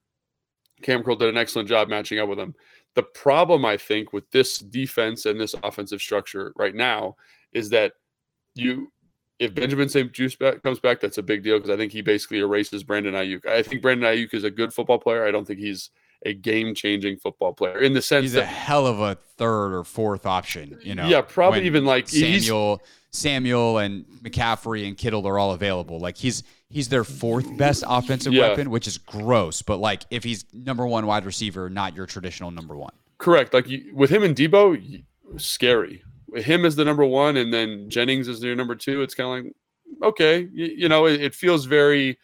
Cam 0.82 1.04
Curl 1.04 1.16
did 1.16 1.30
an 1.30 1.38
excellent 1.38 1.70
job 1.70 1.90
matching 1.90 2.20
up 2.20 2.30
with 2.30 2.40
him. 2.40 2.56
The 2.96 3.04
problem, 3.04 3.66
I 3.66 3.78
think, 3.78 4.14
with 4.14 4.30
this 4.32 4.58
defense 4.58 5.26
and 5.26 5.40
this 5.40 5.56
offensive 5.64 6.02
structure 6.02 6.54
right 6.56 6.74
now 6.74 7.16
is 7.54 7.70
that 7.70 7.94
you, 8.56 8.92
if 9.40 9.56
Benjamin 9.56 9.88
St-Juste 9.90 10.38
back, 10.40 10.62
comes 10.64 10.80
back, 10.80 11.00
that's 11.00 11.18
a 11.18 11.24
big 11.24 11.44
deal 11.44 11.58
because 11.58 11.70
I 11.70 11.78
think 11.78 11.92
he 11.92 12.02
basically 12.02 12.40
erases 12.40 12.84
Brandon 12.84 13.14
Aiyuk. 13.14 13.46
I 13.46 13.64
think 13.64 13.82
Brandon 13.82 14.14
Aiyuk 14.14 14.34
is 14.34 14.44
a 14.44 14.52
good 14.52 14.74
football 14.74 15.00
player. 15.00 15.26
I 15.26 15.32
don't 15.32 15.46
think 15.46 15.60
he's 15.60 15.90
a 16.26 16.34
game-changing 16.34 17.16
football 17.18 17.54
player 17.54 17.80
in 17.80 17.94
the 17.94 18.02
sense 18.02 18.24
He's 18.24 18.36
a 18.36 18.44
hell 18.46 18.86
of 18.86 19.00
a 19.00 19.16
third 19.38 19.74
or 19.74 19.86
fourth 19.86 20.26
option. 20.26 20.78
You 20.84 20.94
know, 20.96 21.08
Yeah, 21.08 21.22
probably 21.22 21.66
even 21.66 21.86
like 21.86 22.10
Samuel, 22.10 22.82
Samuel, 23.12 23.78
and 23.78 24.06
McCaffrey 24.22 24.86
and 24.86 24.98
Kittle 24.98 25.26
are 25.26 25.40
all 25.40 25.54
available. 25.54 25.98
Like 26.00 26.18
he's 26.18 26.44
he's 26.70 26.90
their 26.90 27.06
fourth 27.06 27.58
best 27.58 27.86
offensive 27.88 28.34
Yeah. 28.34 28.50
weapon, 28.50 28.70
which 28.70 28.86
is 28.86 28.98
gross. 28.98 29.62
But 29.62 29.78
like 29.78 30.04
if 30.12 30.26
he's 30.26 30.44
number 30.54 30.86
one 30.86 31.06
wide 31.06 31.24
receiver, 31.26 31.70
not 31.70 31.96
your 31.96 32.06
traditional 32.06 32.52
number 32.52 32.76
one. 32.76 32.92
Correct. 33.18 33.54
Like 33.54 33.70
you, 33.70 33.90
with 33.96 34.10
him 34.10 34.24
and 34.24 34.36
Deebo, 34.36 35.04
scary. 35.38 36.04
Him 36.36 36.66
as 36.66 36.76
the 36.76 36.86
number 36.86 37.06
one, 37.06 37.38
and 37.38 37.54
then 37.54 37.90
Jennings 37.90 38.28
is 38.28 38.40
their 38.40 38.56
number 38.56 38.76
two. 38.76 39.02
It's 39.02 39.16
kind 39.16 39.40
of 39.40 39.46
like 39.46 39.54
okay, 40.04 40.48
you, 40.52 40.66
you 40.66 40.90
know, 40.90 41.06
it, 41.06 41.22
it, 41.22 41.36
feels 41.36 41.66
very. 41.66 42.18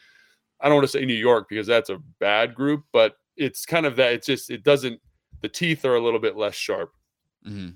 I 0.61 0.67
don't 0.67 0.75
want 0.75 0.85
to 0.85 0.91
say 0.91 1.05
New 1.05 1.13
York 1.13 1.47
because 1.49 1.67
that's 1.67 1.89
a 1.89 1.99
bad 2.19 2.55
group, 2.55 2.83
but 2.91 3.17
it's 3.35 3.65
kind 3.65 3.85
of 3.85 3.95
that. 3.97 4.13
It's 4.13 4.27
just 4.27 4.49
it 4.49 4.63
doesn't. 4.63 4.99
The 5.41 5.49
teeth 5.49 5.85
are 5.85 5.95
a 5.95 6.03
little 6.03 6.19
bit 6.19 6.37
less 6.37 6.55
sharp. 6.55 6.91
Mm-hmm. 7.47 7.71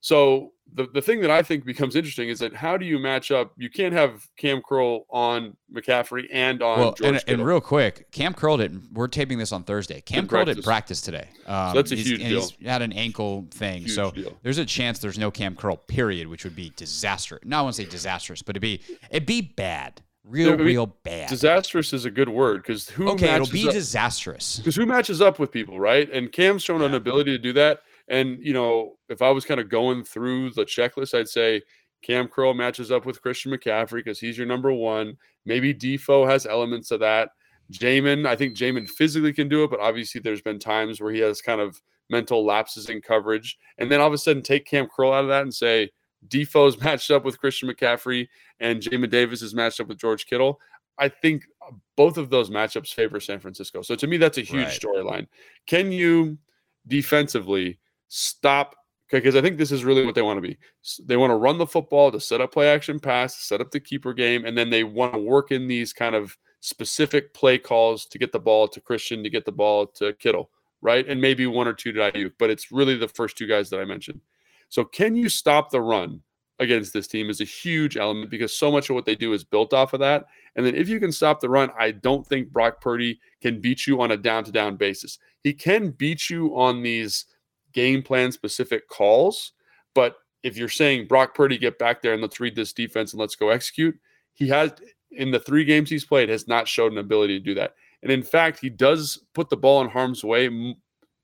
So 0.00 0.52
the, 0.72 0.86
the 0.92 1.02
thing 1.02 1.20
that 1.20 1.30
I 1.30 1.42
think 1.42 1.64
becomes 1.64 1.94
interesting 1.94 2.28
is 2.28 2.40
that 2.40 2.54
how 2.54 2.76
do 2.76 2.84
you 2.84 2.98
match 2.98 3.30
up? 3.30 3.52
You 3.56 3.70
can't 3.70 3.92
have 3.92 4.28
Cam 4.36 4.60
Curl 4.60 5.06
on 5.08 5.56
McCaffrey 5.72 6.26
and 6.32 6.62
on 6.62 6.78
well, 6.78 6.92
George 6.92 7.22
and, 7.28 7.40
and, 7.40 7.46
real 7.46 7.60
quick, 7.60 8.10
Cam 8.10 8.34
Curl 8.34 8.56
didn't. 8.56 8.92
We're 8.92 9.08
taping 9.08 9.38
this 9.38 9.52
on 9.52 9.62
Thursday. 9.62 10.00
Cam 10.00 10.26
Curl 10.26 10.46
didn't 10.46 10.64
practice 10.64 11.00
today. 11.00 11.28
Um, 11.46 11.70
so 11.70 11.74
that's 11.76 11.92
a 11.92 11.96
huge 11.96 12.18
deal. 12.18 12.40
He's 12.40 12.66
had 12.66 12.82
an 12.82 12.92
ankle 12.92 13.46
thing, 13.50 13.82
huge 13.82 13.94
so 13.94 14.10
deal. 14.10 14.36
there's 14.42 14.58
a 14.58 14.66
chance 14.66 14.98
there's 14.98 15.18
no 15.18 15.30
Cam 15.30 15.54
Curl. 15.54 15.76
Period, 15.76 16.28
which 16.28 16.44
would 16.44 16.56
be 16.56 16.72
disastrous. 16.76 17.42
Not 17.44 17.60
I 17.60 17.62
want 17.62 17.76
to 17.76 17.82
say 17.82 17.88
disastrous, 17.88 18.42
but 18.42 18.56
it'd 18.56 18.62
be 18.62 18.80
it'd 19.10 19.26
be 19.26 19.42
bad. 19.42 20.02
Real, 20.24 20.56
real 20.56 20.86
bad. 20.86 21.28
Disastrous 21.28 21.92
is 21.92 22.06
a 22.06 22.10
good 22.10 22.30
word 22.30 22.62
because 22.62 22.88
who? 22.88 23.10
Okay, 23.10 23.34
it'll 23.34 23.46
be 23.46 23.68
up, 23.68 23.74
disastrous. 23.74 24.56
Because 24.56 24.74
who 24.74 24.86
matches 24.86 25.20
up 25.20 25.38
with 25.38 25.52
people, 25.52 25.78
right? 25.78 26.10
And 26.10 26.32
Cam's 26.32 26.62
shown 26.62 26.80
yeah. 26.80 26.86
an 26.86 26.94
ability 26.94 27.32
to 27.32 27.38
do 27.38 27.52
that. 27.52 27.80
And 28.08 28.38
you 28.40 28.52
know, 28.52 28.96
if 29.08 29.22
I 29.22 29.30
was 29.30 29.44
kind 29.44 29.60
of 29.60 29.68
going 29.68 30.04
through 30.04 30.50
the 30.50 30.64
checklist, 30.64 31.18
I'd 31.18 31.28
say 31.28 31.62
Kam 32.02 32.28
Curl 32.28 32.54
matches 32.54 32.92
up 32.92 33.06
with 33.06 33.22
Christian 33.22 33.52
McCaffrey 33.52 34.04
because 34.04 34.20
he's 34.20 34.36
your 34.36 34.46
number 34.46 34.72
one. 34.72 35.16
Maybe 35.46 35.72
Defoe 35.72 36.26
has 36.26 36.46
elements 36.46 36.90
of 36.90 37.00
that. 37.00 37.30
Jamin, 37.72 38.26
I 38.26 38.36
think 38.36 38.56
Jamin 38.56 38.88
physically 38.88 39.32
can 39.32 39.48
do 39.48 39.64
it, 39.64 39.70
but 39.70 39.80
obviously 39.80 40.20
there's 40.20 40.42
been 40.42 40.58
times 40.58 41.00
where 41.00 41.12
he 41.12 41.20
has 41.20 41.40
kind 41.40 41.62
of 41.62 41.80
mental 42.10 42.44
lapses 42.44 42.90
in 42.90 43.00
coverage. 43.00 43.58
And 43.78 43.90
then 43.90 44.00
all 44.00 44.08
of 44.08 44.12
a 44.12 44.18
sudden 44.18 44.42
take 44.42 44.66
Kam 44.66 44.86
Curl 44.94 45.12
out 45.12 45.24
of 45.24 45.28
that 45.28 45.42
and 45.42 45.54
say 45.54 45.90
Defoe's 46.28 46.78
matched 46.82 47.10
up 47.10 47.24
with 47.24 47.38
Christian 47.40 47.68
McCaffrey 47.68 48.28
and 48.60 48.82
Jamin 48.82 49.10
Davis 49.10 49.42
is 49.42 49.54
matched 49.54 49.80
up 49.80 49.88
with 49.88 49.98
George 49.98 50.26
Kittle. 50.26 50.60
I 50.98 51.08
think 51.08 51.44
uh, 51.66 51.72
both 51.96 52.18
of 52.18 52.30
those 52.30 52.50
matchups 52.50 52.92
favor 52.92 53.18
San 53.18 53.40
Francisco. 53.40 53.82
So 53.82 53.94
to 53.96 54.06
me, 54.06 54.16
that's 54.16 54.38
a 54.38 54.42
huge 54.42 54.66
right. 54.66 54.80
storyline. 54.80 55.26
Can 55.66 55.90
you 55.90 56.38
defensively 56.86 57.78
stop 58.08 58.74
because 59.10 59.36
I 59.36 59.42
think 59.42 59.58
this 59.58 59.72
is 59.72 59.84
really 59.84 60.04
what 60.04 60.14
they 60.14 60.22
want 60.22 60.38
to 60.38 60.48
be. 60.48 60.58
They 61.04 61.16
want 61.16 61.30
to 61.30 61.36
run 61.36 61.58
the 61.58 61.66
football 61.66 62.10
to 62.10 62.20
set 62.20 62.40
up 62.40 62.52
play 62.52 62.68
action 62.68 62.98
pass, 62.98 63.36
set 63.36 63.60
up 63.60 63.70
the 63.70 63.80
keeper 63.80 64.12
game, 64.12 64.44
and 64.44 64.56
then 64.56 64.70
they 64.70 64.84
want 64.84 65.14
to 65.14 65.20
work 65.20 65.52
in 65.52 65.68
these 65.68 65.92
kind 65.92 66.14
of 66.14 66.36
specific 66.60 67.34
play 67.34 67.58
calls 67.58 68.06
to 68.06 68.18
get 68.18 68.32
the 68.32 68.38
ball 68.38 68.66
to 68.68 68.80
Christian, 68.80 69.22
to 69.22 69.30
get 69.30 69.44
the 69.44 69.52
ball 69.52 69.86
to 69.86 70.14
Kittle, 70.14 70.50
right? 70.80 71.06
And 71.06 71.20
maybe 71.20 71.46
one 71.46 71.68
or 71.68 71.74
two 71.74 71.92
to 71.92 72.00
Aiyuk, 72.00 72.32
but 72.38 72.50
it's 72.50 72.72
really 72.72 72.96
the 72.96 73.08
first 73.08 73.36
two 73.36 73.46
guys 73.46 73.70
that 73.70 73.80
I 73.80 73.84
mentioned. 73.84 74.20
So 74.68 74.84
can 74.84 75.14
you 75.14 75.28
stop 75.28 75.70
the 75.70 75.82
run 75.82 76.22
against 76.58 76.92
this 76.92 77.06
team 77.06 77.30
is 77.30 77.40
a 77.40 77.44
huge 77.44 77.96
element 77.96 78.30
because 78.30 78.56
so 78.56 78.70
much 78.72 78.88
of 78.88 78.94
what 78.94 79.04
they 79.04 79.16
do 79.16 79.32
is 79.32 79.44
built 79.44 79.74
off 79.74 79.92
of 79.92 80.00
that. 80.00 80.24
And 80.56 80.64
then 80.64 80.74
if 80.74 80.88
you 80.88 81.00
can 81.00 81.12
stop 81.12 81.40
the 81.40 81.50
run, 81.50 81.70
I 81.78 81.90
don't 81.90 82.26
think 82.26 82.52
Brock 82.52 82.80
Purdy 82.80 83.20
can 83.40 83.60
beat 83.60 83.86
you 83.86 84.00
on 84.00 84.12
a 84.12 84.16
down 84.16 84.44
to 84.44 84.52
down 84.52 84.76
basis. 84.76 85.18
He 85.42 85.52
can 85.52 85.90
beat 85.90 86.30
you 86.30 86.56
on 86.56 86.82
these– 86.82 87.26
game 87.74 88.02
plan 88.02 88.32
specific 88.32 88.88
calls. 88.88 89.52
But 89.94 90.16
if 90.42 90.56
you're 90.56 90.68
saying 90.68 91.06
Brock 91.06 91.34
Purdy, 91.34 91.58
get 91.58 91.78
back 91.78 92.02
there 92.02 92.12
and 92.12 92.22
let's 92.22 92.40
read 92.40 92.56
this 92.56 92.72
defense 92.72 93.12
and 93.12 93.20
let's 93.20 93.36
go 93.36 93.50
execute, 93.50 93.98
he 94.32 94.48
has 94.48 94.72
in 95.10 95.30
the 95.30 95.40
three 95.40 95.64
games 95.64 95.90
he's 95.90 96.04
played 96.04 96.28
has 96.28 96.48
not 96.48 96.66
showed 96.68 96.92
an 96.92 96.98
ability 96.98 97.38
to 97.38 97.44
do 97.44 97.54
that. 97.54 97.74
And 98.02 98.10
in 98.12 98.22
fact, 98.22 98.60
he 98.60 98.68
does 98.68 99.18
put 99.34 99.48
the 99.48 99.56
ball 99.56 99.80
in 99.80 99.88
harm's 99.88 100.22
way 100.22 100.46
m- 100.46 100.74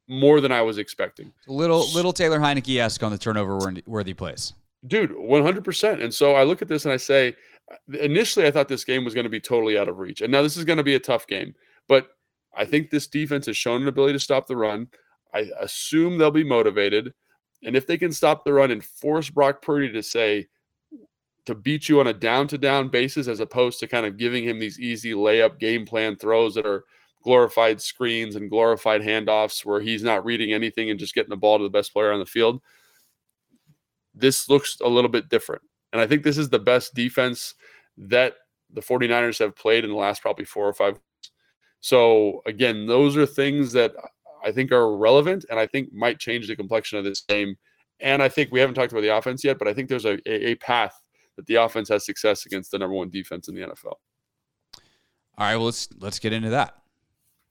more 0.08 0.40
than 0.40 0.52
I 0.52 0.62
was 0.62 0.78
expecting. 0.78 1.32
Little 1.46 1.86
little 1.92 2.12
Taylor 2.12 2.38
Heinicke 2.40 2.80
esque 2.80 3.02
on 3.02 3.12
the 3.12 3.18
turnover 3.18 3.58
worthy 3.86 4.14
place. 4.14 4.54
Dude, 4.86 5.10
100%. 5.10 6.02
And 6.02 6.12
so 6.12 6.34
I 6.34 6.44
look 6.44 6.62
at 6.62 6.68
this 6.68 6.86
and 6.86 6.92
I 6.92 6.96
say, 6.96 7.36
initially 8.00 8.46
I 8.46 8.50
thought 8.50 8.68
this 8.68 8.84
game 8.84 9.04
was 9.04 9.12
going 9.12 9.24
to 9.24 9.30
be 9.30 9.40
totally 9.40 9.76
out 9.76 9.88
of 9.88 9.98
reach. 9.98 10.22
And 10.22 10.32
now 10.32 10.40
this 10.40 10.56
is 10.56 10.64
going 10.64 10.78
to 10.78 10.82
be 10.82 10.94
a 10.94 11.00
tough 11.00 11.26
game. 11.26 11.54
But 11.86 12.08
I 12.56 12.64
think 12.64 12.88
this 12.88 13.06
defense 13.06 13.46
has 13.46 13.58
shown 13.58 13.82
an 13.82 13.88
ability 13.88 14.14
to 14.14 14.18
stop 14.18 14.46
the 14.46 14.56
run. 14.56 14.88
I 15.34 15.50
assume 15.60 16.18
they'll 16.18 16.30
be 16.30 16.44
motivated. 16.44 17.12
And 17.62 17.76
if 17.76 17.86
they 17.86 17.98
can 17.98 18.12
stop 18.12 18.44
the 18.44 18.52
run 18.52 18.70
and 18.70 18.84
force 18.84 19.30
Brock 19.30 19.62
Purdy 19.62 19.92
to 19.92 20.02
say, 20.02 20.48
to 21.46 21.54
beat 21.54 21.88
you 21.88 22.00
on 22.00 22.06
a 22.06 22.12
down 22.12 22.46
to 22.48 22.58
down 22.58 22.88
basis, 22.88 23.26
as 23.26 23.40
opposed 23.40 23.80
to 23.80 23.86
kind 23.86 24.06
of 24.06 24.16
giving 24.16 24.44
him 24.44 24.58
these 24.58 24.78
easy 24.78 25.12
layup 25.12 25.58
game 25.58 25.86
plan 25.86 26.16
throws 26.16 26.54
that 26.54 26.66
are 26.66 26.84
glorified 27.22 27.80
screens 27.80 28.36
and 28.36 28.50
glorified 28.50 29.02
handoffs 29.02 29.64
where 29.64 29.80
he's 29.80 30.02
not 30.02 30.24
reading 30.24 30.52
anything 30.52 30.90
and 30.90 30.98
just 30.98 31.14
getting 31.14 31.30
the 31.30 31.36
ball 31.36 31.58
to 31.58 31.64
the 31.64 31.70
best 31.70 31.92
player 31.92 32.12
on 32.12 32.18
the 32.18 32.26
field. 32.26 32.60
This 34.14 34.48
looks 34.48 34.78
a 34.80 34.88
little 34.88 35.10
bit 35.10 35.28
different. 35.28 35.62
And 35.92 36.00
I 36.00 36.06
think 36.06 36.22
this 36.22 36.38
is 36.38 36.48
the 36.48 36.58
best 36.58 36.94
defense 36.94 37.54
that 37.98 38.34
the 38.72 38.80
49ers 38.80 39.38
have 39.38 39.56
played 39.56 39.84
in 39.84 39.90
the 39.90 39.96
last 39.96 40.22
probably 40.22 40.44
four 40.44 40.68
or 40.68 40.74
five. 40.74 40.98
So, 41.80 42.42
again, 42.46 42.86
those 42.86 43.16
are 43.16 43.26
things 43.26 43.72
that 43.72 43.94
I 44.44 44.52
think 44.52 44.72
are 44.72 44.96
relevant 44.96 45.44
and 45.50 45.58
I 45.58 45.66
think 45.66 45.92
might 45.92 46.18
change 46.18 46.48
the 46.48 46.56
complexion 46.56 46.98
of 46.98 47.04
this 47.04 47.20
game. 47.22 47.56
And 48.00 48.22
I 48.22 48.28
think 48.28 48.50
we 48.50 48.60
haven't 48.60 48.74
talked 48.74 48.92
about 48.92 49.02
the 49.02 49.16
offense 49.16 49.44
yet, 49.44 49.58
but 49.58 49.68
I 49.68 49.74
think 49.74 49.88
there's 49.88 50.06
a, 50.06 50.18
a, 50.26 50.50
a 50.50 50.54
path 50.56 50.94
that 51.36 51.46
the 51.46 51.56
offense 51.56 51.88
has 51.88 52.04
success 52.04 52.46
against 52.46 52.70
the 52.70 52.78
number 52.78 52.94
one 52.94 53.10
defense 53.10 53.48
in 53.48 53.54
the 53.54 53.62
NFL. 53.62 53.94
All 55.38 55.46
right, 55.46 55.56
well 55.56 55.66
let's 55.66 55.88
let's 55.98 56.18
get 56.18 56.32
into 56.32 56.50
that. 56.50 56.76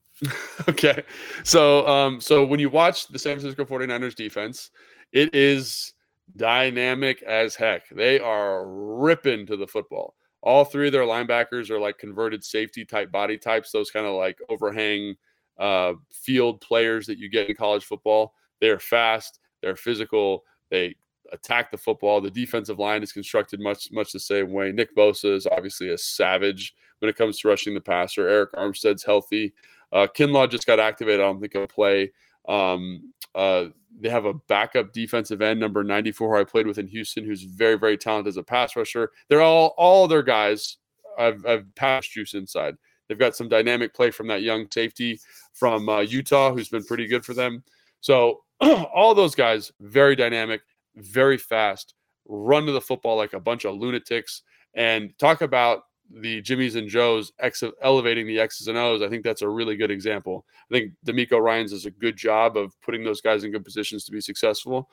okay. 0.69 1.03
So 1.43 1.87
um 1.87 2.19
so 2.21 2.45
when 2.45 2.59
you 2.59 2.69
watch 2.69 3.07
the 3.07 3.19
San 3.19 3.39
Francisco 3.39 3.65
49ers 3.65 4.15
defense, 4.15 4.71
it 5.11 5.33
is 5.33 5.93
dynamic 6.35 7.23
as 7.23 7.55
heck. 7.55 7.89
They 7.89 8.19
are 8.19 8.67
ripping 8.67 9.45
to 9.47 9.57
the 9.57 9.67
football. 9.67 10.15
All 10.41 10.63
three 10.63 10.87
of 10.87 10.93
their 10.93 11.03
linebackers 11.03 11.69
are 11.69 11.79
like 11.79 11.97
converted 11.97 12.43
safety 12.43 12.85
type 12.85 13.11
body 13.11 13.37
types, 13.37 13.71
those 13.71 13.91
kind 13.91 14.05
of 14.05 14.15
like 14.15 14.37
overhang 14.49 15.15
uh, 15.59 15.93
field 16.11 16.61
players 16.61 17.05
that 17.07 17.17
you 17.17 17.29
get 17.29 17.49
in 17.49 17.55
college 17.55 17.85
football. 17.85 18.33
They're 18.61 18.79
fast, 18.79 19.39
they're 19.61 19.75
physical, 19.75 20.43
they 20.69 20.95
attack 21.31 21.71
the 21.71 21.77
football. 21.77 22.21
The 22.21 22.31
defensive 22.31 22.79
line 22.79 23.03
is 23.03 23.11
constructed 23.11 23.59
much 23.59 23.91
much 23.91 24.11
the 24.11 24.19
same 24.19 24.51
way. 24.51 24.71
Nick 24.71 24.95
Bosa 24.95 25.35
is 25.35 25.47
obviously 25.47 25.89
a 25.89 25.97
savage 25.97 26.75
when 26.99 27.09
it 27.09 27.15
comes 27.15 27.39
to 27.39 27.47
rushing 27.47 27.73
the 27.73 27.81
passer. 27.81 28.25
Arik 28.25 28.51
Armstead's 28.53 29.03
healthy. 29.03 29.53
Uh, 29.91 30.07
Kinlaw 30.15 30.49
just 30.49 30.67
got 30.67 30.79
activated. 30.79 31.21
I 31.21 31.23
don't 31.23 31.39
think 31.39 31.53
he'll 31.53 31.67
play. 31.67 32.11
Um, 32.47 33.13
uh, 33.35 33.65
they 33.99 34.09
have 34.09 34.25
a 34.25 34.33
backup 34.33 34.93
defensive 34.93 35.41
end, 35.41 35.59
number 35.59 35.83
94, 35.83 36.35
who 36.35 36.41
I 36.41 36.43
played 36.43 36.67
with 36.67 36.77
in 36.77 36.87
Houston, 36.87 37.25
who's 37.25 37.43
very, 37.43 37.77
very 37.77 37.97
talented 37.97 38.29
as 38.29 38.37
a 38.37 38.43
pass 38.43 38.75
rusher. 38.75 39.11
They're 39.27 39.41
all 39.41 39.73
all 39.77 40.07
their 40.07 40.23
guys. 40.23 40.77
I've, 41.17 41.45
I've 41.45 41.75
passed 41.75 42.11
juice 42.11 42.33
inside. 42.33 42.75
They've 43.07 43.19
got 43.19 43.35
some 43.35 43.49
dynamic 43.49 43.93
play 43.93 44.11
from 44.11 44.27
that 44.27 44.43
young 44.43 44.67
safety 44.71 45.19
from 45.59 45.89
uh, 45.89 45.99
Utah, 45.99 46.53
who's 46.53 46.69
been 46.69 46.85
pretty 46.85 47.05
good 47.05 47.25
for 47.25 47.33
them. 47.33 47.63
So 48.01 48.41
all 48.61 49.13
those 49.13 49.35
guys, 49.35 49.71
very 49.81 50.15
dynamic, 50.15 50.61
very 50.95 51.37
fast, 51.37 51.93
run 52.27 52.65
to 52.65 52.71
the 52.71 52.81
football 52.81 53.17
like 53.17 53.33
a 53.33 53.39
bunch 53.39 53.65
of 53.65 53.75
lunatics, 53.75 54.43
and 54.73 55.11
talk 55.19 55.41
about 55.41 55.83
the 56.11 56.41
Jimmys 56.41 56.75
and 56.75 56.87
Joes 56.87 57.31
ex- 57.39 57.63
elevating 57.81 58.25
the 58.25 58.39
X's 58.39 58.67
and 58.67 58.77
O's. 58.77 59.01
I 59.01 59.09
think 59.09 59.23
that's 59.23 59.41
a 59.41 59.49
really 59.49 59.75
good 59.75 59.91
example. 59.91 60.45
I 60.71 60.75
think 60.75 60.93
DeMeco 61.05 61.39
Ryans 61.39 61.71
does 61.71 61.85
a 61.85 61.91
good 61.91 62.17
job 62.17 62.57
of 62.57 62.79
putting 62.81 63.03
those 63.03 63.21
guys 63.21 63.43
in 63.43 63.51
good 63.51 63.65
positions 63.65 64.05
to 64.05 64.11
be 64.11 64.21
successful, 64.21 64.89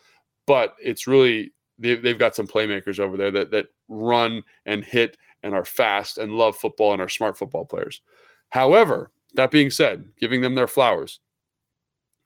but 0.46 0.74
it's 0.83 1.07
really 1.07 1.52
they've, 1.79 2.02
they've 2.02 2.18
got 2.18 2.35
some 2.35 2.46
playmakers 2.46 2.98
over 2.98 3.16
there 3.16 3.31
that 3.31 3.50
that 3.52 3.66
run 3.88 4.42
and 4.66 4.85
hit 4.85 5.16
and 5.42 5.55
are 5.55 5.64
fast 5.64 6.18
and 6.18 6.33
love 6.33 6.57
football 6.57 6.92
and 6.92 7.00
are 7.00 7.09
smart 7.09 7.38
football 7.38 7.64
players. 7.64 8.02
However, 8.50 9.11
that 9.37 9.51
being 9.51 9.70
said, 9.70 10.05
giving 10.18 10.40
them 10.40 10.55
their 10.55 10.66
flowers. 10.66 11.20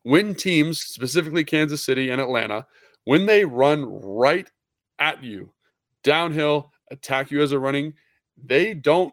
When 0.03 0.35
teams, 0.35 0.81
specifically 0.81 1.45
Kansas 1.45 1.83
City 1.83 2.11
and 2.11 2.21
Atlanta, 2.21 2.67
when 3.05 3.27
they 3.27 3.45
run 3.45 3.85
right 4.03 4.51
at 4.99 5.23
you, 5.23 5.53
downhill, 6.03 6.73
attack 6.91 7.31
you 7.31 7.43
as 7.43 7.53
a 7.53 7.59
running, 7.59 7.95
they 8.43 8.75
don't 8.75 9.13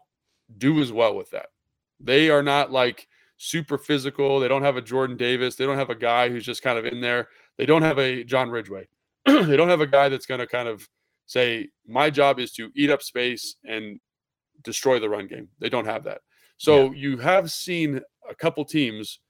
do 0.56 0.80
as 0.80 0.92
well 0.92 1.14
with 1.14 1.30
that. 1.30 1.46
They 2.00 2.30
are 2.30 2.42
not 2.42 2.72
like 2.72 3.06
super 3.36 3.78
physical. 3.78 4.40
They 4.40 4.48
don't 4.48 4.62
have 4.62 4.76
a 4.76 4.82
Jordan 4.82 5.16
Davis. 5.16 5.56
They 5.56 5.66
don't 5.66 5.78
have 5.78 5.90
a 5.90 5.94
guy 5.94 6.28
who's 6.28 6.44
just 6.44 6.62
kind 6.62 6.78
of 6.78 6.86
in 6.86 7.00
there. 7.00 7.28
They 7.56 7.66
don't 7.66 7.82
have 7.82 7.98
a 7.98 8.24
John 8.24 8.50
Ridgeway. 8.50 8.88
they 9.26 9.56
don't 9.56 9.68
have 9.68 9.80
a 9.80 9.86
guy 9.86 10.08
that's 10.08 10.26
going 10.26 10.40
to 10.40 10.46
kind 10.46 10.68
of 10.68 10.88
say, 11.26 11.68
my 11.86 12.08
job 12.10 12.38
is 12.38 12.52
to 12.52 12.70
eat 12.74 12.90
up 12.90 13.02
space 13.02 13.56
and 13.64 14.00
destroy 14.62 14.98
the 14.98 15.08
run 15.08 15.26
game. 15.26 15.48
They 15.58 15.68
don't 15.68 15.86
have 15.86 16.04
that. 16.04 16.20
So 16.58 16.86
yeah. 16.86 16.90
you 16.94 17.16
have 17.18 17.50
seen 17.50 18.00
a 18.28 18.34
couple 18.34 18.64
teams. 18.64 19.20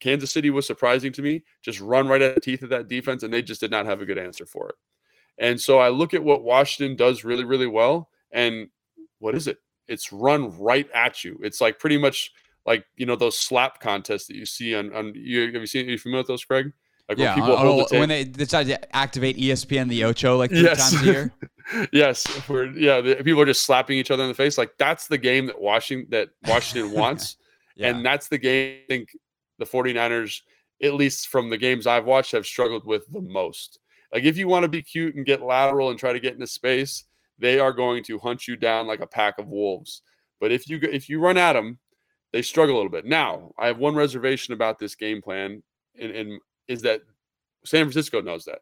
Kansas 0.00 0.32
City 0.32 0.50
was 0.50 0.66
surprising 0.66 1.12
to 1.12 1.22
me, 1.22 1.42
just 1.62 1.80
run 1.80 2.08
right 2.08 2.22
at 2.22 2.34
the 2.34 2.40
teeth 2.40 2.62
of 2.62 2.70
that 2.70 2.88
defense, 2.88 3.22
and 3.22 3.32
they 3.32 3.42
just 3.42 3.60
did 3.60 3.70
not 3.70 3.86
have 3.86 4.00
a 4.00 4.06
good 4.06 4.18
answer 4.18 4.46
for 4.46 4.68
it. 4.68 4.74
And 5.38 5.60
so 5.60 5.78
I 5.78 5.88
look 5.88 6.14
at 6.14 6.22
what 6.22 6.42
Washington 6.42 6.96
does 6.96 7.24
really, 7.24 7.44
really 7.44 7.66
well. 7.66 8.08
And 8.32 8.68
what 9.18 9.34
is 9.34 9.46
it? 9.46 9.58
It's 9.86 10.12
run 10.12 10.56
right 10.58 10.88
at 10.92 11.24
you. 11.24 11.38
It's 11.42 11.60
like 11.60 11.78
pretty 11.78 11.98
much 11.98 12.32
like 12.66 12.84
you 12.96 13.06
know 13.06 13.16
those 13.16 13.38
slap 13.38 13.80
contests 13.80 14.26
that 14.26 14.36
you 14.36 14.44
see 14.44 14.74
on 14.74 14.94
on 14.94 15.12
you 15.14 15.52
have 15.52 15.54
you 15.54 15.66
seen 15.66 15.86
are 15.86 15.92
you 15.92 15.98
familiar 15.98 16.20
with 16.20 16.28
those, 16.28 16.44
Craig? 16.44 16.72
Like 17.08 17.18
yeah, 17.18 17.34
when 17.34 17.42
people 17.42 17.52
oh, 17.52 17.56
hold 17.56 17.82
oh, 17.82 17.86
the 17.90 17.98
when 18.00 18.08
they 18.10 18.24
decide 18.24 18.66
to 18.66 18.96
activate 18.96 19.38
ESPN 19.38 19.88
the 19.88 20.04
Ocho 20.04 20.36
like 20.36 20.50
three 20.50 20.62
Yes. 20.62 20.90
times 20.90 21.02
a 21.02 21.06
year. 21.06 21.32
yes, 21.92 22.26
where 22.48 22.66
yeah, 22.76 23.00
the, 23.00 23.16
people 23.16 23.40
are 23.40 23.46
just 23.46 23.62
slapping 23.62 23.96
each 23.96 24.10
other 24.10 24.22
in 24.24 24.28
the 24.28 24.34
face. 24.34 24.58
Like 24.58 24.72
that's 24.78 25.06
the 25.06 25.18
game 25.18 25.46
that 25.46 25.60
Washington 25.60 26.08
that 26.10 26.28
Washington 26.46 26.92
wants, 26.92 27.36
Yeah. 27.76 27.88
and 27.88 28.04
that's 28.04 28.28
the 28.28 28.38
game 28.38 28.80
I 28.84 28.86
think 28.88 29.08
the 29.58 29.64
49ers, 29.64 30.42
at 30.82 30.94
least 30.94 31.28
from 31.28 31.48
the 31.48 31.56
games 31.56 31.86
I've 31.86 32.04
watched, 32.04 32.32
have 32.32 32.46
struggled 32.46 32.86
with 32.86 33.10
the 33.10 33.22
most. 33.22 33.78
Like 34.12 34.24
if 34.24 34.36
you 34.36 34.46
want 34.46 34.64
to 34.64 34.68
be 34.68 34.82
cute 34.82 35.14
and 35.14 35.24
get 35.24 35.42
lateral 35.42 35.90
and 35.90 35.98
try 35.98 36.12
to 36.12 36.20
get 36.20 36.34
into 36.34 36.46
space, 36.46 37.04
they 37.38 37.58
are 37.58 37.72
going 37.72 38.04
to 38.04 38.18
hunt 38.18 38.46
you 38.46 38.56
down 38.56 38.86
like 38.86 39.00
a 39.00 39.06
pack 39.06 39.38
of 39.38 39.48
wolves. 39.48 40.02
But 40.40 40.52
if 40.52 40.68
you 40.68 40.78
if 40.82 41.08
you 41.08 41.20
run 41.20 41.38
at 41.38 41.54
them, 41.54 41.78
they 42.32 42.42
struggle 42.42 42.74
a 42.74 42.78
little 42.78 42.92
bit. 42.92 43.06
Now, 43.06 43.52
I 43.58 43.66
have 43.68 43.78
one 43.78 43.94
reservation 43.94 44.52
about 44.52 44.78
this 44.78 44.94
game 44.94 45.22
plan, 45.22 45.62
and, 45.98 46.10
and 46.12 46.40
is 46.68 46.82
that 46.82 47.02
San 47.64 47.84
Francisco 47.84 48.20
knows 48.20 48.44
that. 48.44 48.60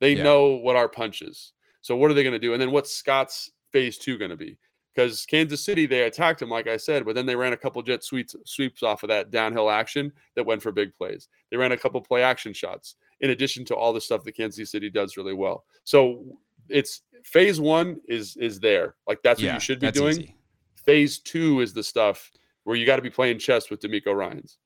They 0.00 0.12
Yeah. 0.14 0.22
know 0.22 0.48
what 0.56 0.76
our 0.76 0.88
punch 0.88 1.22
is. 1.22 1.52
So 1.80 1.96
what 1.96 2.10
are 2.10 2.14
they 2.14 2.22
going 2.22 2.32
to 2.32 2.38
do? 2.38 2.52
And 2.52 2.60
then 2.60 2.70
what's 2.70 2.92
Scott's 2.92 3.50
phase 3.72 3.98
two 3.98 4.18
going 4.18 4.30
to 4.30 4.36
be? 4.36 4.58
Because 4.94 5.26
Kansas 5.26 5.62
City, 5.62 5.84
they 5.86 6.04
attacked 6.04 6.40
him, 6.40 6.48
like 6.48 6.66
I 6.66 6.78
said, 6.78 7.04
but 7.04 7.14
then 7.14 7.26
they 7.26 7.36
ran 7.36 7.52
a 7.52 7.56
couple 7.56 7.82
jet 7.82 8.02
sweeps 8.02 8.34
sweeps 8.46 8.82
off 8.82 9.02
of 9.02 9.08
that 9.08 9.30
downhill 9.30 9.70
action 9.70 10.12
that 10.34 10.46
went 10.46 10.62
for 10.62 10.72
big 10.72 10.94
plays. 10.94 11.28
They 11.50 11.56
ran 11.56 11.72
a 11.72 11.76
couple 11.76 12.00
play 12.00 12.22
action 12.22 12.52
shots, 12.54 12.96
in 13.20 13.30
addition 13.30 13.64
to 13.66 13.74
all 13.76 13.92
the 13.92 14.00
stuff 14.00 14.24
that 14.24 14.32
Kansas 14.32 14.70
City 14.70 14.88
does 14.88 15.16
really 15.18 15.34
well. 15.34 15.64
So 15.84 16.38
it's 16.68 17.02
phase 17.24 17.60
one 17.60 18.00
is 18.08 18.36
is 18.38 18.58
there. 18.58 18.96
Like 19.06 19.22
that's 19.22 19.40
what 19.42 19.52
you 19.54 19.60
should 19.60 19.80
be 19.80 19.90
doing. 19.90 20.12
easy. 20.12 20.36
Phase 20.84 21.18
two 21.18 21.60
is 21.60 21.72
the 21.74 21.82
stuff 21.82 22.30
where 22.64 22.76
you 22.76 22.86
got 22.86 22.96
to 22.96 23.02
be 23.02 23.10
playing 23.10 23.38
chess 23.38 23.68
with 23.70 23.80
DeMeco 23.80 24.14
Ryans. 24.14 24.58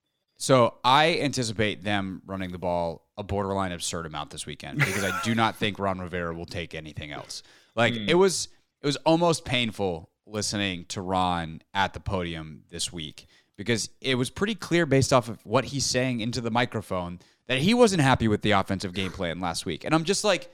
So 0.42 0.78
I 0.82 1.18
anticipate 1.20 1.84
them 1.84 2.22
running 2.24 2.50
the 2.50 2.56
ball 2.58 3.06
a 3.18 3.22
borderline 3.22 3.72
absurd 3.72 4.06
amount 4.06 4.30
this 4.30 4.46
weekend 4.46 4.78
because 4.78 5.04
I 5.04 5.20
do 5.22 5.34
not 5.34 5.56
think 5.56 5.78
Ron 5.78 5.98
Rivera 6.00 6.32
will 6.32 6.46
take 6.46 6.74
anything 6.74 7.12
else. 7.12 7.42
Like 7.76 7.94
Hmm. 7.94 8.08
it 8.08 8.14
was 8.14 8.48
it 8.82 8.86
was 8.86 8.96
almost 9.04 9.44
painful 9.44 10.08
listening 10.26 10.86
to 10.86 11.02
Ron 11.02 11.60
at 11.74 11.92
the 11.92 12.00
podium 12.00 12.62
this 12.70 12.90
week 12.90 13.26
because 13.58 13.90
it 14.00 14.14
was 14.14 14.30
pretty 14.30 14.54
clear 14.54 14.86
based 14.86 15.12
off 15.12 15.28
of 15.28 15.44
what 15.44 15.66
he's 15.66 15.84
saying 15.84 16.20
into 16.20 16.40
the 16.40 16.50
microphone 16.50 17.18
that 17.46 17.58
he 17.58 17.74
wasn't 17.74 18.00
happy 18.00 18.26
with 18.26 18.40
the 18.40 18.52
offensive 18.52 18.94
game 18.94 19.12
plan 19.12 19.40
last 19.40 19.66
week. 19.66 19.84
And 19.84 19.94
I'm 19.94 20.04
just 20.04 20.24
like 20.24 20.50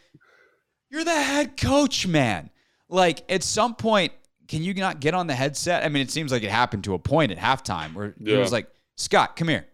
you're 0.90 1.04
the 1.04 1.22
head 1.22 1.56
coach, 1.56 2.08
man. 2.08 2.50
Like 2.88 3.22
at 3.30 3.44
some 3.44 3.76
point 3.76 4.12
can 4.48 4.64
you 4.64 4.74
not 4.74 4.98
get 4.98 5.14
on 5.14 5.28
the 5.28 5.34
headset? 5.36 5.84
I 5.84 5.88
mean, 5.90 6.02
it 6.02 6.10
seems 6.10 6.32
like 6.32 6.42
it 6.42 6.50
happened 6.50 6.82
to 6.84 6.94
a 6.94 6.98
point 6.98 7.30
at 7.30 7.38
halftime 7.38 7.94
where 7.94 8.16
he 8.18 8.32
Yeah. 8.32 8.38
was 8.40 8.50
like, 8.50 8.68
"Scott, 8.96 9.36
come 9.36 9.46
here. 9.46 9.64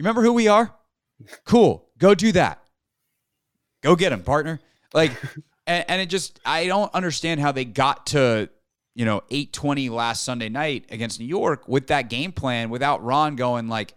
You 0.00 0.04
remember 0.04 0.22
who 0.22 0.32
we 0.32 0.48
are? 0.48 0.74
Cool. 1.44 1.86
Go 1.98 2.14
do 2.14 2.32
that. 2.32 2.62
Go 3.82 3.94
get 3.96 4.12
him, 4.12 4.22
partner. 4.22 4.58
Like, 4.94 5.12
and, 5.66 5.84
and 5.88 6.00
it 6.00 6.06
just, 6.06 6.40
I 6.42 6.68
don't 6.68 6.90
understand 6.94 7.38
how 7.38 7.52
they 7.52 7.66
got 7.66 8.06
to, 8.06 8.48
you 8.94 9.04
know, 9.04 9.20
820 9.28 9.90
last 9.90 10.24
Sunday 10.24 10.48
night 10.48 10.86
against 10.88 11.20
New 11.20 11.26
York 11.26 11.68
with 11.68 11.88
that 11.88 12.08
game 12.08 12.32
plan 12.32 12.70
without 12.70 13.04
Ron 13.04 13.36
going 13.36 13.68
like, 13.68 13.92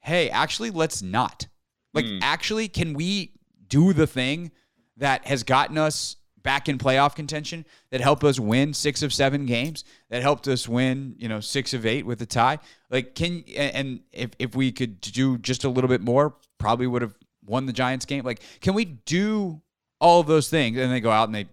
hey, 0.00 0.28
actually, 0.28 0.68
let's 0.68 1.00
not. 1.00 1.46
Like, 1.94 2.04
hmm. 2.04 2.18
actually, 2.20 2.68
can 2.68 2.92
we 2.92 3.32
do 3.68 3.94
the 3.94 4.06
thing 4.06 4.50
that 4.98 5.26
has 5.26 5.44
gotten 5.44 5.78
us 5.78 6.16
back 6.42 6.68
in 6.68 6.78
playoff 6.78 7.14
contention, 7.14 7.64
that 7.90 8.00
helped 8.00 8.24
us 8.24 8.38
win 8.38 8.74
six 8.74 9.02
of 9.02 9.12
seven 9.12 9.46
games, 9.46 9.84
that 10.10 10.22
helped 10.22 10.48
us 10.48 10.68
win, 10.68 11.14
you 11.18 11.28
know, 11.28 11.40
six 11.40 11.74
of 11.74 11.86
eight 11.86 12.04
with 12.06 12.20
a 12.22 12.26
tie? 12.26 12.58
Like, 12.90 13.14
can, 13.14 13.44
and 13.56 14.00
if, 14.12 14.30
if 14.38 14.54
we 14.54 14.72
could 14.72 15.00
do 15.00 15.38
just 15.38 15.64
a 15.64 15.68
little 15.68 15.88
bit 15.88 16.00
more, 16.00 16.34
probably 16.58 16.86
would 16.86 17.02
have 17.02 17.14
won 17.44 17.66
the 17.66 17.72
Giants 17.72 18.04
game. 18.04 18.24
Like, 18.24 18.42
can 18.60 18.74
we 18.74 18.84
do 18.84 19.60
all 20.00 20.20
of 20.20 20.26
those 20.26 20.48
things? 20.48 20.78
And 20.78 20.92
they 20.92 21.00
go 21.00 21.10
out 21.10 21.28
and 21.28 21.34
they 21.34 21.46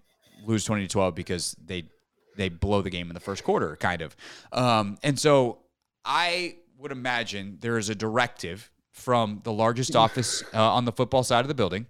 lose 0.45 0.63
20 0.65 0.83
to 0.83 0.89
12 0.89 1.15
because 1.15 1.55
they, 1.63 1.85
they 2.37 2.49
blow 2.49 2.81
the 2.81 2.89
game 2.89 3.09
in 3.09 3.13
the 3.13 3.19
first 3.19 3.43
quarter, 3.43 3.75
kind 3.75 4.01
of. 4.01 4.15
Um, 4.51 4.97
and 5.03 5.19
so 5.19 5.59
I 6.05 6.57
would 6.77 6.91
imagine 6.91 7.57
there 7.61 7.77
is 7.77 7.89
a 7.89 7.95
directive 7.95 8.71
from 8.91 9.41
the 9.43 9.51
largest 9.51 9.95
office 9.95 10.43
uh, 10.53 10.73
on 10.73 10.85
the 10.85 10.91
football 10.91 11.23
side 11.23 11.41
of 11.41 11.47
the 11.47 11.53
building 11.53 11.85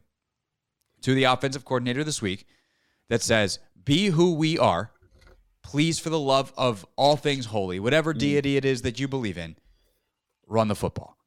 to 1.02 1.14
the 1.14 1.24
offensive 1.24 1.66
coordinator 1.66 2.04
this 2.04 2.22
week 2.22 2.46
that 3.10 3.22
says, 3.22 3.60
Be 3.84 4.08
who 4.08 4.34
we 4.34 4.58
are. 4.58 4.92
Please, 5.62 6.00
for 6.00 6.10
the 6.10 6.20
love 6.20 6.54
of 6.58 6.86
all 6.96 7.16
things 7.16 7.48
holy, 7.48 7.80
whatever 7.80 8.14
deity 8.14 8.58
it 8.58 8.66
is 8.66 8.82
that 8.82 9.00
you 9.00 9.08
believe 9.08 9.38
in, 9.38 9.56
run 10.48 10.68
the 10.68 10.76
football. 10.76 11.18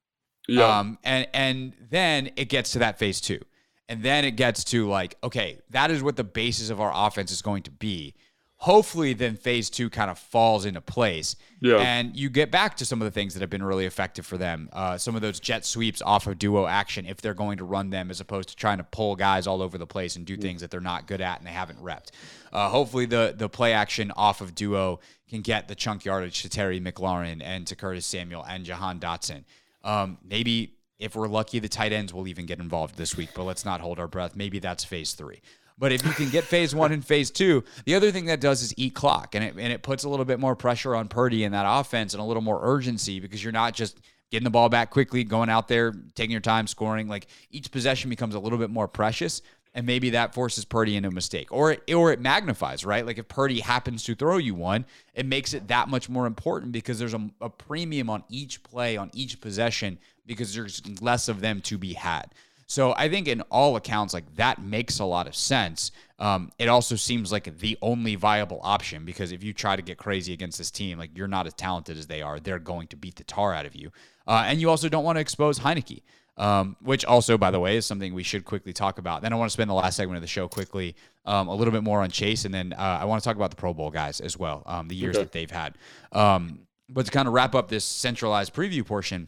Yeah. 0.49 0.79
Um, 0.79 0.99
and 1.05 1.29
and 1.33 1.75
then 1.91 2.31
it 2.37 2.49
gets 2.49 2.73
to 2.73 2.81
that 2.81 2.99
phase 2.99 3.21
two, 3.21 3.41
and 3.89 4.03
then 4.03 4.25
it 4.25 4.33
gets 4.33 4.65
to 4.65 4.89
like, 4.89 5.17
okay, 5.23 5.59
that 5.71 5.91
is 5.91 6.03
what 6.03 6.17
the 6.17 6.25
basis 6.25 6.71
of 6.71 6.81
our 6.81 6.93
offense 6.95 7.31
is 7.31 7.43
going 7.43 7.63
to 7.65 7.71
be. 7.71 8.15
Hopefully, 8.63 9.13
then 9.13 9.35
phase 9.35 9.69
two 9.69 9.91
kind 9.91 10.09
of 10.09 10.17
falls 10.17 10.65
into 10.65 10.81
place, 10.81 11.35
Yeah. 11.61 11.79
and 11.79 12.17
you 12.17 12.31
get 12.31 12.53
back 12.53 12.77
to 12.77 12.85
some 12.85 13.03
of 13.03 13.07
the 13.07 13.11
things 13.11 13.35
that 13.35 13.41
have 13.41 13.51
been 13.51 13.65
really 13.65 13.87
effective 13.87 14.25
for 14.25 14.39
them. 14.39 14.69
Uh, 14.73 14.97
some 14.97 15.17
of 15.17 15.21
those 15.21 15.41
jet 15.41 15.65
sweeps 15.67 16.01
off 16.01 16.29
of 16.29 16.39
duo 16.39 16.67
action, 16.69 17.05
if 17.05 17.21
they're 17.21 17.35
going 17.35 17.59
to 17.59 17.65
run 17.65 17.91
them, 17.91 18.09
as 18.09 18.21
opposed 18.21 18.49
to 18.51 18.55
trying 18.55 18.79
to 18.79 18.85
pull 18.85 19.17
guys 19.17 19.49
all 19.49 19.63
over 19.63 19.79
the 19.79 19.87
place 19.87 20.15
and 20.15 20.25
do 20.25 20.37
things 20.37 20.61
that 20.61 20.71
they're 20.71 20.81
not 20.81 21.09
good 21.09 21.21
at 21.21 21.39
and 21.39 21.47
they 21.47 21.51
haven't 21.51 21.83
repped. 21.83 22.11
Uh, 22.53 22.69
hopefully, 22.69 23.05
the 23.05 23.35
the 23.37 23.49
play 23.49 23.73
action 23.73 24.13
off 24.13 24.41
of 24.41 24.55
duo 24.55 25.01
can 25.29 25.41
get 25.41 25.67
the 25.67 25.75
chunk 25.75 26.05
yardage 26.05 26.43
to 26.43 26.49
Terry 26.49 26.81
McLaurin 26.81 27.43
and 27.43 27.67
to 27.67 27.75
Curtis 27.75 28.07
Samuel 28.07 28.45
and 28.49 28.65
Jahan 28.65 29.01
Dotson. 29.01 29.43
Um, 29.83 30.19
maybe 30.25 30.75
if 31.01 31.17
we're 31.17 31.27
lucky, 31.27 31.59
the 31.59 31.69
tight 31.69 31.93
ends 31.93 32.15
will 32.15 32.29
even 32.29 32.47
get 32.47 32.61
involved 32.61 32.97
this 32.97 33.17
week, 33.17 33.31
but 33.35 33.43
let's 33.43 33.65
not 33.65 33.81
hold 33.81 33.99
our 33.99 34.07
breath. 34.07 34.37
Maybe 34.37 34.61
that's 34.61 34.85
phase 34.85 35.15
three. 35.15 35.41
But 35.79 35.93
if 35.93 36.05
you 36.05 36.13
can 36.13 36.29
get 36.31 36.45
phase 36.45 36.75
one 36.75 36.93
and 36.93 37.05
phase 37.05 37.31
two, 37.31 37.65
the 37.85 37.95
other 37.95 38.11
thing 38.11 38.27
that 38.27 38.41
does 38.41 38.63
is 38.63 38.75
eat 38.77 38.95
clock, 38.95 39.35
and 39.35 39.45
it 39.45 39.55
and 39.57 39.73
it 39.73 39.83
puts 39.83 40.05
a 40.05 40.09
little 40.09 40.25
bit 40.25 40.39
more 40.39 40.55
pressure 40.55 40.95
on 40.95 41.09
Purdy 41.09 41.45
in 41.45 41.53
that 41.53 41.67
offense 41.67 42.15
and 42.15 42.21
a 42.21 42.25
little 42.25 42.43
more 42.43 42.61
urgency 42.63 43.21
because 43.21 43.43
you're 43.43 43.53
not 43.53 43.75
just 43.75 43.99
getting 44.31 44.45
the 44.45 44.51
ball 44.51 44.69
back 44.69 44.91
quickly, 44.91 45.25
going 45.25 45.51
out 45.51 45.69
there, 45.69 45.93
taking 46.15 46.31
your 46.31 46.41
time, 46.41 46.67
scoring. 46.67 47.09
Like 47.09 47.27
each 47.51 47.71
possession 47.71 48.11
becomes 48.11 48.35
a 48.35 48.39
little 48.39 48.59
bit 48.59 48.71
more 48.71 48.89
precious, 48.89 49.43
and 49.75 49.87
maybe 49.87 50.11
that 50.11 50.35
forces 50.35 50.65
Purdy 50.65 50.97
into 50.97 51.09
a 51.09 51.13
mistake, 51.13 51.51
or 51.51 51.73
it, 51.73 51.93
or 51.93 52.13
it 52.13 52.21
magnifies, 52.21 52.85
right? 52.85 53.05
Like 53.05 53.19
if 53.19 53.29
Purdy 53.29 53.61
happens 53.61 54.05
to 54.05 54.15
throw 54.15 54.39
you 54.39 54.55
one, 54.55 54.85
it 55.15 55.27
makes 55.27 55.55
it 55.55 55.69
that 55.69 55.89
much 55.89 56.09
more 56.09 56.27
important 56.27 56.73
because 56.73 56.99
there's 56.99 57.15
a, 57.15 57.31
a 57.41 57.51
premium 57.51 58.09
on 58.09 58.25
each 58.29 58.63
play, 58.63 58.97
on 58.97 59.11
each 59.13 59.41
possession, 59.41 59.99
because 60.27 60.55
there's 60.55 60.83
less 61.01 61.29
of 61.29 61.41
them 61.41 61.61
to 61.63 61.77
be 61.77 61.95
had. 61.95 62.33
So 62.73 62.95
I 62.97 63.11
think 63.11 63.29
in 63.29 63.43
all 63.51 63.77
accounts, 63.77 64.15
like 64.15 64.35
that 64.37 64.63
makes 64.63 64.99
a 64.99 65.05
lot 65.05 65.27
of 65.27 65.37
sense. 65.37 65.91
Um, 66.19 66.51
it 66.59 66.69
also 66.69 66.97
seems 66.97 67.31
like 67.31 67.59
the 67.59 67.77
only 67.83 68.15
viable 68.15 68.61
option 68.63 69.05
because 69.05 69.31
if 69.31 69.45
you 69.45 69.53
try 69.53 69.77
to 69.77 69.83
get 69.83 69.99
crazy 69.99 70.33
against 70.33 70.57
this 70.57 70.71
team, 70.71 70.99
like 70.99 71.11
you're 71.15 71.29
not 71.29 71.47
as 71.47 71.53
talented 71.53 71.99
as 71.99 72.07
they 72.07 72.23
are, 72.23 72.41
they're 72.41 72.59
going 72.59 72.87
to 72.87 72.97
beat 72.97 73.17
the 73.17 73.25
tar 73.25 73.53
out 73.53 73.67
of 73.67 73.77
you. 73.77 73.93
Uh, 74.27 74.45
and 74.47 74.59
you 74.59 74.71
also 74.71 74.89
don't 74.89 75.05
want 75.05 75.17
to 75.17 75.21
expose 75.21 75.59
Heinicke, 75.59 76.01
um, 76.39 76.75
which 76.81 77.05
also, 77.05 77.37
by 77.37 77.51
the 77.51 77.61
way, 77.61 77.77
is 77.77 77.85
something 77.85 78.15
we 78.15 78.23
should 78.23 78.47
quickly 78.47 78.73
talk 78.73 78.97
about. 78.97 79.21
Then 79.21 79.35
I 79.35 79.37
want 79.37 79.51
to 79.51 79.53
spend 79.53 79.69
the 79.69 79.75
last 79.75 79.95
segment 79.95 80.17
of 80.17 80.23
the 80.23 80.27
show 80.27 80.49
quickly 80.49 80.97
um, 81.27 81.49
a 81.49 81.55
little 81.55 81.73
bit 81.73 81.83
more 81.83 82.01
on 82.01 82.11
Chase, 82.11 82.47
and 82.47 82.55
then 82.55 82.73
uh, 82.73 82.99
I 83.03 83.05
want 83.05 83.23
to 83.23 83.29
talk 83.29 83.37
about 83.37 83.51
the 83.51 83.57
Pro 83.57 83.75
Bowl 83.75 83.91
guys 83.91 84.19
as 84.23 84.39
well, 84.39 84.63
um, 84.65 84.89
the 84.89 84.97
years 84.97 85.17
Okay. 85.17 85.25
that 85.25 85.33
they've 85.33 85.51
had. 85.51 85.77
Um, 86.13 86.61
but 86.89 87.05
to 87.05 87.13
kind 87.13 87.29
of 87.29 87.35
wrap 87.35 87.55
up 87.55 87.69
this 87.69 87.85
centralized 87.85 88.55
preview 88.55 88.83
portion, 88.83 89.27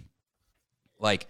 like 0.99 1.27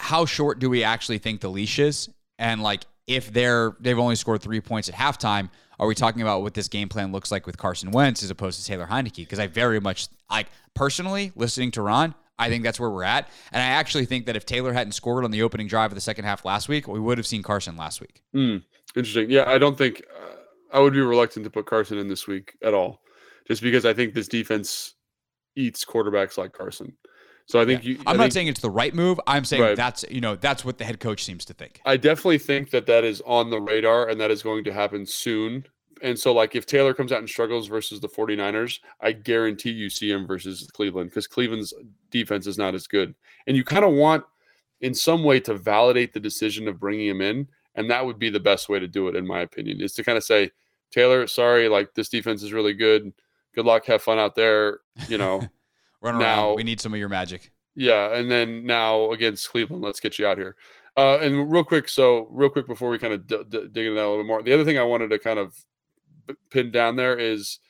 how 0.00 0.24
short 0.24 0.58
do 0.58 0.70
we 0.70 0.82
actually 0.82 1.18
think 1.18 1.40
the 1.40 1.50
leash 1.50 1.78
is? 1.78 2.08
And 2.38 2.62
like 2.62 2.84
if 3.06 3.32
they're 3.32 3.76
they've 3.80 3.98
only 3.98 4.16
scored 4.16 4.40
three 4.40 4.60
points 4.60 4.88
at 4.88 4.94
halftime, 4.94 5.50
are 5.78 5.86
we 5.86 5.94
talking 5.94 6.22
about 6.22 6.40
what 6.40 6.54
this 6.54 6.68
game 6.68 6.88
plan 6.88 7.12
looks 7.12 7.30
like 7.30 7.46
with 7.46 7.58
Carson 7.58 7.90
Wentz 7.90 8.22
as 8.22 8.30
opposed 8.30 8.60
to 8.60 8.66
Taylor 8.66 8.86
Heinicke? 8.86 9.16
Because 9.16 9.38
I 9.38 9.46
very 9.46 9.78
much 9.78 10.08
like 10.30 10.46
personally 10.74 11.32
listening 11.36 11.70
to 11.72 11.82
Ron, 11.82 12.14
I 12.38 12.48
think 12.48 12.64
that's 12.64 12.80
where 12.80 12.88
we're 12.88 13.04
at. 13.04 13.28
And 13.52 13.62
I 13.62 13.66
actually 13.66 14.06
think 14.06 14.24
that 14.24 14.36
if 14.36 14.46
Taylor 14.46 14.72
hadn't 14.72 14.92
scored 14.92 15.24
on 15.24 15.30
the 15.30 15.42
opening 15.42 15.66
drive 15.66 15.90
of 15.90 15.96
the 15.96 16.00
second 16.00 16.24
half 16.24 16.46
last 16.46 16.68
week, 16.68 16.88
we 16.88 16.98
would 16.98 17.18
have 17.18 17.26
seen 17.26 17.42
Carson 17.42 17.76
last 17.76 18.00
week. 18.00 18.22
Hmm. 18.32 18.56
Interesting. 18.96 19.30
Yeah, 19.30 19.44
I 19.46 19.58
don't 19.58 19.76
think 19.76 20.02
uh, 20.18 20.36
I 20.72 20.80
would 20.80 20.94
be 20.94 21.00
reluctant 21.00 21.44
to 21.44 21.50
put 21.50 21.66
Carson 21.66 21.98
in 21.98 22.08
this 22.08 22.26
week 22.26 22.56
at 22.62 22.72
all, 22.72 23.02
just 23.46 23.60
because 23.60 23.84
I 23.84 23.92
think 23.92 24.14
this 24.14 24.28
defense 24.28 24.94
eats 25.56 25.84
quarterbacks 25.84 26.38
like 26.38 26.52
Carson. 26.52 26.96
So 27.50 27.60
I 27.60 27.64
think 27.66 27.84
you. 27.84 27.98
I 28.06 28.12
I'm 28.12 28.16
not 28.16 28.24
think- 28.24 28.32
saying 28.34 28.46
it's 28.46 28.60
the 28.60 28.70
right 28.70 28.94
move. 28.94 29.20
I'm 29.26 29.44
saying 29.44 29.62
Right. 29.62 29.76
that's 29.76 30.04
you 30.08 30.20
know 30.20 30.36
that's 30.36 30.64
what 30.64 30.78
the 30.78 30.84
head 30.84 31.00
coach 31.00 31.24
seems 31.24 31.44
to 31.46 31.54
think. 31.54 31.80
I 31.84 31.96
definitely 31.96 32.38
think 32.38 32.70
that 32.70 32.86
that 32.86 33.02
is 33.04 33.20
on 33.26 33.50
the 33.50 33.60
radar 33.60 34.08
and 34.08 34.20
that 34.20 34.30
is 34.30 34.42
going 34.42 34.62
to 34.64 34.72
happen 34.72 35.04
soon. 35.04 35.66
And 36.02 36.18
so, 36.18 36.32
like, 36.32 36.54
if 36.56 36.64
Taylor 36.64 36.94
comes 36.94 37.12
out 37.12 37.18
and 37.18 37.28
struggles 37.28 37.66
versus 37.66 38.00
the 38.00 38.08
49ers, 38.08 38.78
I 39.02 39.12
guarantee 39.12 39.72
you 39.72 39.90
see 39.90 40.10
him 40.10 40.26
versus 40.26 40.66
Cleveland 40.72 41.10
because 41.10 41.26
Cleveland's 41.26 41.74
defense 42.10 42.46
is 42.46 42.56
not 42.56 42.74
as 42.74 42.86
good. 42.86 43.14
And 43.46 43.54
you 43.54 43.64
kind 43.64 43.84
of 43.84 43.92
want, 43.92 44.24
in 44.80 44.94
some 44.94 45.24
way, 45.24 45.40
to 45.40 45.52
validate 45.52 46.14
the 46.14 46.20
decision 46.20 46.68
of 46.68 46.80
bringing 46.80 47.08
him 47.08 47.20
in. 47.20 47.48
And 47.74 47.90
that 47.90 48.06
would 48.06 48.18
be 48.18 48.30
the 48.30 48.40
best 48.40 48.70
way 48.70 48.78
to 48.78 48.88
do 48.88 49.08
it, 49.08 49.14
in 49.16 49.26
my 49.26 49.40
opinion, 49.40 49.82
is 49.82 49.92
to 49.94 50.02
kind 50.04 50.16
of 50.16 50.24
say, 50.24 50.50
Taylor, 50.90 51.26
sorry, 51.26 51.68
like, 51.68 51.92
this 51.94 52.08
defense 52.08 52.42
is 52.42 52.52
really 52.54 52.72
good. 52.72 53.12
Good 53.54 53.66
luck. 53.66 53.84
Have 53.84 54.00
fun 54.02 54.18
out 54.18 54.34
there. 54.36 54.78
You 55.08 55.18
know, 55.18 55.42
Run 56.02 56.18
Now- 56.18 56.48
around. 56.48 56.56
We 56.56 56.62
need 56.64 56.80
some 56.80 56.92
of 56.94 56.98
your 57.00 57.08
magic. 57.08 57.50
Yeah, 57.76 58.14
and 58.14 58.30
then 58.30 58.66
now 58.66 59.12
against 59.12 59.48
Cleveland, 59.50 59.82
let's 59.82 60.00
get 60.00 60.18
you 60.18 60.26
out 60.26 60.38
here. 60.38 60.56
Uh, 60.96 61.18
and 61.18 61.50
real 61.50 61.62
quick, 61.64 61.88
so 61.88 62.26
real 62.30 62.50
quick 62.50 62.66
before 62.66 62.90
we 62.90 62.98
kind 62.98 63.14
of 63.14 63.26
d- 63.26 63.44
d- 63.48 63.68
dig 63.70 63.86
into 63.86 63.94
that 63.94 64.04
a 64.04 64.08
little 64.08 64.18
bit 64.18 64.26
more, 64.26 64.42
the 64.42 64.52
other 64.52 64.64
thing 64.64 64.76
I 64.76 64.82
wanted 64.82 65.08
to 65.10 65.18
kind 65.18 65.38
of 65.38 65.54
pin 66.50 66.70
down 66.70 66.96
there 66.96 67.16
is, 67.18 67.60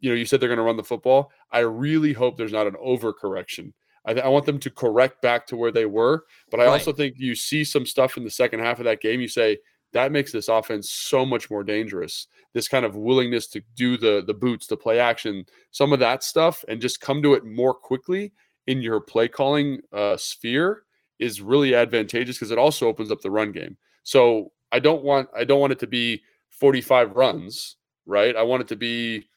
you 0.00 0.08
know, 0.10 0.14
you 0.14 0.24
said 0.24 0.40
they're 0.40 0.48
going 0.48 0.58
to 0.58 0.62
run 0.62 0.76
the 0.76 0.84
football. 0.84 1.32
I 1.50 1.60
really 1.60 2.12
hope 2.12 2.36
there's 2.36 2.52
not 2.52 2.66
an 2.68 2.74
overcorrection. 2.74 3.72
I, 4.04 4.14
th- 4.14 4.24
I 4.24 4.28
want 4.28 4.46
them 4.46 4.60
to 4.60 4.70
correct 4.70 5.20
back 5.22 5.46
to 5.48 5.56
where 5.56 5.72
they 5.72 5.86
were, 5.86 6.24
but 6.50 6.60
I 6.60 6.64
Right. 6.66 6.72
also 6.72 6.92
think 6.92 7.14
you 7.18 7.34
see 7.34 7.64
some 7.64 7.84
stuff 7.84 8.16
in 8.16 8.24
the 8.24 8.30
second 8.30 8.60
half 8.60 8.78
of 8.78 8.84
that 8.84 9.00
game. 9.00 9.20
You 9.20 9.28
say 9.28 9.58
that 9.92 10.12
makes 10.12 10.32
this 10.32 10.48
offense 10.48 10.90
so 10.90 11.24
much 11.24 11.50
more 11.50 11.64
dangerous. 11.64 12.26
This 12.54 12.68
kind 12.68 12.84
of 12.84 12.96
willingness 12.96 13.46
to 13.48 13.62
do 13.76 13.96
the 13.96 14.22
the 14.26 14.34
boots, 14.34 14.66
the 14.66 14.76
play 14.76 14.98
action, 14.98 15.44
some 15.70 15.92
of 15.92 15.98
that 16.00 16.22
stuff, 16.22 16.64
and 16.68 16.80
just 16.80 17.00
come 17.00 17.22
to 17.22 17.34
it 17.34 17.44
more 17.44 17.74
quickly 17.74 18.32
in 18.66 18.82
your 18.82 19.00
play 19.00 19.28
calling 19.28 19.80
uh, 19.92 20.16
sphere 20.16 20.82
is 21.18 21.40
really 21.40 21.74
advantageous 21.74 22.36
because 22.36 22.50
it 22.50 22.58
also 22.58 22.86
opens 22.86 23.10
up 23.10 23.20
the 23.20 23.30
run 23.30 23.50
game. 23.50 23.76
So 24.02 24.52
I 24.72 24.78
don't 24.78 25.02
want 25.02 25.28
I 25.36 25.44
don't 25.44 25.60
want 25.60 25.72
it 25.72 25.78
to 25.80 25.86
be 25.86 26.22
45 26.50 27.12
runs, 27.12 27.76
right? 28.06 28.36
I 28.36 28.42
want 28.42 28.62
it 28.62 28.68
to 28.68 28.76
be 28.76 29.28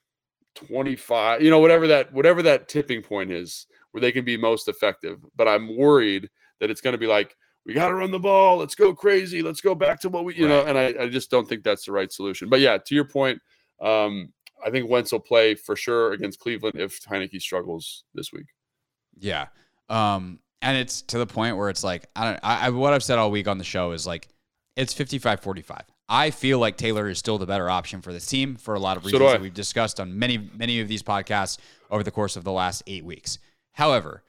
25, 0.56 1.42
you 1.42 1.50
know, 1.50 1.60
whatever 1.60 1.88
that 1.88 2.14
whatever 2.14 2.42
that 2.44 2.68
tipping 2.68 3.02
point 3.02 3.32
is 3.32 3.68
where 3.92 4.02
they 4.02 4.12
can 4.12 4.26
be 4.26 4.38
most 4.38 4.68
effective. 4.68 5.20
But 5.36 5.48
I'm 5.48 5.78
worried 5.78 6.30
that 6.60 6.70
it's 6.70 6.82
going 6.82 6.94
to 6.94 6.98
be 6.98 7.08
like 7.08 7.36
we 7.66 7.74
got 7.74 7.90
to 7.90 7.96
run 7.96 8.12
the 8.12 8.20
ball, 8.20 8.58
let's 8.58 8.76
go 8.76 8.94
crazy, 8.94 9.42
let's 9.42 9.62
go 9.62 9.76
back 9.76 10.00
to 10.02 10.10
what 10.10 10.26
we, 10.26 10.36
you 10.36 10.48
know, 10.48 10.66
and 10.66 10.78
I, 10.78 11.04
I 11.04 11.10
just 11.10 11.30
don't 11.30 11.48
think 11.48 11.64
that's 11.64 11.86
the 11.86 11.92
right 11.92 12.12
solution. 12.12 12.50
But 12.50 12.60
yeah, 12.60 12.78
to 12.78 12.96
your 12.96 13.06
point, 13.06 13.40
um, 13.80 14.34
I 14.66 14.70
think 14.70 14.90
Wentz 14.90 15.12
will 15.12 15.20
play 15.20 15.56
for 15.56 15.76
sure 15.76 16.14
against 16.14 16.40
Cleveland 16.40 16.80
if 16.80 17.02
Heinicke 17.04 17.42
struggles 17.42 18.04
this 18.14 18.32
week. 18.32 18.48
Yeah. 19.18 19.48
Um, 19.90 20.40
and 20.62 20.78
it's 20.78 21.02
to 21.04 21.18
the 21.18 21.28
point 21.28 21.58
where 21.58 21.70
it's 21.70 21.84
like, 21.84 22.06
I 22.16 22.26
don't, 22.26 22.40
I, 22.44 22.68
I 22.68 22.70
what 22.70 22.94
I've 22.94 23.04
said 23.04 23.18
all 23.18 23.32
week 23.32 23.48
on 23.48 23.58
the 23.58 23.64
show 23.64 23.92
is 23.92 24.06
like, 24.08 24.28
it's 24.76 24.94
55 24.94 25.42
45. 25.42 25.82
I 26.08 26.32
feel 26.32 26.60
like 26.60 26.78
Taylor 26.78 27.08
is 27.10 27.20
still 27.20 27.38
the 27.38 27.46
better 27.46 27.70
option 27.70 28.02
for 28.02 28.12
this 28.12 28.26
team 28.26 28.56
for 28.56 28.74
a 28.74 28.80
lot 28.80 28.98
of 28.98 29.06
reasons 29.06 29.24
I. 29.24 29.32
that 29.34 29.42
we've 29.42 29.54
discussed 29.54 30.00
on 30.00 30.18
many, 30.18 30.38
many 30.38 30.82
of 30.82 30.88
these 30.88 31.04
podcasts 31.04 31.58
over 31.90 32.04
the 32.04 32.12
course 32.12 32.36
of 32.36 32.44
the 32.44 32.52
last 32.52 32.84
eight 32.88 33.06
weeks. 33.06 33.40
However, 33.74 34.24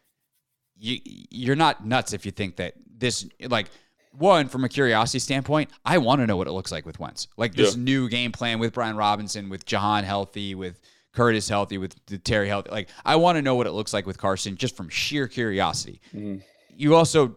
you, 0.83 0.99
you're 1.31 1.57
not 1.57 1.87
nuts 1.87 2.13
if 2.13 2.27
you 2.27 2.33
think 2.33 2.57
that 2.57 2.75
this, 2.99 3.27
like, 3.49 3.69
one, 4.19 4.49
from 4.49 4.65
a 4.65 4.69
curiosity 4.69 5.21
standpoint, 5.21 5.71
I 5.85 5.99
want 5.99 6.21
to 6.21 6.27
know 6.27 6.37
what 6.37 6.47
it 6.49 6.53
looks 6.53 6.71
like 6.73 6.85
with 6.85 6.99
Wentz. 6.99 7.29
Like 7.37 7.55
this 7.55 7.77
Yeah. 7.77 7.83
new 7.83 8.09
game 8.09 8.33
plan 8.33 8.59
with 8.59 8.75
Brian 8.75 8.97
Robinson, 8.97 9.49
with 9.49 9.65
Jahan 9.65 10.05
healthy, 10.05 10.55
with 10.55 10.79
Curtis 11.13 11.49
healthy, 11.49 11.79
with 11.79 11.95
Terry 12.25 12.49
healthy. 12.49 12.71
Like 12.71 12.89
I 13.05 13.17
want 13.17 13.37
to 13.37 13.43
know 13.43 13.55
what 13.55 13.67
it 13.67 13.73
looks 13.73 13.93
like 13.95 14.05
with 14.07 14.19
Carson 14.19 14.57
just 14.57 14.77
from 14.77 14.89
sheer 14.91 15.29
curiosity. 15.29 16.01
You 16.77 16.95
also 16.95 17.37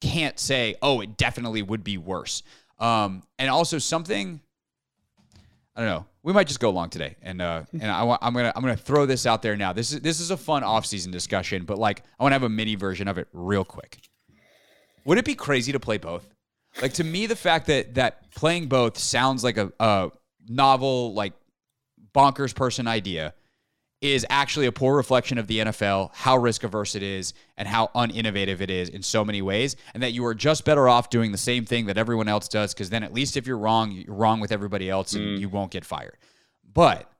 can't 0.00 0.38
say, 0.40 0.74
oh, 0.82 1.00
it 1.00 1.16
definitely 1.16 1.62
would 1.62 1.84
be 1.84 1.98
worse. 1.98 2.42
Um, 2.80 3.22
and 3.38 3.48
also 3.50 3.78
something 3.78 4.40
I 5.76 5.80
don't 5.82 5.88
know. 5.90 6.06
We 6.28 6.34
might 6.34 6.46
just 6.46 6.60
go 6.60 6.68
long 6.68 6.90
today, 6.90 7.16
and 7.22 7.40
uh, 7.40 7.62
and 7.72 7.90
I 7.90 8.02
want 8.02 8.22
I'm 8.22 8.34
gonna 8.34 8.52
I'm 8.54 8.60
gonna 8.60 8.76
throw 8.76 9.06
this 9.06 9.24
out 9.24 9.40
there 9.40 9.56
now. 9.56 9.72
This 9.72 9.94
is 9.94 10.02
this 10.02 10.20
is 10.20 10.30
a 10.30 10.36
fun 10.36 10.62
off 10.62 10.84
season 10.84 11.10
discussion, 11.10 11.64
but 11.64 11.78
like 11.78 12.02
I 12.20 12.22
want 12.22 12.32
to 12.32 12.34
have 12.34 12.42
a 12.42 12.50
mini 12.50 12.74
version 12.74 13.08
of 13.08 13.16
it 13.16 13.28
real 13.32 13.64
quick. 13.64 13.98
Would 15.06 15.16
it 15.16 15.24
be 15.24 15.34
crazy 15.34 15.72
to 15.72 15.80
play 15.80 15.96
both? 15.96 16.28
Like 16.82 16.92
to 16.94 17.04
me, 17.04 17.24
the 17.24 17.34
fact 17.34 17.66
that 17.68 17.94
that 17.94 18.30
playing 18.34 18.66
both 18.66 18.98
sounds 18.98 19.42
like 19.42 19.56
a, 19.56 19.72
a 19.80 20.10
novel, 20.46 21.14
like 21.14 21.32
bonkers 22.14 22.54
person 22.54 22.86
idea 22.86 23.32
is 24.00 24.24
actually 24.30 24.66
a 24.66 24.72
poor 24.72 24.96
reflection 24.96 25.38
of 25.38 25.48
the 25.48 25.58
NFL, 25.58 26.10
how 26.14 26.36
risk 26.36 26.62
averse 26.62 26.94
it 26.94 27.02
is, 27.02 27.34
and 27.56 27.66
how 27.66 27.88
uninnovative 27.96 28.60
it 28.60 28.70
is 28.70 28.88
in 28.88 29.02
so 29.02 29.24
many 29.24 29.42
ways, 29.42 29.74
and 29.92 30.02
that 30.02 30.12
you 30.12 30.24
are 30.24 30.34
just 30.34 30.64
better 30.64 30.88
off 30.88 31.10
doing 31.10 31.32
the 31.32 31.38
same 31.38 31.64
thing 31.64 31.86
that 31.86 31.98
everyone 31.98 32.28
else 32.28 32.48
does, 32.48 32.72
because 32.72 32.90
then 32.90 33.02
at 33.02 33.12
least 33.12 33.36
if 33.36 33.46
you're 33.46 33.58
wrong, 33.58 33.90
you're 33.90 34.14
wrong 34.14 34.38
with 34.38 34.52
everybody 34.52 34.88
else 34.88 35.14
and 35.14 35.24
mm. 35.24 35.40
you 35.40 35.48
won't 35.48 35.72
get 35.72 35.84
fired. 35.84 36.16
But 36.72 37.10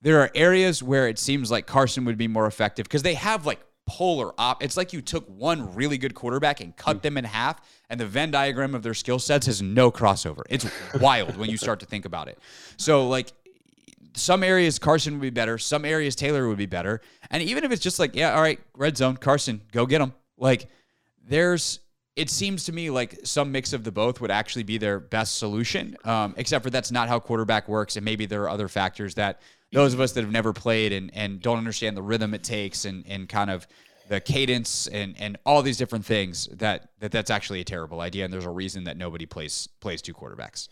there 0.00 0.20
are 0.20 0.30
areas 0.34 0.80
where 0.80 1.08
it 1.08 1.18
seems 1.18 1.50
like 1.50 1.66
Carson 1.66 2.04
would 2.04 2.18
be 2.18 2.28
more 2.28 2.46
effective 2.46 2.84
because 2.84 3.02
they 3.02 3.14
have 3.14 3.44
like 3.44 3.60
polar 3.88 4.32
op. 4.38 4.62
It's 4.62 4.76
like 4.76 4.92
you 4.92 5.00
took 5.00 5.26
one 5.28 5.74
really 5.74 5.98
good 5.98 6.14
quarterback 6.14 6.60
and 6.60 6.76
cut 6.76 6.98
mm. 6.98 7.02
them 7.02 7.16
in 7.16 7.24
half, 7.24 7.60
and 7.90 7.98
the 7.98 8.06
Venn 8.06 8.30
diagram 8.30 8.74
of 8.74 8.82
their 8.82 8.94
skill 8.94 9.18
sets 9.18 9.46
has 9.46 9.60
no 9.60 9.90
crossover. 9.90 10.42
It's 10.48 10.66
wild 11.00 11.36
when 11.36 11.50
you 11.50 11.56
start 11.56 11.80
to 11.80 11.86
think 11.86 12.04
about 12.04 12.28
it. 12.28 12.38
So 12.76 13.08
like 13.08 13.32
some 14.18 14.42
areas 14.42 14.78
Carson 14.78 15.14
would 15.14 15.22
be 15.22 15.30
better, 15.30 15.58
some 15.58 15.84
areas 15.84 16.14
Taylor 16.14 16.48
would 16.48 16.58
be 16.58 16.66
better. 16.66 17.00
And 17.30 17.42
even 17.42 17.64
if 17.64 17.72
it's 17.72 17.82
just 17.82 17.98
like, 17.98 18.14
yeah, 18.14 18.34
all 18.34 18.42
right, 18.42 18.60
red 18.74 18.96
zone, 18.96 19.16
Carson, 19.16 19.60
go 19.72 19.86
get 19.86 20.00
him. 20.00 20.12
Like 20.36 20.68
there's 21.26 21.80
it 22.16 22.28
seems 22.30 22.64
to 22.64 22.72
me 22.72 22.90
like 22.90 23.20
some 23.22 23.52
mix 23.52 23.72
of 23.72 23.84
the 23.84 23.92
both 23.92 24.20
would 24.20 24.30
actually 24.30 24.64
be 24.64 24.76
their 24.76 24.98
best 24.98 25.38
solution. 25.38 25.96
Um, 26.04 26.34
except 26.36 26.64
for 26.64 26.70
that's 26.70 26.90
not 26.90 27.08
how 27.08 27.20
quarterback 27.20 27.68
works, 27.68 27.96
and 27.96 28.04
maybe 28.04 28.26
there 28.26 28.42
are 28.42 28.48
other 28.48 28.68
factors 28.68 29.14
that 29.14 29.40
those 29.72 29.94
of 29.94 30.00
us 30.00 30.12
that 30.12 30.22
have 30.22 30.32
never 30.32 30.52
played 30.52 30.92
and, 30.92 31.10
and 31.14 31.40
don't 31.40 31.58
understand 31.58 31.96
the 31.96 32.02
rhythm 32.02 32.34
it 32.34 32.42
takes 32.42 32.84
and 32.84 33.04
and 33.06 33.28
kind 33.28 33.50
of 33.50 33.66
the 34.08 34.20
cadence 34.20 34.86
and 34.86 35.14
and 35.18 35.38
all 35.44 35.62
these 35.62 35.76
different 35.76 36.04
things 36.04 36.46
that, 36.52 36.88
that 37.00 37.12
that's 37.12 37.30
actually 37.30 37.60
a 37.60 37.64
terrible 37.64 38.00
idea 38.00 38.24
and 38.24 38.32
there's 38.32 38.46
a 38.46 38.50
reason 38.50 38.84
that 38.84 38.96
nobody 38.96 39.26
plays 39.26 39.68
plays 39.80 40.00
two 40.02 40.14
quarterbacks. 40.14 40.68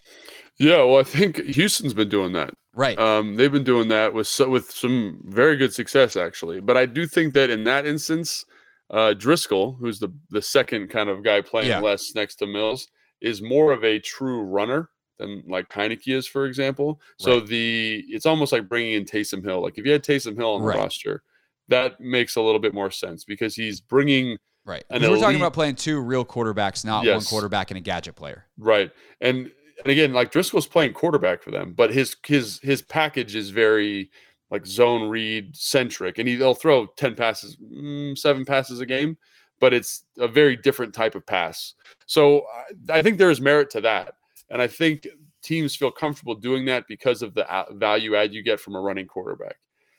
Yeah, 0.59 0.82
well, 0.84 0.99
I 0.99 1.03
think 1.03 1.37
Houston's 1.39 1.93
been 1.95 2.09
doing 2.09 2.32
that. 2.32 2.55
Right. 2.74 2.99
Um, 2.99 3.37
they've 3.37 3.53
been 3.53 3.64
doing 3.64 3.89
that 3.89 4.12
with 4.14 4.26
so, 4.26 4.49
with 4.49 4.70
some 4.70 5.20
very 5.24 5.57
good 5.57 5.72
success, 5.72 6.16
actually. 6.16 6.61
But 6.61 6.76
I 6.76 6.87
do 6.87 7.07
think 7.07 7.34
that 7.34 7.51
in 7.51 7.64
that 7.64 7.87
instance, 7.87 8.45
uh, 8.91 9.14
Driskel, 9.16 9.78
who's 9.78 9.99
the 9.99 10.12
the 10.30 10.43
second 10.43 10.89
kind 10.89 11.09
of 11.09 11.22
guy 11.22 11.41
playing 11.41 11.68
Yeah. 11.68 11.80
less 11.80 12.14
next 12.14 12.37
to 12.37 12.47
Mills, 12.47 12.89
is 13.20 13.43
more 13.43 13.72
of 13.72 13.84
a 13.84 13.99
true 13.99 14.43
runner 14.43 14.91
than 15.18 15.43
like 15.47 15.68
Heineke 15.70 16.14
is, 16.14 16.26
for 16.26 16.45
example. 16.47 17.01
So 17.18 17.41
the 17.41 18.05
it's 18.09 18.26
almost 18.26 18.53
like 18.53 18.68
bringing 18.68 18.93
in 18.95 19.05
Taysom 19.07 19.43
Hill. 19.45 19.62
Like 19.62 19.78
if 19.78 19.87
you 19.87 19.93
had 19.93 20.05
Taysom 20.05 20.37
Hill 20.37 20.55
on 20.55 20.61
the 20.62 20.68
Right. 20.68 20.78
roster, 20.78 21.22
that 21.69 22.01
makes 22.01 22.37
a 22.37 22.41
little 22.41 22.61
bit 22.61 22.75
more 22.75 22.91
sense 22.91 23.25
because 23.25 23.55
he's 23.55 23.81
bringing 23.81 24.37
Right. 24.67 24.85
an 24.91 25.01
Because 25.01 25.17
we're 25.17 25.23
talking 25.23 25.37
about 25.37 25.53
playing 25.53 25.77
two 25.77 26.01
real 26.01 26.25
quarterbacks, 26.25 26.85
not 26.85 27.07
one 27.07 27.23
quarterback 27.23 27.71
and 27.71 27.79
a 27.79 27.81
gadget 27.81 28.17
player. 28.17 28.47
Right. 28.59 28.91
And 29.21 29.53
and 29.79 29.93
again, 29.93 30.12
like 30.12 30.33
Driskel's 30.33 30.67
playing 30.67 30.93
quarterback 30.93 31.43
for 31.43 31.53
them, 31.53 31.73
but 31.73 31.93
his 31.93 32.17
his 32.27 32.59
his 32.61 32.83
package 32.83 33.37
is 33.37 33.51
very 33.51 34.11
like 34.51 34.67
zone 34.67 35.09
read 35.09 35.55
centric, 35.57 36.19
and 36.19 36.29
he, 36.29 36.35
they'll 36.37 36.55
throw 36.55 36.87
ten 36.97 37.14
passes, 37.14 37.57
mm, 37.57 38.17
seven 38.17 38.45
passes 38.45 38.81
a 38.81 38.87
game, 38.87 39.17
but 39.61 39.75
it's 39.75 40.05
a 40.19 40.29
very 40.29 40.57
different 40.57 40.95
type 40.95 41.14
of 41.14 41.27
pass. 41.27 41.75
So 42.07 42.45
I, 42.89 42.99
I 42.99 43.03
think 43.03 43.19
there 43.19 43.31
is 43.31 43.41
merit 43.41 43.71
to 43.71 43.81
that, 43.83 44.14
and 44.51 44.62
I 44.62 44.67
think 44.67 45.07
teams 45.43 45.77
feel 45.77 45.91
comfortable 45.91 46.35
doing 46.35 46.64
that 46.67 46.85
because 46.89 47.23
of 47.23 47.35
the 47.35 47.47
value 47.73 48.17
add 48.17 48.33
you 48.33 48.43
get 48.43 48.59
from 48.59 48.75
a 48.75 48.81
running 48.81 49.07
quarterback. 49.07 49.57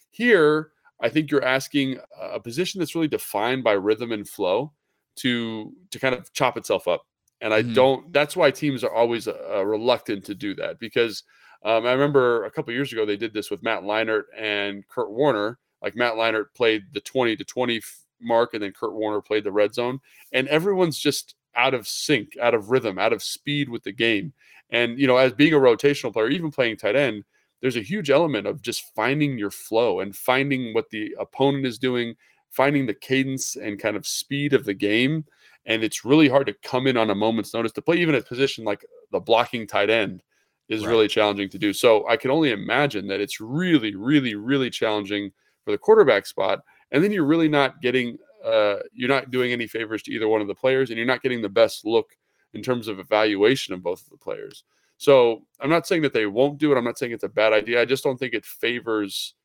Here, 0.09 0.72
I 1.01 1.09
think 1.09 1.31
you're 1.31 1.43
asking 1.45 1.99
a 2.19 2.39
position 2.39 2.79
that's 2.79 2.95
really 2.95 3.07
defined 3.07 3.63
by 3.63 3.73
rhythm 3.73 4.11
and 4.11 4.27
flow 4.27 4.73
to 5.17 5.73
to 5.91 5.99
kind 5.99 6.15
of 6.15 6.31
chop 6.33 6.57
itself 6.57 6.87
up. 6.87 7.05
And 7.41 7.53
I 7.53 7.61
Mhm. 7.61 7.73
don't. 7.73 8.13
That's 8.13 8.35
why 8.35 8.51
teams 8.51 8.83
are 8.83 8.93
always 8.93 9.27
uh, 9.27 9.63
reluctant 9.65 10.25
to 10.25 10.35
do 10.35 10.55
that 10.55 10.79
because 10.79 11.23
um, 11.63 11.85
I 11.85 11.91
remember 11.91 12.45
a 12.45 12.51
couple 12.51 12.73
years 12.73 12.91
ago 12.93 13.05
they 13.05 13.17
did 13.17 13.33
this 13.33 13.49
with 13.51 13.63
Matt 13.63 13.83
Leinart 13.83 14.23
and 14.35 14.87
Kurt 14.87 15.11
Warner. 15.11 15.59
Like 15.81 15.95
Matt 15.95 16.13
Leinart 16.15 16.53
played 16.55 16.85
the 16.93 17.01
20 17.01 17.35
to 17.35 17.43
20 17.43 17.81
mark, 18.19 18.53
and 18.53 18.63
then 18.63 18.71
Kurt 18.73 18.93
Warner 18.93 19.21
played 19.21 19.43
the 19.43 19.51
red 19.51 19.73
zone, 19.75 19.99
and 20.31 20.47
everyone's 20.47 20.97
just 20.99 21.35
out 21.55 21.73
of 21.73 21.87
sync, 21.87 22.37
out 22.41 22.53
of 22.55 22.69
rhythm, 22.71 22.97
out 22.99 23.13
of 23.13 23.21
speed 23.23 23.69
with 23.69 23.83
the 23.83 23.91
game. 23.91 24.33
And 24.71 24.99
you 24.99 25.07
know, 25.07 25.17
as 25.17 25.33
being 25.33 25.53
a 25.53 25.57
rotational 25.57 26.13
player, 26.13 26.29
even 26.29 26.51
playing 26.51 26.77
tight 26.77 26.95
end, 26.95 27.23
there's 27.62 27.76
a 27.78 27.82
huge 27.82 28.10
element 28.10 28.47
of 28.47 28.62
just 28.62 28.93
finding 28.95 29.38
your 29.38 29.51
flow 29.51 29.99
and 29.99 30.16
finding 30.16 30.74
what 30.74 30.89
the 30.89 31.16
opponent 31.20 31.66
is 31.66 31.78
doing, 31.80 32.16
finding 32.49 32.86
the 32.86 32.93
cadence 32.93 33.55
and 33.55 33.80
kind 33.80 33.95
of 33.97 34.05
speed 34.08 34.53
of 34.53 34.66
the 34.66 34.74
game. 34.74 35.26
And 35.66 35.84
it's 35.84 36.05
really 36.05 36.30
hard 36.30 36.47
to 36.47 36.53
come 36.64 36.88
in 36.88 36.97
on 36.97 37.10
a 37.10 37.16
moment's 37.16 37.53
notice 37.53 37.72
to 37.74 37.82
play 37.82 37.97
even 37.97 38.16
a 38.16 38.22
position 38.22 38.64
like 38.64 38.86
the 39.12 39.20
blocking 39.20 39.68
tight 39.68 39.89
end 39.89 40.24
is 40.70 40.86
Right. 40.86 40.91
really 40.91 41.08
challenging 41.08 41.49
to 41.49 41.58
do. 41.58 41.74
So 41.74 42.08
I 42.08 42.18
can 42.18 42.30
only 42.32 42.51
imagine 42.51 43.08
that 43.08 43.22
it's 43.22 43.39
really, 43.39 43.95
really, 43.95 44.36
really 44.36 44.70
challenging 44.70 45.32
for 45.64 45.72
the 45.72 45.78
quarterback 45.78 46.26
spot. 46.26 46.60
And 46.91 47.03
then 47.03 47.12
you're 47.12 47.26
really 47.26 47.49
not 47.49 47.82
getting 47.82 48.18
uh 48.45 48.78
you're 48.93 49.10
not 49.10 49.32
doing 49.32 49.51
any 49.51 49.66
favors 49.68 50.03
to 50.03 50.12
either 50.12 50.28
one 50.28 50.41
of 50.41 50.47
the 50.47 50.55
players, 50.55 50.89
and 50.89 50.97
you're 50.97 51.08
not 51.08 51.24
getting 51.24 51.41
the 51.41 51.49
best 51.49 51.86
look 51.86 52.16
in 52.53 52.62
terms 52.62 52.88
of 52.88 52.99
evaluation 52.99 53.74
of 53.74 53.82
both 53.84 54.03
of 54.03 54.10
the 54.10 54.18
players. 54.18 54.64
So 54.97 55.43
I'm 55.59 55.69
not 55.69 55.85
saying 55.87 56.01
that 56.03 56.13
they 56.13 56.25
won't 56.25 56.57
do 56.57 56.71
it. 56.71 56.77
I'm 56.77 56.83
not 56.83 56.97
saying 56.97 57.11
it's 57.11 57.23
a 57.23 57.29
bad 57.29 57.53
idea. 57.53 57.81
I 57.81 57.85
just 57.85 58.03
don't 58.03 58.17
think 58.19 58.33
it 58.33 58.45
favors 58.45 59.35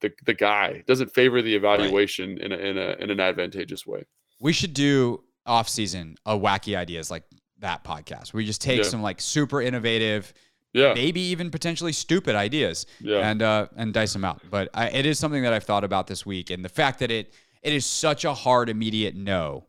the 0.00 0.12
the 0.24 0.34
guy. 0.34 0.68
It 0.68 0.86
doesn't 0.86 1.12
favor 1.12 1.42
the 1.42 1.54
evaluation 1.54 2.38
in 2.38 2.52
a, 2.52 2.56
in 2.56 2.78
a 2.78 2.96
in 3.00 3.10
an 3.10 3.20
advantageous 3.20 3.86
way. 3.86 4.04
We 4.40 4.52
should 4.52 4.72
do 4.74 5.22
off 5.46 5.68
season 5.68 6.16
a 6.26 6.38
wacky 6.38 6.76
ideas 6.76 7.10
like 7.10 7.24
that 7.58 7.84
podcast. 7.84 8.32
We 8.32 8.46
just 8.46 8.62
take 8.62 8.78
Yeah. 8.78 8.84
some 8.84 9.02
like 9.02 9.20
super 9.20 9.60
innovative, 9.60 10.32
Yeah. 10.72 10.94
maybe 10.94 11.20
even 11.20 11.50
potentially 11.50 11.92
stupid 11.92 12.34
ideas 12.36 12.86
Yeah. 13.00 13.28
and 13.28 13.42
uh 13.42 13.66
and 13.76 13.92
dice 13.92 14.12
them 14.12 14.24
out. 14.24 14.40
But 14.50 14.70
I, 14.74 14.88
it 14.90 15.06
is 15.06 15.18
something 15.18 15.42
that 15.42 15.52
I've 15.52 15.64
thought 15.64 15.84
about 15.84 16.06
this 16.06 16.24
week, 16.24 16.50
and 16.50 16.64
the 16.64 16.68
fact 16.70 17.00
that 17.00 17.10
it 17.10 17.34
it 17.62 17.72
is 17.74 17.84
such 17.84 18.24
a 18.24 18.32
hard 18.32 18.68
immediate 18.70 19.14
no 19.16 19.66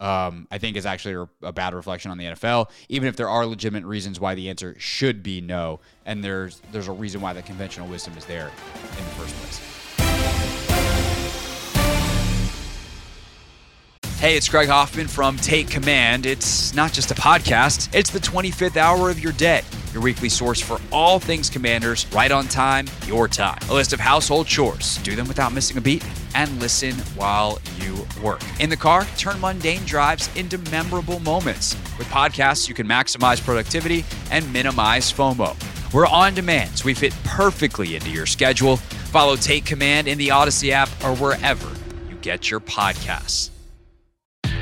um, 0.00 0.48
I 0.50 0.58
think 0.58 0.76
is 0.76 0.86
actually 0.86 1.28
a, 1.42 1.52
bad 1.52 1.74
reflection 1.74 2.10
on 2.10 2.18
the 2.18 2.24
NFL. 2.24 2.70
Even 2.88 3.08
if 3.08 3.16
there 3.16 3.28
are 3.28 3.46
legitimate 3.46 3.84
reasons 3.84 4.18
why 4.18 4.34
the 4.34 4.48
answer 4.48 4.74
should 4.78 5.22
be 5.22 5.40
no, 5.40 5.80
and 6.04 6.22
there's 6.22 6.60
there's 6.72 6.88
a 6.88 6.92
reason 6.92 7.20
why 7.20 7.32
the 7.32 7.42
conventional 7.42 7.88
wisdom 7.88 8.16
is 8.16 8.24
there 8.24 8.48
in 8.48 9.04
the 9.04 9.10
first 9.12 9.34
place. 9.36 9.73
Hey, 14.24 14.38
it's 14.38 14.48
Craig 14.48 14.70
Hoffman 14.70 15.06
from 15.06 15.36
Take 15.36 15.68
Command. 15.68 16.24
It's 16.24 16.74
not 16.74 16.94
just 16.94 17.10
a 17.10 17.14
podcast, 17.14 17.94
it's 17.94 18.08
the 18.08 18.18
25th 18.18 18.78
hour 18.78 19.10
of 19.10 19.20
your 19.20 19.32
day. 19.34 19.60
Your 19.92 20.02
weekly 20.02 20.30
source 20.30 20.62
for 20.62 20.80
all 20.90 21.18
things 21.18 21.50
commanders, 21.50 22.06
right 22.10 22.32
on 22.32 22.48
time, 22.48 22.86
your 23.06 23.28
time. 23.28 23.58
A 23.68 23.74
list 23.74 23.92
of 23.92 24.00
household 24.00 24.46
chores. 24.46 24.96
Do 25.02 25.14
them 25.14 25.28
without 25.28 25.52
missing 25.52 25.76
a 25.76 25.82
beat 25.82 26.02
and 26.34 26.58
listen 26.58 26.94
while 27.16 27.58
you 27.76 28.06
work. 28.22 28.40
In 28.60 28.70
the 28.70 28.78
car, 28.78 29.04
turn 29.18 29.38
mundane 29.42 29.84
drives 29.84 30.34
into 30.34 30.56
memorable 30.70 31.20
moments. 31.20 31.74
With 31.98 32.06
podcasts, 32.06 32.66
you 32.66 32.74
can 32.74 32.88
maximize 32.88 33.44
productivity 33.44 34.06
and 34.30 34.50
minimize 34.54 35.12
FOMO. 35.12 35.54
We're 35.92 36.06
on 36.06 36.32
demand, 36.32 36.78
so 36.78 36.86
we 36.86 36.94
fit 36.94 37.14
perfectly 37.24 37.94
into 37.94 38.08
your 38.08 38.24
schedule. 38.24 38.78
Follow 38.78 39.36
Take 39.36 39.66
Command 39.66 40.08
in 40.08 40.16
the 40.16 40.28
Audacy 40.28 40.70
app 40.70 40.88
or 41.04 41.14
wherever 41.14 41.68
you 42.08 42.16
get 42.22 42.50
your 42.50 42.60
podcasts. 42.60 43.50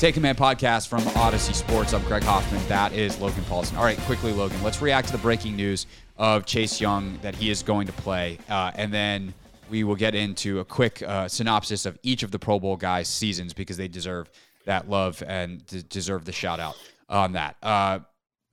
Take 0.00 0.14
Command 0.14 0.38
podcast 0.38 0.88
from 0.88 1.00
Audacy 1.00 1.54
Sports. 1.54 1.92
I'm 1.92 2.02
Craig 2.04 2.22
Hoffman. 2.22 2.66
That 2.68 2.94
is 2.94 3.20
Logan 3.20 3.44
Paulsen. 3.44 3.76
All 3.76 3.84
right, 3.84 3.98
quickly, 4.00 4.32
Logan, 4.32 4.62
let's 4.62 4.80
react 4.80 5.08
to 5.08 5.12
the 5.12 5.18
breaking 5.18 5.56
news 5.56 5.86
of 6.16 6.46
Chase 6.46 6.80
Young 6.80 7.18
that 7.20 7.34
he 7.34 7.50
is 7.50 7.62
going 7.62 7.86
to 7.86 7.92
play. 7.92 8.38
Uh, 8.48 8.70
and 8.76 8.94
then 8.94 9.34
we 9.68 9.84
will 9.84 9.94
get 9.96 10.14
into 10.14 10.60
a 10.60 10.64
quick 10.64 11.02
uh, 11.02 11.28
synopsis 11.28 11.84
of 11.84 11.98
each 12.02 12.22
of 12.22 12.30
the 12.30 12.38
Pro 12.38 12.58
Bowl 12.58 12.78
guys' 12.78 13.08
seasons 13.08 13.52
because 13.52 13.76
they 13.76 13.88
deserve 13.88 14.30
that 14.64 14.88
love 14.88 15.22
and 15.26 15.66
d- 15.66 15.84
deserve 15.90 16.24
the 16.24 16.32
shout 16.32 16.60
out 16.60 16.76
on 17.10 17.32
that. 17.32 17.56
Uh, 17.62 17.98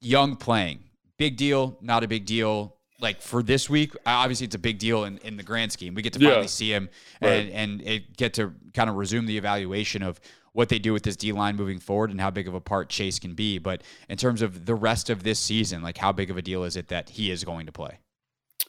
Young 0.02 0.36
playing. 0.36 0.80
Big 1.18 1.38
deal, 1.38 1.78
not 1.82 2.04
a 2.04 2.10
big 2.10 2.26
deal. 2.26 2.76
Like 3.00 3.22
for 3.22 3.42
this 3.42 3.70
week, 3.70 3.94
obviously 4.06 4.46
it's 4.46 4.56
a 4.56 4.60
big 4.60 4.80
deal 4.80 5.06
in, 5.06 5.18
in 5.20 5.38
the 5.38 5.44
grand 5.44 5.72
scheme. 5.72 5.96
We 5.96 6.02
get 6.02 6.12
to 6.14 6.20
finally 6.20 6.42
Yeah. 6.42 6.48
see 6.48 6.72
him 6.74 6.90
Right. 7.22 7.30
and, 7.32 7.50
and 7.52 7.82
it 7.84 8.18
get 8.18 8.34
to 8.34 8.54
kind 8.74 8.90
of 8.90 8.98
resume 8.98 9.26
the 9.26 9.38
evaluation 9.38 10.04
of 10.04 10.20
what 10.58 10.70
they 10.70 10.80
do 10.80 10.92
with 10.92 11.04
this 11.04 11.16
D 11.16 11.32
line 11.32 11.56
moving 11.56 11.78
forward 11.78 12.10
and 12.10 12.20
how 12.20 12.32
big 12.32 12.48
of 12.48 12.56
a 12.56 12.60
part 12.60 12.90
Chase 12.90 13.20
can 13.20 13.36
be. 13.36 13.60
But 13.60 13.84
in 14.10 14.18
terms 14.18 14.42
of 14.42 14.66
the 14.66 14.74
rest 14.74 15.08
of 15.08 15.22
this 15.22 15.38
season, 15.38 15.84
like 15.84 16.00
how 16.00 16.12
big 16.12 16.32
of 16.32 16.38
a 16.38 16.42
deal 16.42 16.64
is 16.64 16.76
it 16.76 16.88
that 16.88 17.10
he 17.10 17.30
is 17.30 17.44
going 17.44 17.68
to 17.68 17.72
play? 17.72 18.00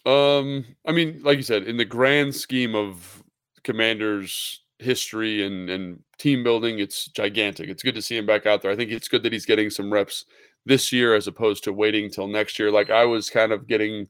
Um, 0.05 0.66
I 0.86 0.93
mean, 0.93 1.22
like 1.24 1.39
you 1.39 1.43
said, 1.43 1.62
in 1.62 1.78
the 1.78 1.86
grand 1.86 2.34
scheme 2.34 2.74
of 2.74 3.24
Commanders' 3.64 4.61
history 4.78 5.43
and 5.43 5.70
and 5.70 6.01
team 6.18 6.45
building, 6.45 6.78
it's 6.78 7.07
gigantic. 7.09 7.70
It's 7.70 7.82
good 7.82 7.95
to 7.95 8.03
see 8.03 8.18
him 8.18 8.26
back 8.26 8.45
out 8.45 8.61
there. 8.61 8.70
I 8.70 8.76
think 8.76 8.91
it's 8.91 9.09
good 9.09 9.22
that 9.22 9.32
he's 9.32 9.47
getting 9.47 9.70
some 9.70 9.91
reps 9.91 10.26
this 10.66 10.93
year 10.93 11.14
as 11.14 11.26
opposed 11.26 11.64
to 11.64 11.72
waiting 11.72 12.11
till 12.11 12.28
next 12.28 12.59
year. 12.59 12.70
Like 12.70 12.91
I 12.91 13.07
was 13.07 13.30
kind 13.30 13.51
of 13.51 13.66
getting 13.66 14.09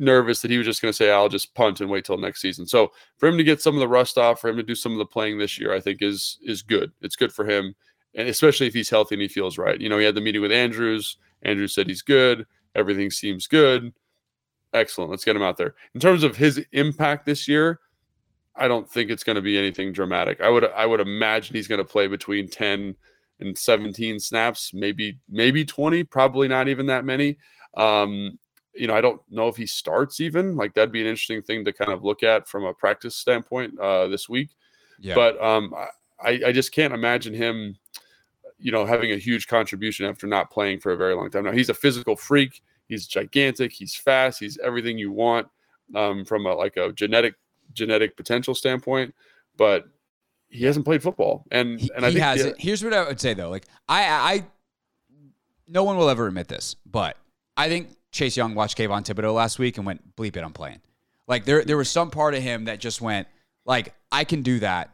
nervous 0.00 0.42
that 0.42 0.50
he 0.50 0.58
was 0.58 0.66
just 0.66 0.82
going 0.82 0.90
to 0.90 0.96
say, 0.96 1.10
"I'll 1.10 1.28
just 1.28 1.54
punt 1.54 1.80
and 1.80 1.90
wait 1.90 2.04
till 2.04 2.18
next 2.18 2.40
season." 2.40 2.66
So 2.66 2.92
for 3.18 3.28
him 3.28 3.38
to 3.38 3.44
get 3.44 3.60
some 3.60 3.74
of 3.74 3.80
the 3.80 3.88
rust 3.88 4.18
off, 4.18 4.40
for 4.40 4.48
him 4.48 4.56
to 4.56 4.62
do 4.62 4.74
some 4.74 4.92
of 4.92 4.98
the 4.98 5.06
playing 5.06 5.38
this 5.38 5.58
year, 5.58 5.72
I 5.72 5.80
think 5.80 6.02
is 6.02 6.38
is 6.42 6.62
good. 6.62 6.92
It's 7.02 7.16
good 7.16 7.32
for 7.32 7.44
him, 7.48 7.74
and 8.14 8.28
especially 8.28 8.66
if 8.66 8.74
he's 8.74 8.90
healthy 8.90 9.14
and 9.14 9.22
he 9.22 9.28
feels 9.28 9.58
right. 9.58 9.80
You 9.80 9.88
know, 9.88 9.98
he 9.98 10.04
had 10.04 10.14
the 10.14 10.20
meeting 10.20 10.42
with 10.42 10.52
Andrews. 10.52 11.18
Andrews 11.42 11.74
said 11.74 11.86
he's 11.86 12.02
good. 12.02 12.46
Everything 12.74 13.10
seems 13.10 13.46
good. 13.46 13.92
Excellent. 14.72 15.10
Let's 15.10 15.24
get 15.24 15.36
him 15.36 15.42
out 15.42 15.56
there. 15.56 15.74
In 15.94 16.00
terms 16.00 16.22
of 16.22 16.36
his 16.36 16.64
impact 16.72 17.26
this 17.26 17.48
year, 17.48 17.80
I 18.56 18.68
don't 18.68 18.88
think 18.88 19.10
it's 19.10 19.24
going 19.24 19.36
to 19.36 19.42
be 19.42 19.58
anything 19.58 19.92
dramatic. 19.92 20.40
I 20.40 20.48
would 20.48 20.64
I 20.64 20.86
would 20.86 21.00
imagine 21.00 21.56
he's 21.56 21.68
going 21.68 21.78
to 21.78 21.84
play 21.84 22.06
between 22.06 22.48
10 22.48 22.94
and 23.40 23.56
17 23.56 24.20
snaps, 24.20 24.72
maybe 24.74 25.18
maybe 25.28 25.64
20, 25.64 26.04
probably 26.04 26.46
not 26.46 26.68
even 26.68 26.86
that 26.86 27.04
many. 27.04 27.38
Um, 27.76 28.38
you 28.74 28.86
know, 28.86 28.94
I 28.94 29.00
don't 29.00 29.20
know 29.30 29.48
if 29.48 29.56
he 29.56 29.66
starts 29.66 30.20
even. 30.20 30.56
Like 30.56 30.74
that'd 30.74 30.92
be 30.92 31.00
an 31.00 31.06
interesting 31.06 31.42
thing 31.42 31.64
to 31.64 31.72
kind 31.72 31.92
of 31.92 32.04
look 32.04 32.22
at 32.22 32.48
from 32.48 32.64
a 32.64 32.74
practice 32.74 33.16
standpoint 33.16 33.78
uh, 33.78 34.06
this 34.08 34.28
week. 34.28 34.50
Yeah. 35.00 35.14
But 35.14 35.42
um, 35.42 35.74
I 36.22 36.40
I 36.46 36.52
just 36.52 36.72
can't 36.72 36.94
imagine 36.94 37.34
him, 37.34 37.76
you 38.58 38.72
know, 38.72 38.84
having 38.84 39.12
a 39.12 39.16
huge 39.16 39.46
contribution 39.46 40.06
after 40.06 40.26
not 40.26 40.50
playing 40.50 40.80
for 40.80 40.92
a 40.92 40.96
very 40.96 41.14
long 41.14 41.30
time. 41.30 41.44
Now 41.44 41.52
he's 41.52 41.68
a 41.68 41.74
physical 41.74 42.16
freak. 42.16 42.62
He's 42.88 43.06
gigantic. 43.06 43.72
He's 43.72 43.94
fast. 43.96 44.40
He's 44.40 44.58
everything 44.58 44.98
you 44.98 45.12
want 45.12 45.48
um, 45.94 46.24
from 46.24 46.46
a 46.46 46.54
like 46.54 46.76
a 46.76 46.92
genetic 46.92 47.34
genetic 47.72 48.16
potential 48.16 48.54
standpoint, 48.54 49.14
but 49.56 49.88
he 50.48 50.64
hasn't 50.64 50.84
played 50.84 51.02
football. 51.02 51.44
And 51.50 51.80
he, 51.80 51.90
and 51.94 52.04
I 52.04 52.08
he 52.08 52.14
think 52.14 52.24
has 52.24 52.42
the-. 52.42 52.54
Here's 52.58 52.84
what 52.84 52.92
I 52.92 53.06
would 53.06 53.20
say 53.20 53.34
though. 53.34 53.50
Like 53.50 53.66
I, 53.88 54.04
I, 54.04 54.46
no 55.66 55.84
one 55.84 55.96
will 55.96 56.10
ever 56.10 56.26
admit 56.26 56.48
this, 56.48 56.76
but 56.84 57.16
I 57.56 57.68
think 57.68 57.88
Chase 58.12 58.36
Young 58.36 58.54
watched 58.54 58.76
Kayvon 58.76 59.04
Thibodeaux 59.04 59.34
last 59.34 59.58
week 59.58 59.76
and 59.76 59.86
went, 59.86 60.16
"Bleep 60.16 60.36
it, 60.36 60.42
I'm 60.44 60.52
playing." 60.52 60.80
Like 61.28 61.44
there, 61.44 61.64
there 61.64 61.76
was 61.76 61.88
some 61.88 62.10
part 62.10 62.34
of 62.34 62.42
him 62.42 62.64
that 62.64 62.80
just 62.80 63.00
went, 63.00 63.28
like 63.64 63.94
I 64.10 64.24
can 64.24 64.42
do 64.42 64.58
that, 64.60 64.90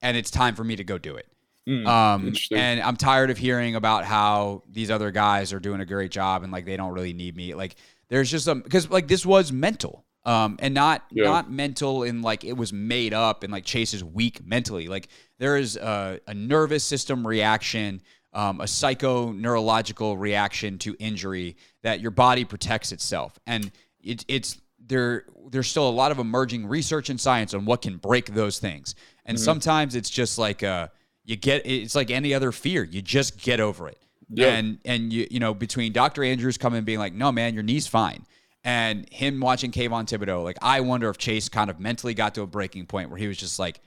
and 0.00 0.16
it's 0.16 0.30
time 0.30 0.54
for 0.54 0.64
me 0.64 0.76
to 0.76 0.84
go 0.84 0.96
do 0.98 1.16
it. 1.16 1.26
Mm, 1.68 1.86
Um, 1.86 2.32
and 2.52 2.80
I'm 2.80 2.96
tired 2.96 3.28
of 3.30 3.36
hearing 3.36 3.74
about 3.74 4.04
how 4.06 4.62
these 4.70 4.90
other 4.90 5.10
guys 5.10 5.52
are 5.52 5.60
doing 5.60 5.80
a 5.82 5.84
great 5.84 6.10
job 6.10 6.42
and 6.42 6.50
like 6.50 6.64
they 6.64 6.78
don't 6.78 6.94
really 6.94 7.12
need 7.12 7.36
me. 7.36 7.52
Like 7.54 7.76
there's 8.08 8.30
just 8.30 8.46
some 8.46 8.62
because 8.62 8.88
like 8.88 9.06
this 9.08 9.26
was 9.26 9.52
mental, 9.52 10.06
um, 10.24 10.56
and 10.60 10.72
not 10.72 11.04
Yeah. 11.10 11.24
not 11.24 11.50
mental 11.50 12.04
in 12.04 12.22
like 12.22 12.42
it 12.44 12.54
was 12.56 12.72
made 12.72 13.12
up 13.12 13.42
and 13.42 13.52
like 13.52 13.66
Chase 13.66 13.92
is 13.92 14.02
weak 14.02 14.42
mentally. 14.46 14.88
Like 14.88 15.08
there 15.38 15.58
is 15.58 15.76
a, 15.76 16.18
a 16.26 16.32
nervous 16.32 16.84
system 16.84 17.26
reaction, 17.26 18.00
um, 18.32 18.60
a 18.60 18.66
psycho 18.66 19.32
neurological 19.32 20.16
reaction 20.16 20.78
to 20.78 20.96
injury 20.98 21.56
that 21.82 22.00
your 22.00 22.10
body 22.10 22.44
protects 22.44 22.92
itself, 22.92 23.38
and 23.46 23.70
it, 24.00 24.24
it's 24.28 24.60
there. 24.86 25.24
There's 25.50 25.68
still 25.68 25.88
a 25.88 25.90
lot 25.90 26.12
of 26.12 26.18
emerging 26.18 26.66
research 26.66 27.08
and 27.08 27.20
science 27.20 27.54
on 27.54 27.64
what 27.64 27.82
can 27.82 27.96
break 27.96 28.34
those 28.34 28.58
things, 28.58 28.94
and 29.24 29.38
sometimes 29.38 29.94
it's 29.94 30.10
just 30.10 30.38
like 30.38 30.62
uh 30.62 30.88
you 31.24 31.36
get 31.36 31.66
it's 31.66 31.94
like 31.94 32.10
any 32.10 32.34
other 32.34 32.52
fear. 32.52 32.82
You 32.82 33.02
just 33.02 33.40
get 33.40 33.60
over 33.60 33.88
it. 33.88 33.98
Yeah. 34.30 34.48
and 34.48 34.78
and 34.84 35.12
you 35.12 35.26
you 35.30 35.40
know 35.40 35.54
between 35.54 35.92
dr 35.94 36.22
andrews 36.22 36.58
coming 36.58 36.76
and 36.76 36.84
being 36.84 36.98
like 36.98 37.14
no 37.14 37.32
man 37.32 37.54
your 37.54 37.62
knee's 37.62 37.86
fine. 37.86 38.26
And 38.64 39.08
him 39.10 39.40
watching 39.40 39.70
Kayvon 39.70 40.04
Thibodeaux 40.04 40.44
like 40.44 40.58
i 40.60 40.80
wonder 40.80 41.08
if 41.08 41.16
chase 41.16 41.48
kind 41.48 41.70
of 41.70 41.80
mentally 41.80 42.12
got 42.12 42.34
to 42.34 42.42
a 42.42 42.46
breaking 42.46 42.86
point 42.86 43.08
where 43.08 43.18
he 43.18 43.26
was 43.26 43.38
just 43.38 43.58
like 43.58 43.80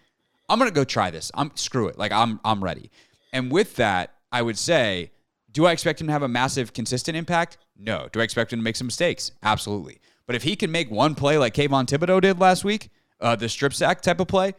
i'm 0.49 0.57
gonna 0.57 0.71
go 0.71 0.83
try 0.83 1.11
this. 1.11 1.31
I'm 1.35 1.51
screw 1.55 1.89
it. 1.89 1.97
Like 1.97 2.11
i'm 2.11 2.39
i'm 2.43 2.63
ready. 2.63 2.89
And 3.33 3.51
with 3.51 3.75
that 3.75 4.15
i 4.32 4.41
would 4.41 4.57
say 4.57 5.11
do 5.51 5.65
i 5.65 5.71
expect 5.71 5.99
him 6.01 6.07
to 6.07 6.13
have 6.13 6.23
a 6.23 6.27
massive 6.27 6.73
consistent 6.73 7.15
impact 7.17 7.57
no 7.77 8.07
do 8.11 8.19
i 8.19 8.23
expect 8.23 8.51
him 8.53 8.59
to 8.59 8.63
make 8.63 8.75
some 8.75 8.88
mistakes 8.88 9.32
absolutely 9.43 9.99
but 10.27 10.36
if 10.36 10.43
he 10.43 10.55
can 10.55 10.71
make 10.71 10.89
one 10.89 11.13
play 11.15 11.38
like 11.38 11.53
Kayvon 11.53 11.86
Thibodeaux 11.88 12.21
did 12.21 12.39
last 12.39 12.63
week 12.63 12.89
uh, 13.19 13.36
the 13.36 13.49
strip 13.49 13.73
sack 13.73 14.01
type 14.01 14.19
of 14.19 14.27
play 14.27 14.53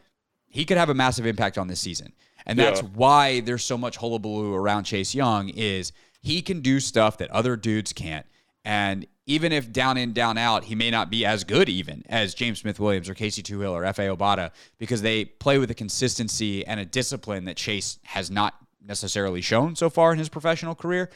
he 0.49 0.65
could 0.67 0.77
have 0.77 0.91
a 0.91 0.95
massive 0.95 1.25
impact 1.25 1.57
on 1.57 1.67
this 1.69 1.81
season. 1.81 2.13
And 2.45 2.59
that's 2.59 2.83
Yeah. 2.83 2.89
why 2.93 3.41
there's 3.41 3.65
so 3.65 3.79
much 3.79 3.97
hullabaloo 3.97 4.53
around 4.53 4.85
Chase 4.85 5.15
Young 5.15 5.49
is 5.49 5.93
he 6.21 6.43
can 6.43 6.61
do 6.61 6.79
stuff 6.79 7.17
that 7.19 7.31
other 7.31 7.57
dudes 7.57 7.95
can't. 7.95 8.27
And 8.63 9.07
even 9.25 9.51
if 9.51 9.73
down 9.73 9.97
in, 9.97 10.13
down 10.13 10.37
out, 10.37 10.65
he 10.65 10.75
may 10.75 10.91
not 10.91 11.09
be 11.09 11.25
as 11.25 11.43
good 11.45 11.71
even 11.71 12.03
as 12.07 12.35
James 12.35 12.61
Smith 12.61 12.79
Williams 12.79 13.09
or 13.09 13.15
Casey 13.15 13.43
Toohill 13.43 13.73
or 13.73 13.81
Efe 13.83 14.15
Obada 14.15 14.51
because 14.77 15.01
they 15.01 15.25
play 15.25 15.57
with 15.57 15.71
a 15.71 15.75
consistency 15.75 16.67
and 16.67 16.79
a 16.79 16.85
discipline 16.85 17.47
that 17.47 17.57
Chase 17.57 17.99
has 18.03 18.31
not 18.31 18.53
necessarily 18.87 19.41
shown 19.41 19.77
so 19.77 19.89
far 19.91 20.13
in 20.13 20.19
his 20.19 20.29
professional 20.29 20.75
career. 20.75 21.11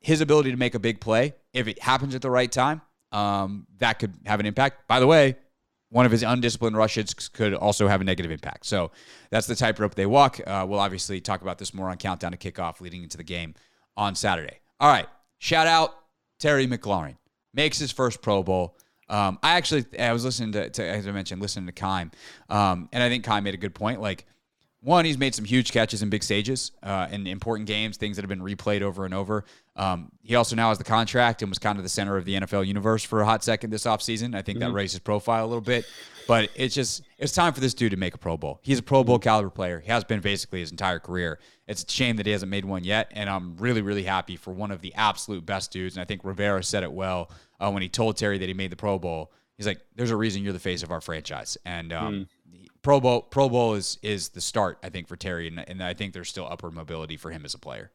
His 0.00 0.20
ability 0.20 0.50
to 0.50 0.56
make 0.56 0.74
a 0.74 0.78
big 0.78 1.00
play, 1.00 1.34
if 1.52 1.66
it 1.66 1.82
happens 1.82 2.14
at 2.14 2.20
the 2.20 2.30
right 2.30 2.50
time, 2.52 2.82
um, 3.10 3.66
that 3.78 3.98
could 3.98 4.12
have 4.26 4.38
an 4.38 4.46
impact. 4.46 4.86
By 4.86 5.00
the 5.00 5.06
way, 5.06 5.36
one 5.88 6.04
of 6.04 6.12
his 6.12 6.22
undisciplined 6.22 6.76
rushes 6.76 7.14
could 7.14 7.54
also 7.54 7.88
have 7.88 8.00
a 8.00 8.04
negative 8.04 8.32
impact. 8.32 8.66
So 8.66 8.90
that's 9.30 9.46
the 9.46 9.54
tightrope 9.54 9.94
they 9.94 10.06
walk. 10.06 10.40
Uh, 10.46 10.66
we'll 10.68 10.80
obviously 10.80 11.20
talk 11.20 11.40
about 11.40 11.58
this 11.58 11.72
more 11.72 11.88
on 11.88 11.96
Countdown 11.96 12.32
to 12.32 12.36
Kickoff 12.36 12.80
leading 12.80 13.02
into 13.02 13.16
the 13.16 13.24
game 13.24 13.54
on 13.96 14.14
Saturday. 14.14 14.58
All 14.80 14.90
right. 14.90 15.06
Shout 15.38 15.66
out 15.66 15.94
Terry 16.38 16.66
McLaurin. 16.66 17.16
Makes 17.54 17.78
his 17.78 17.92
first 17.92 18.20
Pro 18.20 18.42
Bowl. 18.42 18.76
Um, 19.08 19.38
I 19.42 19.54
actually, 19.54 19.84
I 19.98 20.12
was 20.12 20.24
listening 20.24 20.52
to, 20.52 20.68
to, 20.70 20.84
as 20.84 21.06
I 21.06 21.12
mentioned, 21.12 21.40
listening 21.40 21.66
to 21.66 21.72
Kime. 21.72 22.12
Um, 22.48 22.88
and 22.92 23.02
I 23.02 23.08
think 23.08 23.24
Kime 23.24 23.44
made 23.44 23.54
a 23.54 23.58
good 23.58 23.74
point. 23.74 24.00
Like, 24.00 24.26
one, 24.84 25.06
he's 25.06 25.16
made 25.16 25.34
some 25.34 25.46
huge 25.46 25.72
catches 25.72 26.02
in 26.02 26.10
big 26.10 26.22
stages 26.22 26.70
uh, 26.82 27.08
in 27.10 27.26
important 27.26 27.66
games, 27.66 27.96
things 27.96 28.16
that 28.16 28.22
have 28.22 28.28
been 28.28 28.40
replayed 28.40 28.82
over 28.82 29.06
and 29.06 29.14
over. 29.14 29.44
Um, 29.76 30.12
he 30.22 30.34
also 30.34 30.54
now 30.54 30.68
has 30.68 30.76
the 30.78 30.84
contract 30.84 31.40
and 31.40 31.50
was 31.50 31.58
kind 31.58 31.78
of 31.78 31.84
the 31.84 31.88
center 31.88 32.18
of 32.18 32.26
the 32.26 32.34
NFL 32.34 32.66
universe 32.66 33.02
for 33.02 33.22
a 33.22 33.24
hot 33.24 33.42
second 33.42 33.70
this 33.70 33.84
offseason. 33.84 34.34
I 34.34 34.42
think 34.42 34.58
mm-hmm. 34.58 34.68
that 34.68 34.74
raised 34.74 34.92
his 34.92 35.00
profile 35.00 35.44
a 35.44 35.48
little 35.48 35.62
bit. 35.62 35.86
But 36.26 36.50
it's 36.54 36.74
just, 36.74 37.02
it's 37.18 37.32
time 37.32 37.52
for 37.52 37.60
this 37.60 37.74
dude 37.74 37.90
to 37.90 37.96
make 37.96 38.14
a 38.14 38.18
Pro 38.18 38.36
Bowl. 38.36 38.60
He's 38.62 38.78
a 38.78 38.82
Pro 38.82 39.04
Bowl 39.04 39.18
caliber 39.18 39.50
player. 39.50 39.80
He 39.80 39.90
has 39.90 40.04
been 40.04 40.20
basically 40.20 40.60
his 40.60 40.70
entire 40.70 40.98
career. 40.98 41.38
It's 41.66 41.82
a 41.82 41.90
shame 41.90 42.16
that 42.16 42.26
he 42.26 42.32
hasn't 42.32 42.50
made 42.50 42.64
one 42.64 42.84
yet. 42.84 43.10
And 43.14 43.28
I'm 43.28 43.56
really, 43.56 43.82
really 43.82 44.04
happy 44.04 44.36
for 44.36 44.52
one 44.52 44.70
of 44.70 44.80
the 44.80 44.94
absolute 44.94 45.44
best 45.44 45.72
dudes. 45.72 45.96
And 45.96 46.02
I 46.02 46.04
think 46.04 46.24
Rivera 46.24 46.62
said 46.62 46.82
it 46.82 46.92
well 46.92 47.30
uh, 47.58 47.70
when 47.70 47.82
he 47.82 47.88
told 47.88 48.16
Terry 48.16 48.38
that 48.38 48.48
he 48.48 48.54
made 48.54 48.70
the 48.70 48.76
Pro 48.76 48.98
Bowl. 48.98 49.32
He's 49.56 49.66
like, 49.66 49.80
there's 49.94 50.10
a 50.10 50.16
reason 50.16 50.42
you're 50.42 50.52
the 50.52 50.58
face 50.58 50.82
of 50.82 50.90
our 50.90 51.00
franchise. 51.00 51.56
And 51.64 51.92
um, 51.92 52.14
mm. 52.14 52.28
Pro 52.84 53.00
Bowl 53.00 53.22
Pro 53.22 53.48
Bowl 53.48 53.74
is 53.74 53.98
is 54.02 54.28
the 54.28 54.42
start, 54.42 54.78
I 54.84 54.90
think, 54.90 55.08
for 55.08 55.16
Terry, 55.16 55.48
and, 55.48 55.66
and 55.68 55.82
I 55.82 55.94
think 55.94 56.12
there's 56.12 56.28
still 56.28 56.46
upward 56.48 56.74
mobility 56.74 57.16
for 57.16 57.30
him 57.30 57.44
as 57.44 57.54
a 57.54 57.58
player. 57.58 57.90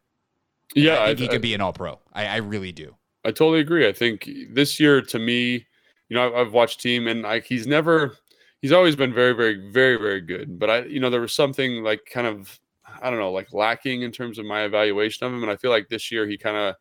Yeah, 0.76 1.04
I 1.04 1.16
think 1.16 1.20
I, 1.20 1.22
he 1.22 1.28
could 1.30 1.42
be 1.44 1.54
an 1.54 1.62
All 1.62 1.72
Pro. 1.72 2.00
I, 2.12 2.26
I, 2.26 2.36
really 2.38 2.72
do. 2.72 2.96
I 3.24 3.30
totally 3.30 3.60
agree. 3.60 3.88
I 3.88 3.94
think 3.94 4.30
this 4.52 4.80
year, 4.80 5.02
to 5.02 5.20
me, 5.20 5.66
you 6.10 6.16
know, 6.16 6.34
I've 6.36 6.54
watched 6.54 6.82
team, 6.82 7.08
and 7.08 7.22
like 7.22 7.46
he's 7.46 7.68
never, 7.68 8.18
he's 8.62 8.72
always 8.72 8.96
been 8.96 9.14
very, 9.14 9.34
very, 9.34 9.72
very, 9.72 9.96
very 9.96 10.22
good. 10.22 10.60
But 10.60 10.70
I, 10.70 10.86
you 10.86 11.00
know, 11.00 11.12
there 11.12 11.22
was 11.22 11.34
something 11.34 11.84
like 11.84 12.02
kind 12.12 12.26
of, 12.26 12.60
I 13.02 13.12
don't 13.12 13.20
know, 13.20 13.32
like 13.32 13.54
lacking 13.54 14.02
in 14.02 14.12
terms 14.12 14.40
of 14.40 14.46
my 14.46 14.64
evaluation 14.64 15.26
of 15.26 15.34
him, 15.34 15.44
and 15.44 15.52
I 15.52 15.56
feel 15.56 15.72
like 15.72 15.88
this 15.88 16.12
year 16.12 16.28
he 16.28 16.38
kind 16.38 16.58
of 16.58 16.76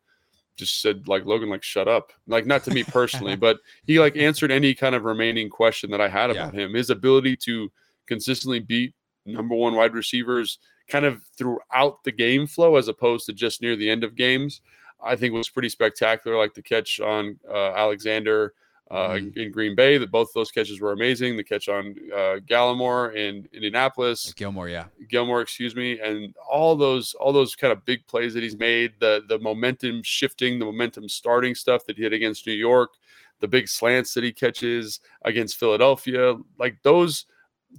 just 0.57 0.81
said 0.81 1.09
like 1.09 1.27
Logan, 1.27 1.51
like 1.51 1.63
shut 1.63 1.89
up. 1.89 2.13
Like 2.27 2.47
not 2.47 2.65
to 2.65 2.71
me 2.71 2.85
personally, 2.85 3.37
but 3.37 3.59
he 3.85 4.01
like 4.01 4.17
answered 4.17 4.51
any 4.51 4.75
kind 4.75 4.95
of 4.95 5.05
remaining 5.05 5.51
question 5.51 5.91
that 5.91 6.01
I 6.01 6.09
had 6.09 6.31
about 6.31 6.55
yeah. 6.55 6.61
him. 6.61 6.75
His 6.75 6.89
ability 6.89 7.37
to 7.45 7.71
consistently 8.09 8.59
beat 8.59 8.95
number 9.27 9.55
one 9.55 9.75
wide 9.75 9.95
receivers 9.95 10.59
kind 10.89 11.05
of 11.05 11.23
throughout 11.37 12.03
the 12.05 12.13
game 12.13 12.47
flow 12.47 12.77
as 12.77 12.89
opposed 12.89 13.27
to 13.27 13.33
just 13.33 13.63
near 13.63 13.77
the 13.77 13.89
end 13.89 14.03
of 14.03 14.17
games, 14.17 14.63
I 15.03 15.17
think 15.17 15.35
was 15.35 15.51
pretty 15.51 15.69
spectacular. 15.69 16.37
Like 16.37 16.55
the 16.55 16.63
catch 16.63 16.99
on 16.99 17.39
uh, 17.49 17.75
Alexander 17.75 18.55
uh, 18.91 19.11
mm-hmm. 19.11 19.39
in 19.39 19.53
Green 19.53 19.77
Bay, 19.77 19.99
that 19.99 20.11
both 20.11 20.33
those 20.35 20.51
catches 20.51 20.81
were 20.81 20.93
amazing. 20.93 21.37
The 21.37 21.45
catch 21.45 21.69
on 21.69 21.95
uh, 22.13 22.37
Gallimore 22.47 23.15
in 23.15 23.47
Indianapolis, 23.53 24.33
Gilmore, 24.33 24.69
yeah, 24.69 24.87
Gilmore, 25.09 25.43
excuse 25.43 25.77
me, 25.77 26.01
and 26.01 26.35
all 26.51 26.75
those 26.75 27.15
all 27.15 27.33
those 27.33 27.55
kind 27.55 27.73
of 27.73 27.85
big 27.85 28.07
plays 28.07 28.33
that 28.35 28.43
he's 28.43 28.57
made, 28.57 28.95
the 28.99 29.23
the 29.29 29.39
momentum 29.41 30.03
shifting, 30.03 30.59
the 30.59 30.65
momentum 30.65 31.09
starting 31.09 31.55
stuff 31.55 31.85
that 31.85 31.97
he 31.97 32.03
did 32.03 32.15
against 32.15 32.47
New 32.47 32.55
York, 32.55 32.95
the 33.41 33.49
big 33.49 33.69
slants 33.69 34.15
that 34.15 34.25
he 34.25 34.33
catches 34.33 35.01
against 35.23 35.59
Philadelphia, 35.59 36.37
like 36.59 36.79
those 36.83 37.27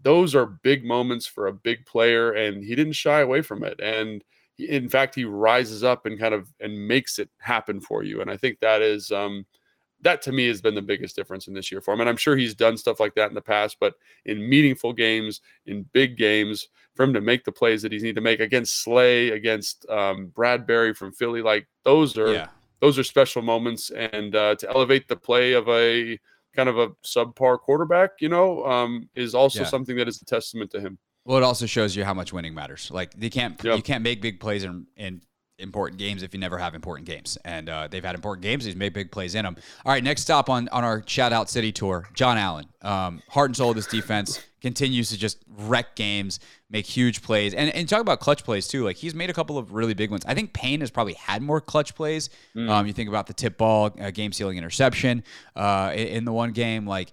those 0.04 0.36
are 0.36 0.46
big 0.46 0.86
moments 0.86 1.26
for 1.26 1.48
a 1.48 1.54
big 1.54 1.86
player, 1.86 2.32
and 2.32 2.64
he 2.64 2.76
didn't 2.76 2.94
shy 2.94 3.22
away 3.22 3.42
from 3.42 3.64
it. 3.64 3.80
And 3.80 4.24
he, 4.56 4.70
in 4.70 4.90
fact, 4.90 5.16
he 5.16 5.26
rises 5.26 5.84
up 5.84 6.06
and 6.06 6.20
kind 6.20 6.34
of 6.34 6.54
and 6.60 6.88
makes 6.88 7.20
it 7.20 7.30
happen 7.40 7.82
for 7.82 8.04
you. 8.04 8.22
And 8.22 8.30
I 8.30 8.38
think 8.38 8.60
that 8.60 8.82
is 8.82 9.12
um, 9.12 9.46
that 10.02 10.22
to 10.24 10.32
me 10.32 10.48
has 10.48 10.62
been 10.62 10.76
the 10.76 10.82
biggest 10.82 11.16
difference 11.16 11.48
in 11.48 11.54
this 11.54 11.72
year 11.72 11.82
for 11.82 11.94
him. 11.94 12.00
And 12.00 12.10
I'm 12.10 12.18
sure 12.18 12.36
he's 12.36 12.56
done 12.56 12.78
stuff 12.78 13.00
like 13.00 13.16
that 13.16 13.30
in 13.30 13.36
the 13.36 13.42
past, 13.42 13.78
but 13.80 13.96
in 14.26 14.48
meaningful 14.48 14.94
games, 14.94 15.42
in 15.66 15.84
big 15.92 16.18
games, 16.18 16.68
for 16.96 17.04
him 17.04 17.14
to 17.14 17.22
make 17.22 17.44
the 17.44 17.52
plays 17.52 17.82
that 17.82 17.92
he's 17.92 18.04
need 18.04 18.16
to 18.16 18.22
make 18.22 18.40
against 18.40 18.84
Slay, 18.84 19.30
against 19.30 19.88
um, 19.90 20.32
Bradberry 20.36 20.96
from 20.96 21.14
Philly, 21.14 21.42
like 21.42 21.68
those 21.84 22.18
are 22.18 22.34
yeah. 22.34 22.48
those 22.80 23.00
are 23.00 23.04
special 23.04 23.42
moments. 23.42 23.90
And 23.90 24.36
uh, 24.36 24.56
to 24.56 24.70
elevate 24.70 25.08
the 25.08 25.16
play 25.16 25.54
of 25.54 25.68
a 25.70 26.20
kind 26.56 26.70
of 26.70 26.78
a 26.78 26.90
subpar 27.06 27.60
quarterback, 27.60 28.12
you 28.20 28.30
know, 28.30 28.66
um, 28.66 29.10
is 29.16 29.36
also 29.36 29.62
yeah. 29.62 29.68
something 29.68 29.96
that 29.98 30.08
is 30.08 30.22
a 30.22 30.26
testament 30.26 30.72
to 30.72 30.80
him. 30.80 30.98
Well, 31.26 31.38
it 31.38 31.44
also 31.44 31.66
shows 31.66 31.96
you 31.96 32.04
how 32.04 32.14
much 32.14 32.34
winning 32.34 32.54
matters. 32.54 32.90
Like 32.92 33.14
they 33.14 33.30
can't, 33.30 33.62
yep. 33.64 33.78
you 33.78 33.84
can't 33.84 34.04
make 34.04 34.22
big 34.22 34.40
plays 34.40 34.64
and 34.64 34.88
in 34.96 35.22
important 35.60 36.00
games 36.00 36.24
if 36.24 36.34
you 36.34 36.40
never 36.40 36.58
have 36.58 36.76
important 36.76 37.08
games. 37.08 37.38
And 37.46 37.70
uh, 37.70 37.88
they've 37.88 38.04
had 38.04 38.16
important 38.16 38.44
games. 38.44 38.66
He's 38.66 38.76
made 38.76 38.94
big 38.94 39.12
plays 39.12 39.36
in 39.36 39.46
them. 39.46 39.56
All 39.86 39.92
right, 39.92 40.04
next 40.04 40.22
stop 40.22 40.50
on 40.50 40.68
on 40.70 40.84
our 40.84 41.04
shout 41.06 41.34
out 41.34 41.50
city 41.50 41.72
tour, 41.72 42.08
John 42.14 42.38
Allen. 42.38 42.66
Um, 42.82 43.22
heart 43.30 43.50
and 43.50 43.58
soul 43.58 43.72
of 43.72 43.76
this 43.76 43.88
defense 43.88 44.42
continues 44.62 45.10
to 45.10 45.18
just 45.18 45.44
wreck 45.48 45.96
games, 45.96 46.40
make 46.70 46.86
huge 46.86 47.22
plays, 47.22 47.54
and 47.54 47.74
and 47.74 47.88
talk 47.88 48.02
about 48.02 48.20
clutch 48.20 48.44
plays 48.44 48.68
too. 48.68 48.84
Like 48.84 48.98
he's 48.98 49.16
made 49.16 49.30
a 49.30 49.34
couple 49.34 49.58
of 49.58 49.74
really 49.74 49.94
big 49.94 50.12
ones. 50.12 50.24
I 50.26 50.34
think 50.34 50.54
Payne 50.54 50.82
has 50.82 50.92
probably 50.92 51.14
had 51.14 51.42
more 51.42 51.62
clutch 51.62 51.96
plays. 51.96 52.30
Mm. 52.56 52.70
Um, 52.70 52.88
you 52.88 52.94
think 52.94 53.10
about 53.10 53.28
the 53.28 53.34
tip 53.34 53.58
ball, 53.58 53.96
uh, 54.00 54.12
game 54.12 54.32
sealing 54.32 54.58
interception 54.58 55.24
uh, 55.56 55.92
in, 55.94 56.08
in 56.08 56.26
the 56.26 56.34
one 56.34 56.52
game, 56.52 56.88
like. 56.88 57.12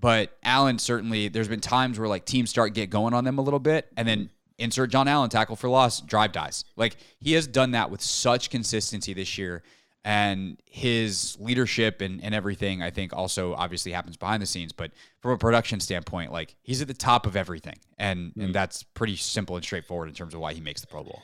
But 0.00 0.38
Allen 0.44 0.78
certainly, 0.78 1.26
there's 1.26 1.48
been 1.48 1.58
times 1.58 1.98
where 1.98 2.08
like 2.08 2.24
teams 2.24 2.50
start 2.50 2.72
get 2.72 2.88
going 2.88 3.14
on 3.14 3.24
them 3.24 3.38
a 3.38 3.42
little 3.42 3.58
bit, 3.58 3.88
and 3.96 4.06
then 4.06 4.30
insert 4.58 4.90
John 4.90 5.08
Allen 5.08 5.30
tackle 5.30 5.56
for 5.56 5.68
loss, 5.68 6.00
drive 6.00 6.32
dies. 6.32 6.64
Like 6.76 6.96
he 7.20 7.32
has 7.34 7.46
done 7.46 7.70
that 7.72 7.90
with 7.90 8.02
such 8.02 8.50
consistency 8.50 9.14
this 9.14 9.38
year. 9.38 9.62
And 10.04 10.58
his 10.64 11.36
leadership 11.38 12.00
and, 12.00 12.22
and 12.22 12.34
everything, 12.34 12.82
I 12.82 12.90
think, 12.90 13.12
also 13.12 13.54
obviously 13.54 13.92
happens 13.92 14.16
behind 14.16 14.40
the 14.40 14.46
scenes. 14.46 14.72
But 14.72 14.92
from 15.20 15.32
a 15.32 15.38
production 15.38 15.80
standpoint, 15.80 16.32
like 16.32 16.54
he's 16.62 16.80
at 16.80 16.88
the 16.88 16.94
top 16.94 17.26
of 17.26 17.36
everything. 17.36 17.78
And 17.98 18.30
mm-hmm. 18.30 18.40
and 18.40 18.54
that's 18.54 18.82
pretty 18.82 19.16
simple 19.16 19.56
and 19.56 19.64
straightforward 19.64 20.08
in 20.08 20.14
terms 20.14 20.34
of 20.34 20.40
why 20.40 20.54
he 20.54 20.60
makes 20.60 20.80
the 20.80 20.86
Pro 20.86 21.02
Bowl. 21.02 21.22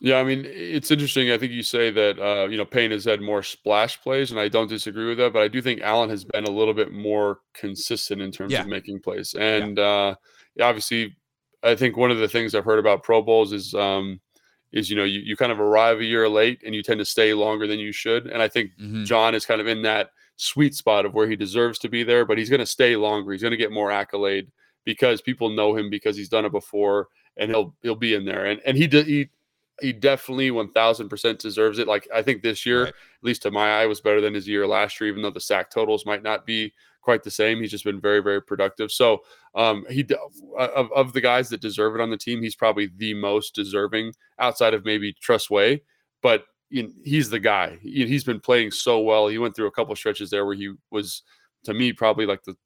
Yeah, 0.00 0.18
I 0.18 0.24
mean, 0.24 0.44
it's 0.46 0.90
interesting. 0.90 1.30
I 1.30 1.38
think 1.38 1.52
you 1.52 1.62
say 1.62 1.90
that 1.90 2.18
uh, 2.18 2.48
you 2.48 2.56
know 2.56 2.64
Payne 2.64 2.90
has 2.92 3.04
had 3.04 3.20
more 3.20 3.42
splash 3.42 4.00
plays, 4.00 4.30
and 4.30 4.40
I 4.40 4.48
don't 4.48 4.68
disagree 4.68 5.06
with 5.06 5.18
that. 5.18 5.32
But 5.32 5.42
I 5.42 5.48
do 5.48 5.60
think 5.60 5.80
Allen 5.82 6.08
has 6.08 6.24
been 6.24 6.44
a 6.44 6.50
little 6.50 6.74
bit 6.74 6.92
more 6.92 7.40
consistent 7.54 8.22
in 8.22 8.32
terms 8.32 8.52
yeah. 8.52 8.62
of 8.62 8.68
making 8.68 9.00
plays, 9.00 9.34
and 9.34 9.76
yeah. 9.76 9.84
uh, 9.84 10.14
obviously 10.60 11.16
I 11.62 11.74
think 11.74 11.96
one 11.96 12.10
of 12.10 12.18
the 12.18 12.28
things 12.28 12.54
I've 12.54 12.64
heard 12.64 12.78
about 12.78 13.02
Pro 13.02 13.22
Bowls 13.22 13.52
is 13.52 13.74
um, 13.74 14.20
is 14.72 14.90
you 14.90 14.96
know 14.96 15.04
you, 15.04 15.20
you 15.20 15.36
kind 15.36 15.52
of 15.52 15.60
arrive 15.60 16.00
a 16.00 16.04
year 16.04 16.28
late 16.28 16.62
and 16.64 16.74
you 16.74 16.82
tend 16.82 16.98
to 16.98 17.04
stay 17.04 17.34
longer 17.34 17.66
than 17.66 17.78
you 17.78 17.92
should. 17.92 18.26
And 18.26 18.42
I 18.42 18.48
think 18.48 18.72
mm-hmm. 18.80 19.04
John 19.04 19.34
is 19.34 19.46
kind 19.46 19.60
of 19.60 19.66
in 19.66 19.82
that 19.82 20.10
sweet 20.36 20.74
spot 20.74 21.06
of 21.06 21.14
where 21.14 21.28
he 21.28 21.36
deserves 21.36 21.78
to 21.80 21.88
be 21.88 22.02
there, 22.02 22.24
but 22.24 22.38
he's 22.38 22.50
going 22.50 22.60
to 22.60 22.66
stay 22.66 22.96
longer. 22.96 23.32
He's 23.32 23.42
going 23.42 23.52
to 23.52 23.56
get 23.56 23.70
more 23.70 23.92
accolade 23.92 24.50
because 24.84 25.20
people 25.20 25.50
know 25.50 25.76
him 25.76 25.90
because 25.90 26.16
he's 26.16 26.28
done 26.28 26.44
it 26.44 26.52
before, 26.52 27.08
and 27.36 27.50
he'll 27.50 27.74
he'll 27.82 27.94
be 27.94 28.14
in 28.14 28.24
there. 28.24 28.46
And 28.46 28.60
and 28.64 28.76
he 28.76 28.86
he 28.86 29.28
he 29.80 29.92
definitely 29.92 30.50
1000% 30.50 31.38
deserves 31.38 31.78
it. 31.78 31.88
Like 31.88 32.08
I 32.14 32.22
think 32.22 32.42
this 32.42 32.64
year, 32.66 32.84
right. 32.84 32.88
at 32.88 33.24
least 33.24 33.42
to 33.42 33.50
my 33.50 33.80
eye, 33.80 33.86
was 33.86 34.00
better 34.00 34.20
than 34.20 34.34
his 34.34 34.48
year 34.48 34.66
last 34.66 35.00
year, 35.00 35.08
even 35.08 35.22
though 35.22 35.30
the 35.30 35.40
sack 35.40 35.70
totals 35.70 36.06
might 36.06 36.22
not 36.22 36.46
be 36.46 36.72
quite 37.02 37.22
the 37.22 37.30
same. 37.30 37.60
He's 37.60 37.70
just 37.70 37.84
been 37.84 38.00
very, 38.00 38.20
very 38.20 38.40
productive. 38.40 38.90
So 38.90 39.22
um, 39.54 39.84
he 39.90 40.06
of, 40.58 40.90
of 40.92 41.12
the 41.12 41.20
guys 41.20 41.48
that 41.50 41.60
deserve 41.60 41.94
it 41.94 42.00
on 42.00 42.10
the 42.10 42.16
team, 42.16 42.42
he's 42.42 42.56
probably 42.56 42.90
the 42.96 43.14
most 43.14 43.54
deserving 43.54 44.12
outside 44.38 44.74
of 44.74 44.84
maybe 44.84 45.12
Tress 45.20 45.50
Way, 45.50 45.82
but 46.22 46.44
you 46.70 46.84
know, 46.84 46.88
he's 47.04 47.28
the 47.28 47.38
guy. 47.38 47.78
He, 47.82 48.06
he's 48.06 48.24
been 48.24 48.40
playing 48.40 48.70
so 48.70 49.00
well. 49.00 49.28
He 49.28 49.38
went 49.38 49.54
through 49.54 49.66
a 49.66 49.72
couple 49.72 49.94
stretches 49.94 50.30
there 50.30 50.46
where 50.46 50.54
he 50.54 50.72
was, 50.90 51.22
to 51.64 51.74
me, 51.74 51.92
probably 51.92 52.24
like 52.24 52.42
the 52.44 52.56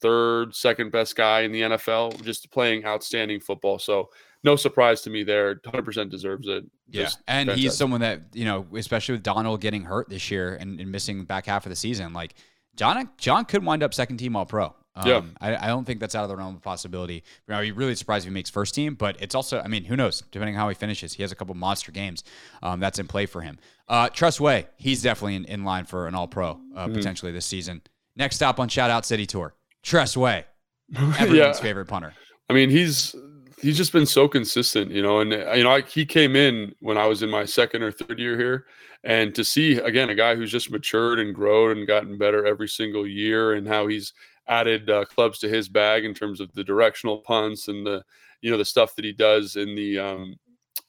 third, 0.00 0.54
second 0.54 0.90
best 0.90 1.14
guy 1.14 1.40
in 1.40 1.52
the 1.52 1.60
NFL, 1.60 2.22
just 2.24 2.50
playing 2.50 2.86
outstanding 2.86 3.38
football. 3.38 3.78
So 3.78 4.08
no 4.42 4.56
surprise 4.56 5.02
to 5.02 5.10
me 5.10 5.24
there. 5.24 5.56
100% 5.56 6.10
deserves 6.10 6.48
it. 6.48 6.64
Just 6.88 7.18
yeah. 7.18 7.22
And 7.28 7.48
fantastic. 7.48 7.62
he's 7.62 7.76
someone 7.76 8.00
that, 8.00 8.22
you 8.32 8.46
know, 8.46 8.66
especially 8.74 9.14
with 9.16 9.22
Donald 9.22 9.60
getting 9.60 9.84
hurt 9.84 10.08
this 10.08 10.30
year 10.30 10.54
and, 10.54 10.80
and 10.80 10.90
missing 10.90 11.24
back 11.24 11.44
half 11.44 11.66
of 11.66 11.70
the 11.70 11.76
season, 11.76 12.14
like 12.14 12.34
John 12.80 13.10
John 13.18 13.44
could 13.44 13.62
wind 13.62 13.82
up 13.82 13.92
second 13.92 14.16
team 14.16 14.34
All 14.34 14.46
Pro. 14.46 14.74
Um, 14.94 15.06
yeah. 15.06 15.20
I, 15.38 15.66
I, 15.66 15.66
don't 15.68 15.84
think 15.84 16.00
that's 16.00 16.14
out 16.14 16.22
of 16.24 16.30
the 16.30 16.36
realm 16.36 16.56
of 16.56 16.62
possibility. 16.62 17.22
I'd 17.46 17.60
be 17.60 17.72
really 17.72 17.94
surprised 17.94 18.24
if 18.24 18.30
he 18.30 18.32
makes 18.32 18.48
first 18.48 18.74
team, 18.74 18.94
but 18.94 19.16
it's 19.20 19.34
also, 19.34 19.60
I 19.60 19.68
mean, 19.68 19.84
who 19.84 19.96
knows? 19.96 20.22
Depending 20.32 20.56
on 20.56 20.60
how 20.60 20.68
he 20.70 20.74
finishes, 20.74 21.12
he 21.12 21.22
has 21.22 21.30
a 21.30 21.34
couple 21.34 21.54
monster 21.54 21.92
games 21.92 22.24
um, 22.62 22.80
that's 22.80 22.98
in 22.98 23.06
play 23.06 23.26
for 23.26 23.42
him. 23.42 23.58
Uh, 23.86 24.08
Tress 24.08 24.40
Way, 24.40 24.66
he's 24.78 25.02
definitely 25.02 25.36
in, 25.36 25.44
in 25.44 25.62
line 25.62 25.84
for 25.84 26.08
an 26.08 26.14
All 26.14 26.26
Pro 26.26 26.52
uh, 26.74 26.86
mm-hmm. 26.86 26.94
potentially 26.94 27.32
this 27.32 27.44
season. 27.44 27.82
Next 28.16 28.36
stop 28.36 28.58
on 28.58 28.68
Shout 28.68 28.90
Out 28.90 29.04
City 29.04 29.26
Tour, 29.26 29.54
Tress 29.82 30.16
Way, 30.16 30.46
everyone's 30.96 31.34
yeah. 31.34 31.52
favorite 31.52 31.86
punter. 31.86 32.14
I 32.48 32.54
mean, 32.54 32.70
he's 32.70 33.14
he's 33.60 33.76
just 33.76 33.92
been 33.92 34.06
so 34.06 34.28
consistent, 34.28 34.90
you 34.90 35.02
know. 35.02 35.20
And 35.20 35.32
uh, 35.32 35.52
you 35.52 35.64
know, 35.64 35.70
I, 35.70 35.82
he 35.82 36.04
came 36.04 36.36
in 36.36 36.74
when 36.80 36.98
I 36.98 37.06
was 37.06 37.22
in 37.22 37.30
my 37.30 37.44
second 37.44 37.82
or 37.82 37.92
third 37.92 38.18
year 38.18 38.36
here, 38.36 38.66
and 39.04 39.34
to 39.34 39.44
see 39.44 39.78
again 39.78 40.10
a 40.10 40.14
guy 40.14 40.34
who's 40.34 40.50
just 40.50 40.70
matured 40.70 41.20
and 41.20 41.34
grown 41.34 41.76
and 41.76 41.86
gotten 41.86 42.18
better 42.18 42.46
every 42.46 42.68
single 42.68 43.06
year, 43.06 43.54
and 43.54 43.66
how 43.66 43.86
he's 43.86 44.12
added 44.48 44.90
uh, 44.90 45.04
clubs 45.04 45.38
to 45.38 45.48
his 45.48 45.68
bag 45.68 46.04
in 46.04 46.12
terms 46.12 46.40
of 46.40 46.52
the 46.52 46.64
directional 46.64 47.18
punts 47.18 47.68
and 47.68 47.86
the 47.86 48.02
you 48.42 48.50
know 48.50 48.58
the 48.58 48.64
stuff 48.64 48.96
that 48.96 49.04
he 49.04 49.12
does 49.12 49.56
in 49.56 49.74
the 49.74 49.98
um, 49.98 50.36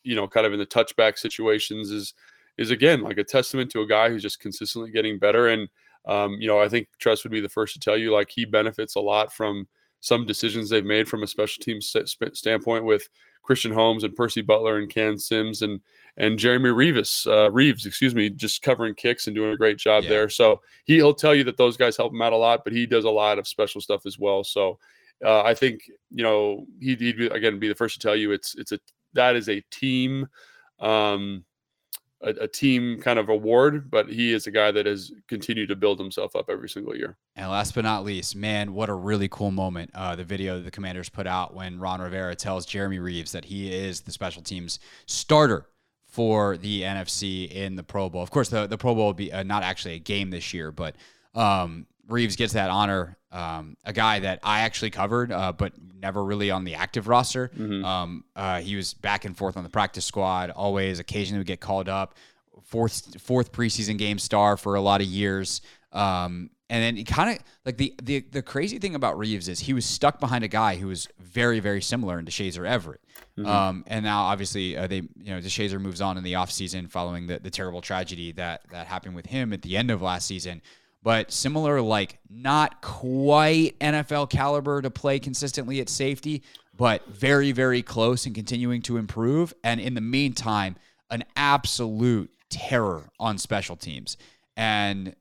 you 0.03 0.15
know 0.15 0.28
kind 0.28 0.45
of 0.45 0.53
in 0.53 0.59
the 0.59 0.65
touchback 0.65 1.17
situations 1.17 1.91
is 1.91 2.13
is 2.57 2.72
again 2.72 3.01
like 3.01 3.17
a 3.17 3.24
testament 3.24 3.72
to 3.72 3.82
a 3.82 3.88
guy 3.88 4.09
who's 4.09 4.24
just 4.24 4.39
consistently 4.39 4.91
getting 4.91 5.19
better 5.19 5.47
and 5.47 5.69
um, 6.05 6.34
you 6.39 6.47
know 6.47 6.59
I 6.59 6.69
think 6.69 6.88
Tress 6.99 7.24
would 7.24 7.32
be 7.32 7.41
the 7.41 7.49
first 7.49 7.74
to 7.74 7.80
tell 7.80 7.97
you 7.97 8.11
like 8.11 8.30
he 8.30 8.45
benefits 8.45 8.95
a 8.95 8.99
lot 8.99 9.32
from 9.32 9.67
some 10.02 10.26
decisions 10.26 10.70
they've 10.70 10.86
made 10.86 11.08
from 11.08 11.24
a 11.24 11.28
special 11.28 11.64
team 11.64 11.80
st- 11.80 12.10
standpoint 12.36 12.84
with 12.84 13.08
Christian 13.43 13.72
Holmes 13.72 14.04
and 14.04 14.16
Percy 14.16 14.41
Butler 14.41 14.78
and 14.78 14.89
Cam 14.89 15.18
Sims 15.18 15.62
and 15.62 15.80
and 16.18 16.38
Jeremy 16.38 16.72
Reeves, 16.72 17.26
uh, 17.26 17.49
Reeves, 17.52 17.86
excuse 17.86 18.14
me, 18.14 18.30
just 18.30 18.62
covering 18.62 18.93
kicks 18.93 19.28
and 19.28 19.36
doing 19.36 19.54
a 19.54 19.58
great 19.58 19.78
job 19.78 20.04
yeah. 20.04 20.10
there. 20.10 20.30
So 20.30 20.62
he, 20.84 21.02
will 21.02 21.14
tell 21.14 21.34
you 21.34 21.45
that 21.45 21.56
those 21.56 21.78
guys 21.78 21.95
help 21.95 22.12
him 22.12 22.22
out 22.22 22.34
a 22.34 22.38
lot, 22.38 22.66
but 22.66 22.74
he 22.74 22.86
does 22.86 23.06
a 23.06 23.10
lot 23.10 23.39
of 23.39 23.47
special 23.47 23.80
stuff 23.80 24.06
as 24.06 24.20
well. 24.20 24.43
So 24.43 24.78
uh, 25.24 25.41
I 25.43 25.54
think 25.54 25.84
you 26.10 26.24
know 26.24 26.66
he'd, 26.80 26.99
he'd 26.99 27.18
be, 27.18 27.28
again 27.28 27.60
be 27.60 27.70
the 27.70 27.76
first 27.76 27.99
to 27.99 28.06
tell 28.06 28.16
you 28.16 28.32
it's 28.32 28.56
it's 28.56 28.72
a 28.72 28.80
that 29.14 29.36
is 29.36 29.49
a 29.49 29.64
team. 29.72 30.28
Um, 30.80 31.45
a, 32.24 32.30
a, 32.41 32.47
team 32.47 33.01
kind 33.01 33.19
of 33.19 33.30
award, 33.30 33.89
but 33.89 34.09
he 34.09 34.34
is 34.34 34.47
a 34.47 34.51
guy 34.51 34.72
that 34.72 34.86
has 34.86 35.11
continued 35.28 35.69
to 35.69 35.76
build 35.76 35.99
himself 35.99 36.36
up 36.36 36.49
every 36.49 36.69
single 36.69 36.95
year. 36.95 37.17
And 37.36 37.49
last 37.49 37.76
but 37.76 37.84
not 37.84 38.03
least, 38.03 38.36
man, 38.36 38.74
what 38.74 38.89
a 38.89 38.93
really 38.93 39.28
cool 39.28 39.51
moment. 39.51 39.91
Uh, 39.93 40.15
the 40.15 40.24
video 40.24 40.57
that 40.57 40.63
the 40.63 40.72
commanders 40.72 41.09
put 41.09 41.28
out 41.28 41.53
when 41.53 41.80
Ron 41.80 42.01
Rivera 42.01 42.36
tells 42.36 42.65
Jeremy 42.65 42.99
Reaves 42.99 43.32
that 43.32 43.45
he 43.45 43.74
is 43.74 44.01
the 44.01 44.11
special 44.11 44.41
teams 44.41 44.80
starter 45.05 45.67
for 46.05 46.57
the 46.57 46.82
NFC 46.82 47.49
in 47.49 47.76
the 47.76 47.84
Pro 47.84 48.09
Bowl. 48.09 48.22
Of 48.22 48.32
course, 48.32 48.49
the, 48.49 48.67
the 48.67 48.78
Pro 48.78 48.93
Bowl 48.93 49.07
will 49.07 49.13
be 49.13 49.32
uh, 49.32 49.43
not 49.43 49.63
actually 49.63 49.95
a 49.95 49.99
game 49.99 50.30
this 50.30 50.53
year, 50.53 50.72
but 50.72 50.95
um, 51.34 51.88
Reaves 52.07 52.36
gets 52.36 52.53
that 52.53 52.69
honor. 52.69 53.17
Um, 53.32 53.78
a 53.86 53.93
guy 53.93 54.19
that 54.19 54.39
I 54.43 54.61
actually 54.61 54.89
covered, 54.89 55.32
uh, 55.32 55.53
but 55.53 55.72
never 56.02 56.24
really 56.24 56.52
on 56.52 56.64
the 56.64 56.76
active 56.76 57.08
roster. 57.08 57.49
Mm-hmm. 57.49 57.86
Um, 57.86 58.24
uh, 58.36 58.62
he 58.62 58.76
was 58.76 58.93
back 58.93 59.26
and 59.26 59.38
forth 59.38 59.58
on 59.58 59.64
the 59.64 59.70
practice 59.70 60.06
squad, 60.06 60.49
always. 60.49 60.99
Occasionally 60.99 61.39
would 61.39 61.47
get 61.47 61.60
called 61.60 61.89
up. 61.89 62.16
Fourth 62.64 63.22
fourth 63.22 63.52
preseason 63.52 63.97
game 63.97 64.20
star 64.20 64.56
for 64.58 64.76
a 64.76 64.82
lot 64.82 65.02
of 65.02 65.08
years. 65.08 65.62
Um, 65.91 66.52
and 66.72 66.82
then 66.82 66.95
he 66.95 67.04
kind 67.04 67.38
of 67.38 67.43
like 67.66 67.78
the, 67.78 67.93
the 68.02 68.22
the 68.32 68.41
crazy 68.41 68.80
thing 68.80 68.95
about 68.95 69.18
Reaves 69.18 69.49
is 69.49 69.60
he 69.60 69.74
was 69.74 69.86
stuck 69.86 70.22
behind 70.22 70.45
a 70.45 70.47
guy 70.47 70.78
who 70.78 70.88
was 70.88 71.06
very 71.20 71.60
very 71.60 71.82
similar 71.82 72.18
in 72.18 72.26
Deshazor 72.26 72.66
Everett. 72.66 73.02
Mm-hmm. 73.38 73.45
Um, 73.45 73.84
and 73.88 74.06
now 74.06 74.24
obviously 74.24 74.78
uh, 74.78 74.88
they 74.88 74.97
you 74.97 75.34
know 75.34 75.39
Deshazor 75.39 75.82
moves 75.82 75.99
on 75.99 76.18
in 76.18 76.24
the 76.24 76.34
offseason 76.34 76.89
following 76.89 77.28
the, 77.28 77.39
the 77.39 77.49
terrible 77.49 77.82
tragedy 77.82 78.32
that 78.34 78.62
that 78.72 78.88
happened 78.88 79.16
with 79.16 79.26
him 79.26 79.52
at 79.52 79.64
the 79.64 79.76
end 79.76 79.91
of 79.91 80.02
last 80.02 80.28
season 80.28 80.62
but 81.04 81.32
similar, 81.32 81.82
like 81.82 82.20
not 82.30 82.82
quite 82.82 83.78
NFL 83.80 84.30
caliber 84.30 84.82
to 84.82 84.89
play 84.89 85.20
consistently 85.20 85.80
at 85.80 85.89
safety, 85.89 86.43
but 86.76 87.06
very, 87.08 87.52
very 87.52 87.82
close 87.82 88.26
and 88.26 88.36
continuing 88.36 88.82
to 88.84 88.97
improve. 88.97 89.54
And 89.64 89.80
in 89.80 89.93
the 89.93 90.02
meantime, 90.02 90.76
an 91.10 91.24
absolute 91.36 92.32
terror 92.49 93.10
on 93.20 93.38
special 93.38 93.76
teams. 93.76 94.18
And 94.56 95.16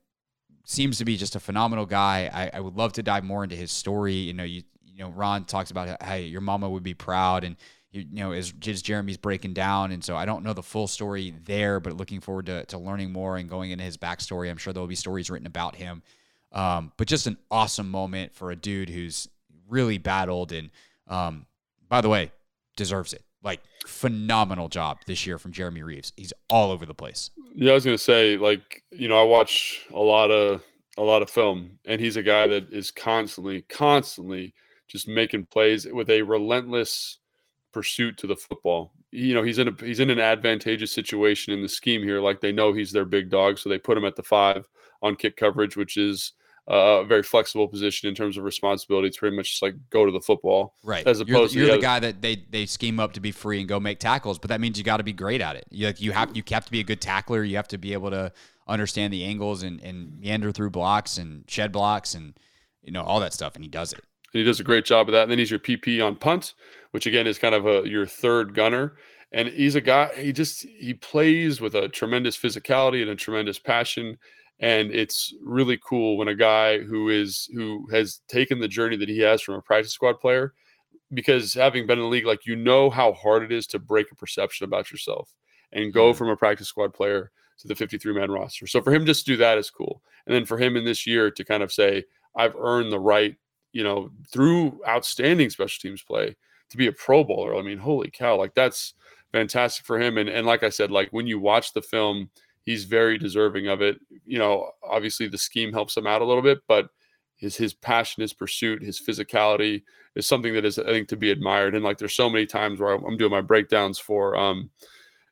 seems 0.65 0.97
to 0.99 1.05
be 1.05 1.17
just 1.17 1.35
a 1.35 1.39
phenomenal 1.39 1.85
guy. 1.85 2.29
I, 2.31 2.57
I 2.57 2.59
would 2.59 2.75
love 2.75 2.93
to 2.93 3.03
dive 3.03 3.23
more 3.23 3.43
into 3.43 3.55
his 3.55 3.71
story. 3.71 4.13
You 4.13 4.33
know, 4.33 4.43
you 4.43 4.63
you 4.85 5.03
know, 5.03 5.09
Ron 5.09 5.45
talks 5.45 5.71
about 5.71 6.01
how 6.01 6.15
your 6.15 6.41
mama 6.41 6.69
would 6.69 6.83
be 6.83 6.93
proud 6.93 7.43
and 7.43 7.55
you, 7.91 8.05
know, 8.11 8.31
as 8.31 8.51
just 8.51 8.85
Jeremy's 8.85 9.17
breaking 9.17 9.53
down. 9.53 9.91
And 9.91 10.03
so 10.03 10.15
I 10.15 10.25
don't 10.25 10.43
know 10.43 10.53
the 10.53 10.63
full 10.63 10.87
story 10.87 11.33
there, 11.45 11.79
but 11.79 11.97
looking 11.97 12.21
forward 12.21 12.45
to, 12.47 12.65
to 12.65 12.77
learning 12.77 13.11
more 13.11 13.37
and 13.37 13.49
going 13.49 13.71
into 13.71 13.83
his 13.83 13.97
backstory. 13.97 14.49
I'm 14.49 14.57
sure 14.57 14.73
there'll 14.73 14.87
be 14.87 14.95
stories 14.95 15.29
written 15.29 15.47
about 15.47 15.75
him. 15.75 16.01
Um, 16.53 16.91
but 16.97 17.07
just 17.07 17.27
an 17.27 17.37
awesome 17.49 17.89
moment 17.89 18.33
for 18.33 18.51
a 18.51 18.55
dude 18.55 18.89
who's 18.89 19.27
really 19.69 19.97
battled 19.97 20.51
and, 20.51 20.69
um, 21.07 21.45
by 21.87 22.01
the 22.01 22.09
way, 22.09 22.31
deserves 22.75 23.13
it. 23.13 23.23
Like 23.43 23.61
phenomenal 23.85 24.69
job 24.69 24.99
this 25.07 25.25
year 25.25 25.37
from 25.37 25.51
Jeremy 25.51 25.81
Reaves. 25.81 26.13
He's 26.15 26.33
all 26.49 26.71
over 26.71 26.85
the 26.85 26.93
place. 26.93 27.31
Yeah, 27.55 27.71
I 27.71 27.73
was 27.73 27.85
gonna 27.85 27.97
say, 27.97 28.37
like, 28.37 28.83
you 28.91 29.07
know, 29.07 29.19
I 29.19 29.23
watch 29.23 29.85
a 29.91 29.99
lot 29.99 30.29
of 30.29 30.61
a 30.97 31.01
lot 31.01 31.21
of 31.23 31.29
film, 31.29 31.79
and 31.85 31.99
he's 31.99 32.17
a 32.17 32.23
guy 32.23 32.47
that 32.47 32.71
is 32.71 32.91
constantly, 32.91 33.63
constantly 33.63 34.53
just 34.87 35.07
making 35.07 35.47
plays 35.47 35.87
with 35.87 36.09
a 36.09 36.21
relentless 36.21 37.17
pursuit 37.71 38.17
to 38.17 38.27
the 38.27 38.35
football. 38.35 38.93
You 39.11 39.33
know, 39.33 39.43
he's 39.43 39.57
in 39.57 39.67
a 39.67 39.75
he's 39.79 39.99
in 39.99 40.09
an 40.09 40.19
advantageous 40.19 40.91
situation 40.91 41.53
in 41.53 41.61
the 41.61 41.69
scheme 41.69 42.03
here. 42.03 42.21
Like 42.21 42.41
they 42.41 42.51
know 42.51 42.73
he's 42.73 42.91
their 42.91 43.05
big 43.05 43.29
dog, 43.29 43.57
so 43.57 43.69
they 43.69 43.77
put 43.77 43.97
him 43.97 44.05
at 44.05 44.15
the 44.15 44.23
five 44.23 44.67
on 45.01 45.15
kick 45.15 45.37
coverage, 45.37 45.75
which 45.75 45.97
is 45.97 46.33
a 46.67 47.03
very 47.05 47.23
flexible 47.23 47.67
position 47.67 48.07
in 48.07 48.15
terms 48.15 48.37
of 48.37 48.43
responsibility. 48.43 49.07
It's 49.07 49.17
pretty 49.17 49.35
much 49.35 49.49
just 49.49 49.61
like 49.61 49.75
go 49.89 50.05
to 50.05 50.11
the 50.11 50.21
football, 50.21 50.75
right? 50.83 51.05
As 51.05 51.19
opposed 51.19 51.53
you're, 51.53 51.65
you're 51.65 51.75
to 51.75 51.81
the 51.81 51.85
guy 51.85 51.99
that 51.99 52.21
they 52.21 52.43
they 52.49 52.65
scheme 52.65 52.99
up 52.99 53.13
to 53.13 53.19
be 53.19 53.31
free 53.31 53.59
and 53.59 53.67
go 53.67 53.79
make 53.79 53.99
tackles, 53.99 54.39
but 54.39 54.49
that 54.49 54.61
means 54.61 54.77
you 54.77 54.83
got 54.83 54.97
to 54.97 55.03
be 55.03 55.13
great 55.13 55.41
at 55.41 55.55
it. 55.55 55.65
You 55.69 55.87
like 55.87 56.01
you 56.01 56.11
have 56.11 56.35
you 56.35 56.43
have 56.51 56.65
to 56.65 56.71
be 56.71 56.79
a 56.79 56.83
good 56.83 57.01
tackler. 57.01 57.43
You 57.43 57.55
have 57.55 57.67
to 57.69 57.77
be 57.77 57.93
able 57.93 58.11
to 58.11 58.31
understand 58.67 59.11
the 59.11 59.23
angles 59.25 59.63
and 59.63 59.81
and 59.81 60.19
meander 60.19 60.51
through 60.51 60.69
blocks 60.69 61.17
and 61.17 61.43
shed 61.47 61.71
blocks 61.71 62.13
and 62.13 62.37
you 62.81 62.91
know 62.91 63.01
all 63.01 63.19
that 63.19 63.33
stuff, 63.33 63.55
and 63.55 63.63
he 63.63 63.69
does 63.69 63.91
it. 63.91 64.01
And 64.33 64.39
he 64.39 64.43
does 64.43 64.59
a 64.59 64.63
great 64.63 64.85
job 64.85 65.09
of 65.09 65.13
that. 65.13 65.23
And 65.23 65.31
then 65.31 65.39
he's 65.39 65.51
your 65.51 65.59
PP 65.59 66.05
on 66.05 66.15
punt, 66.15 66.53
which 66.91 67.05
again 67.05 67.27
is 67.27 67.39
kind 67.39 67.55
of 67.55 67.65
a, 67.65 67.87
your 67.87 68.05
third 68.05 68.53
gunner. 68.53 68.95
And 69.31 69.47
he's 69.47 69.75
a 69.75 69.81
guy, 69.81 70.11
he 70.15 70.33
just, 70.33 70.63
he 70.63 70.93
plays 70.93 71.61
with 71.61 71.75
a 71.75 71.87
tremendous 71.87 72.37
physicality 72.37 73.01
and 73.01 73.11
a 73.11 73.15
tremendous 73.15 73.59
passion. 73.59 74.17
And 74.59 74.91
it's 74.91 75.33
really 75.41 75.79
cool 75.83 76.17
when 76.17 76.27
a 76.27 76.35
guy 76.35 76.79
who 76.79 77.09
is, 77.09 77.49
who 77.53 77.87
has 77.91 78.21
taken 78.27 78.59
the 78.59 78.67
journey 78.67 78.97
that 78.97 79.09
he 79.09 79.19
has 79.19 79.41
from 79.41 79.55
a 79.55 79.61
practice 79.61 79.93
squad 79.93 80.19
player, 80.19 80.53
because 81.13 81.53
having 81.53 81.87
been 81.87 81.97
in 81.97 82.03
the 82.03 82.09
league, 82.09 82.25
like, 82.25 82.45
you 82.45 82.55
know 82.55 82.89
how 82.89 83.13
hard 83.13 83.43
it 83.43 83.51
is 83.51 83.67
to 83.67 83.79
break 83.79 84.11
a 84.11 84.15
perception 84.15 84.65
about 84.65 84.91
yourself 84.91 85.33
and 85.71 85.93
go 85.93 86.09
mm-hmm. 86.09 86.17
from 86.17 86.29
a 86.29 86.35
practice 86.35 86.67
squad 86.67 86.93
player 86.93 87.31
to 87.59 87.67
the 87.67 87.75
53 87.75 88.13
man 88.13 88.29
roster. 88.29 88.67
So 88.67 88.81
for 88.81 88.93
him 88.93 89.05
just 89.05 89.25
to 89.25 89.31
do 89.31 89.37
that 89.37 89.57
is 89.57 89.69
cool. 89.69 90.01
And 90.25 90.35
then 90.35 90.45
for 90.45 90.57
him 90.57 90.75
in 90.75 90.83
this 90.83 91.07
year 91.07 91.31
to 91.31 91.43
kind 91.45 91.63
of 91.63 91.71
say, 91.71 92.03
I've 92.35 92.55
earned 92.55 92.91
the 92.91 92.99
right 92.99 93.35
you 93.73 93.83
know, 93.83 94.11
through 94.31 94.79
outstanding 94.87 95.49
special 95.49 95.79
teams 95.81 96.01
play 96.01 96.35
to 96.71 96.77
be 96.77 96.87
a 96.87 96.91
pro 96.91 97.23
bowler. 97.23 97.55
I 97.55 97.61
mean, 97.61 97.77
holy 97.77 98.09
cow, 98.09 98.37
like 98.37 98.53
that's 98.53 98.93
fantastic 99.31 99.85
for 99.85 99.99
him. 99.99 100.17
And 100.17 100.29
and 100.29 100.45
like 100.45 100.63
I 100.63 100.69
said, 100.69 100.91
like 100.91 101.09
when 101.11 101.27
you 101.27 101.39
watch 101.39 101.73
the 101.73 101.81
film, 101.81 102.29
he's 102.63 102.85
very 102.85 103.17
deserving 103.17 103.67
of 103.67 103.81
it. 103.81 103.99
You 104.25 104.39
know, 104.39 104.71
obviously 104.83 105.27
the 105.27 105.37
scheme 105.37 105.71
helps 105.71 105.95
him 105.95 106.07
out 106.07 106.21
a 106.21 106.25
little 106.25 106.43
bit, 106.43 106.59
but 106.67 106.89
his 107.35 107.55
his 107.55 107.73
passion, 107.73 108.21
his 108.21 108.33
pursuit, 108.33 108.83
his 108.83 109.01
physicality 109.01 109.83
is 110.15 110.27
something 110.27 110.53
that 110.53 110.65
is 110.65 110.79
I 110.79 110.85
think 110.85 111.07
to 111.09 111.17
be 111.17 111.31
admired. 111.31 111.75
And 111.75 111.83
like 111.83 111.97
there's 111.97 112.15
so 112.15 112.29
many 112.29 112.45
times 112.45 112.79
where 112.79 112.93
I'm 112.93 113.17
doing 113.17 113.31
my 113.31 113.41
breakdowns 113.41 113.99
for 113.99 114.35
um, 114.35 114.69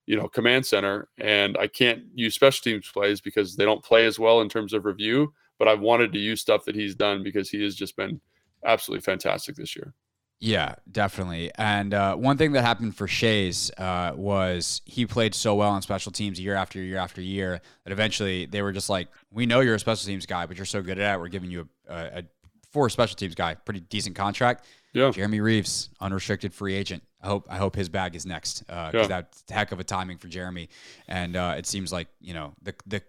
you 0.06 0.16
know, 0.16 0.28
command 0.28 0.66
center, 0.66 1.08
and 1.20 1.56
I 1.60 1.68
can't 1.68 2.02
use 2.16 2.34
special 2.34 2.64
teams 2.64 2.90
plays 2.92 3.22
because 3.22 3.56
they 3.56 3.64
don't 3.64 3.84
play 3.84 4.08
as 4.08 4.18
well 4.18 4.42
in 4.42 4.50
terms 4.50 4.74
of 4.74 4.86
review. 4.86 5.34
But 5.60 5.68
I've 5.68 5.82
wanted 5.82 6.14
to 6.14 6.20
use 6.20 6.42
stuff 6.42 6.66
that 6.66 6.74
he's 6.74 6.96
done 6.96 7.22
because 7.22 7.50
he 7.50 7.62
has 7.64 7.76
just 7.76 7.96
been 7.96 8.20
absolutely 8.66 9.04
fantastic 9.04 9.56
this 9.56 9.76
year. 9.76 9.94
Yeah, 10.42 10.76
definitely. 10.90 11.52
And 11.56 11.94
uh, 11.94 12.16
one 12.16 12.38
thing 12.38 12.54
that 12.54 12.62
happened 12.62 12.96
for 12.96 13.08
Shays 13.08 13.72
uh, 13.78 14.14
was 14.16 14.82
he 14.86 15.06
played 15.06 15.36
so 15.36 15.56
well 15.56 15.72
on 15.72 15.82
special 15.82 16.14
teams 16.14 16.40
year 16.40 16.56
after 16.56 16.80
year 16.80 16.98
after 16.98 17.22
year 17.22 17.60
that 17.84 17.92
eventually 17.92 18.46
they 18.46 18.62
were 18.62 18.72
just 18.72 18.90
like, 18.90 19.10
"We 19.32 19.46
know 19.46 19.60
you're 19.60 19.76
a 19.76 19.80
special 19.80 20.08
teams 20.08 20.26
guy, 20.26 20.46
but 20.46 20.56
you're 20.56 20.66
so 20.66 20.82
good 20.82 20.98
at 20.98 21.16
it. 21.16 21.20
We're 21.20 21.28
giving 21.28 21.52
you 21.52 21.68
a, 21.90 21.94
a, 21.94 22.20
a 22.20 22.24
for 22.72 22.90
special 22.90 23.18
teams 23.18 23.36
guy, 23.36 23.56
pretty 23.56 23.82
decent 23.82 24.16
contract." 24.16 24.66
Yeah. 24.94 25.12
Jeremy 25.12 25.42
Reaves, 25.42 25.90
unrestricted 26.00 26.54
free 26.54 26.74
agent. 26.74 27.04
I 27.22 27.28
hope 27.28 27.46
I 27.50 27.58
hope 27.58 27.76
his 27.76 27.90
bag 27.90 28.16
is 28.16 28.26
next 28.26 28.62
because 28.62 28.96
uh, 28.96 28.98
yeah. 28.98 29.08
that's 29.08 29.44
a 29.50 29.54
heck 29.54 29.74
of 29.74 29.80
a 29.82 29.84
timing 29.84 30.18
for 30.18 30.30
Jeremy. 30.30 30.70
And 31.08 31.36
uh, 31.36 31.56
it 31.58 31.66
seems 31.66 31.92
like 31.92 32.08
you 32.22 32.34
know 32.34 32.54
the 32.62 32.74
the 32.88 33.02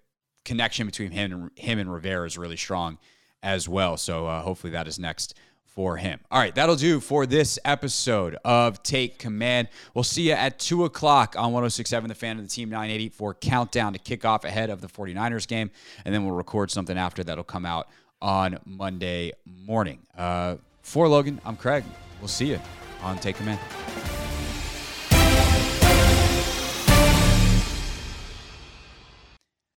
connection 0.44 0.86
between 0.86 1.12
him 1.12 1.32
and 1.32 1.50
him 1.54 1.78
and 1.78 1.92
Rivera 1.92 2.26
is 2.26 2.36
really 2.36 2.56
strong 2.56 2.98
as 3.42 3.68
well. 3.68 3.96
So 3.96 4.26
uh, 4.26 4.42
hopefully 4.42 4.72
that 4.72 4.88
is 4.88 4.98
next 4.98 5.34
for 5.74 5.96
him. 5.96 6.20
All 6.30 6.38
right, 6.38 6.54
that'll 6.54 6.76
do 6.76 7.00
for 7.00 7.26
this 7.26 7.58
episode 7.64 8.36
of 8.44 8.82
Take 8.82 9.18
Command. 9.18 9.68
We'll 9.94 10.04
see 10.04 10.28
you 10.28 10.32
at 10.32 10.58
2 10.58 10.84
o'clock 10.84 11.34
on 11.36 11.52
1067 11.52 12.08
The 12.08 12.14
Fan 12.14 12.38
of 12.38 12.42
the 12.42 12.48
Team 12.48 12.68
980 12.70 13.08
for 13.10 13.34
Countdown 13.34 13.92
to 13.92 13.98
kick 13.98 14.24
off 14.24 14.44
ahead 14.44 14.70
of 14.70 14.80
the 14.80 14.88
49ers 14.88 15.46
game. 15.46 15.70
And 16.04 16.14
then 16.14 16.24
we'll 16.24 16.34
record 16.34 16.70
something 16.70 16.98
after 16.98 17.22
that'll 17.24 17.44
come 17.44 17.64
out 17.64 17.88
on 18.20 18.58
Monday 18.64 19.32
morning. 19.44 20.00
Uh, 20.16 20.56
for 20.82 21.08
Logan, 21.08 21.40
I'm 21.44 21.56
Craig. 21.56 21.84
We'll 22.20 22.28
see 22.28 22.46
you 22.46 22.60
on 23.02 23.18
Take 23.18 23.36
Command. 23.36 23.60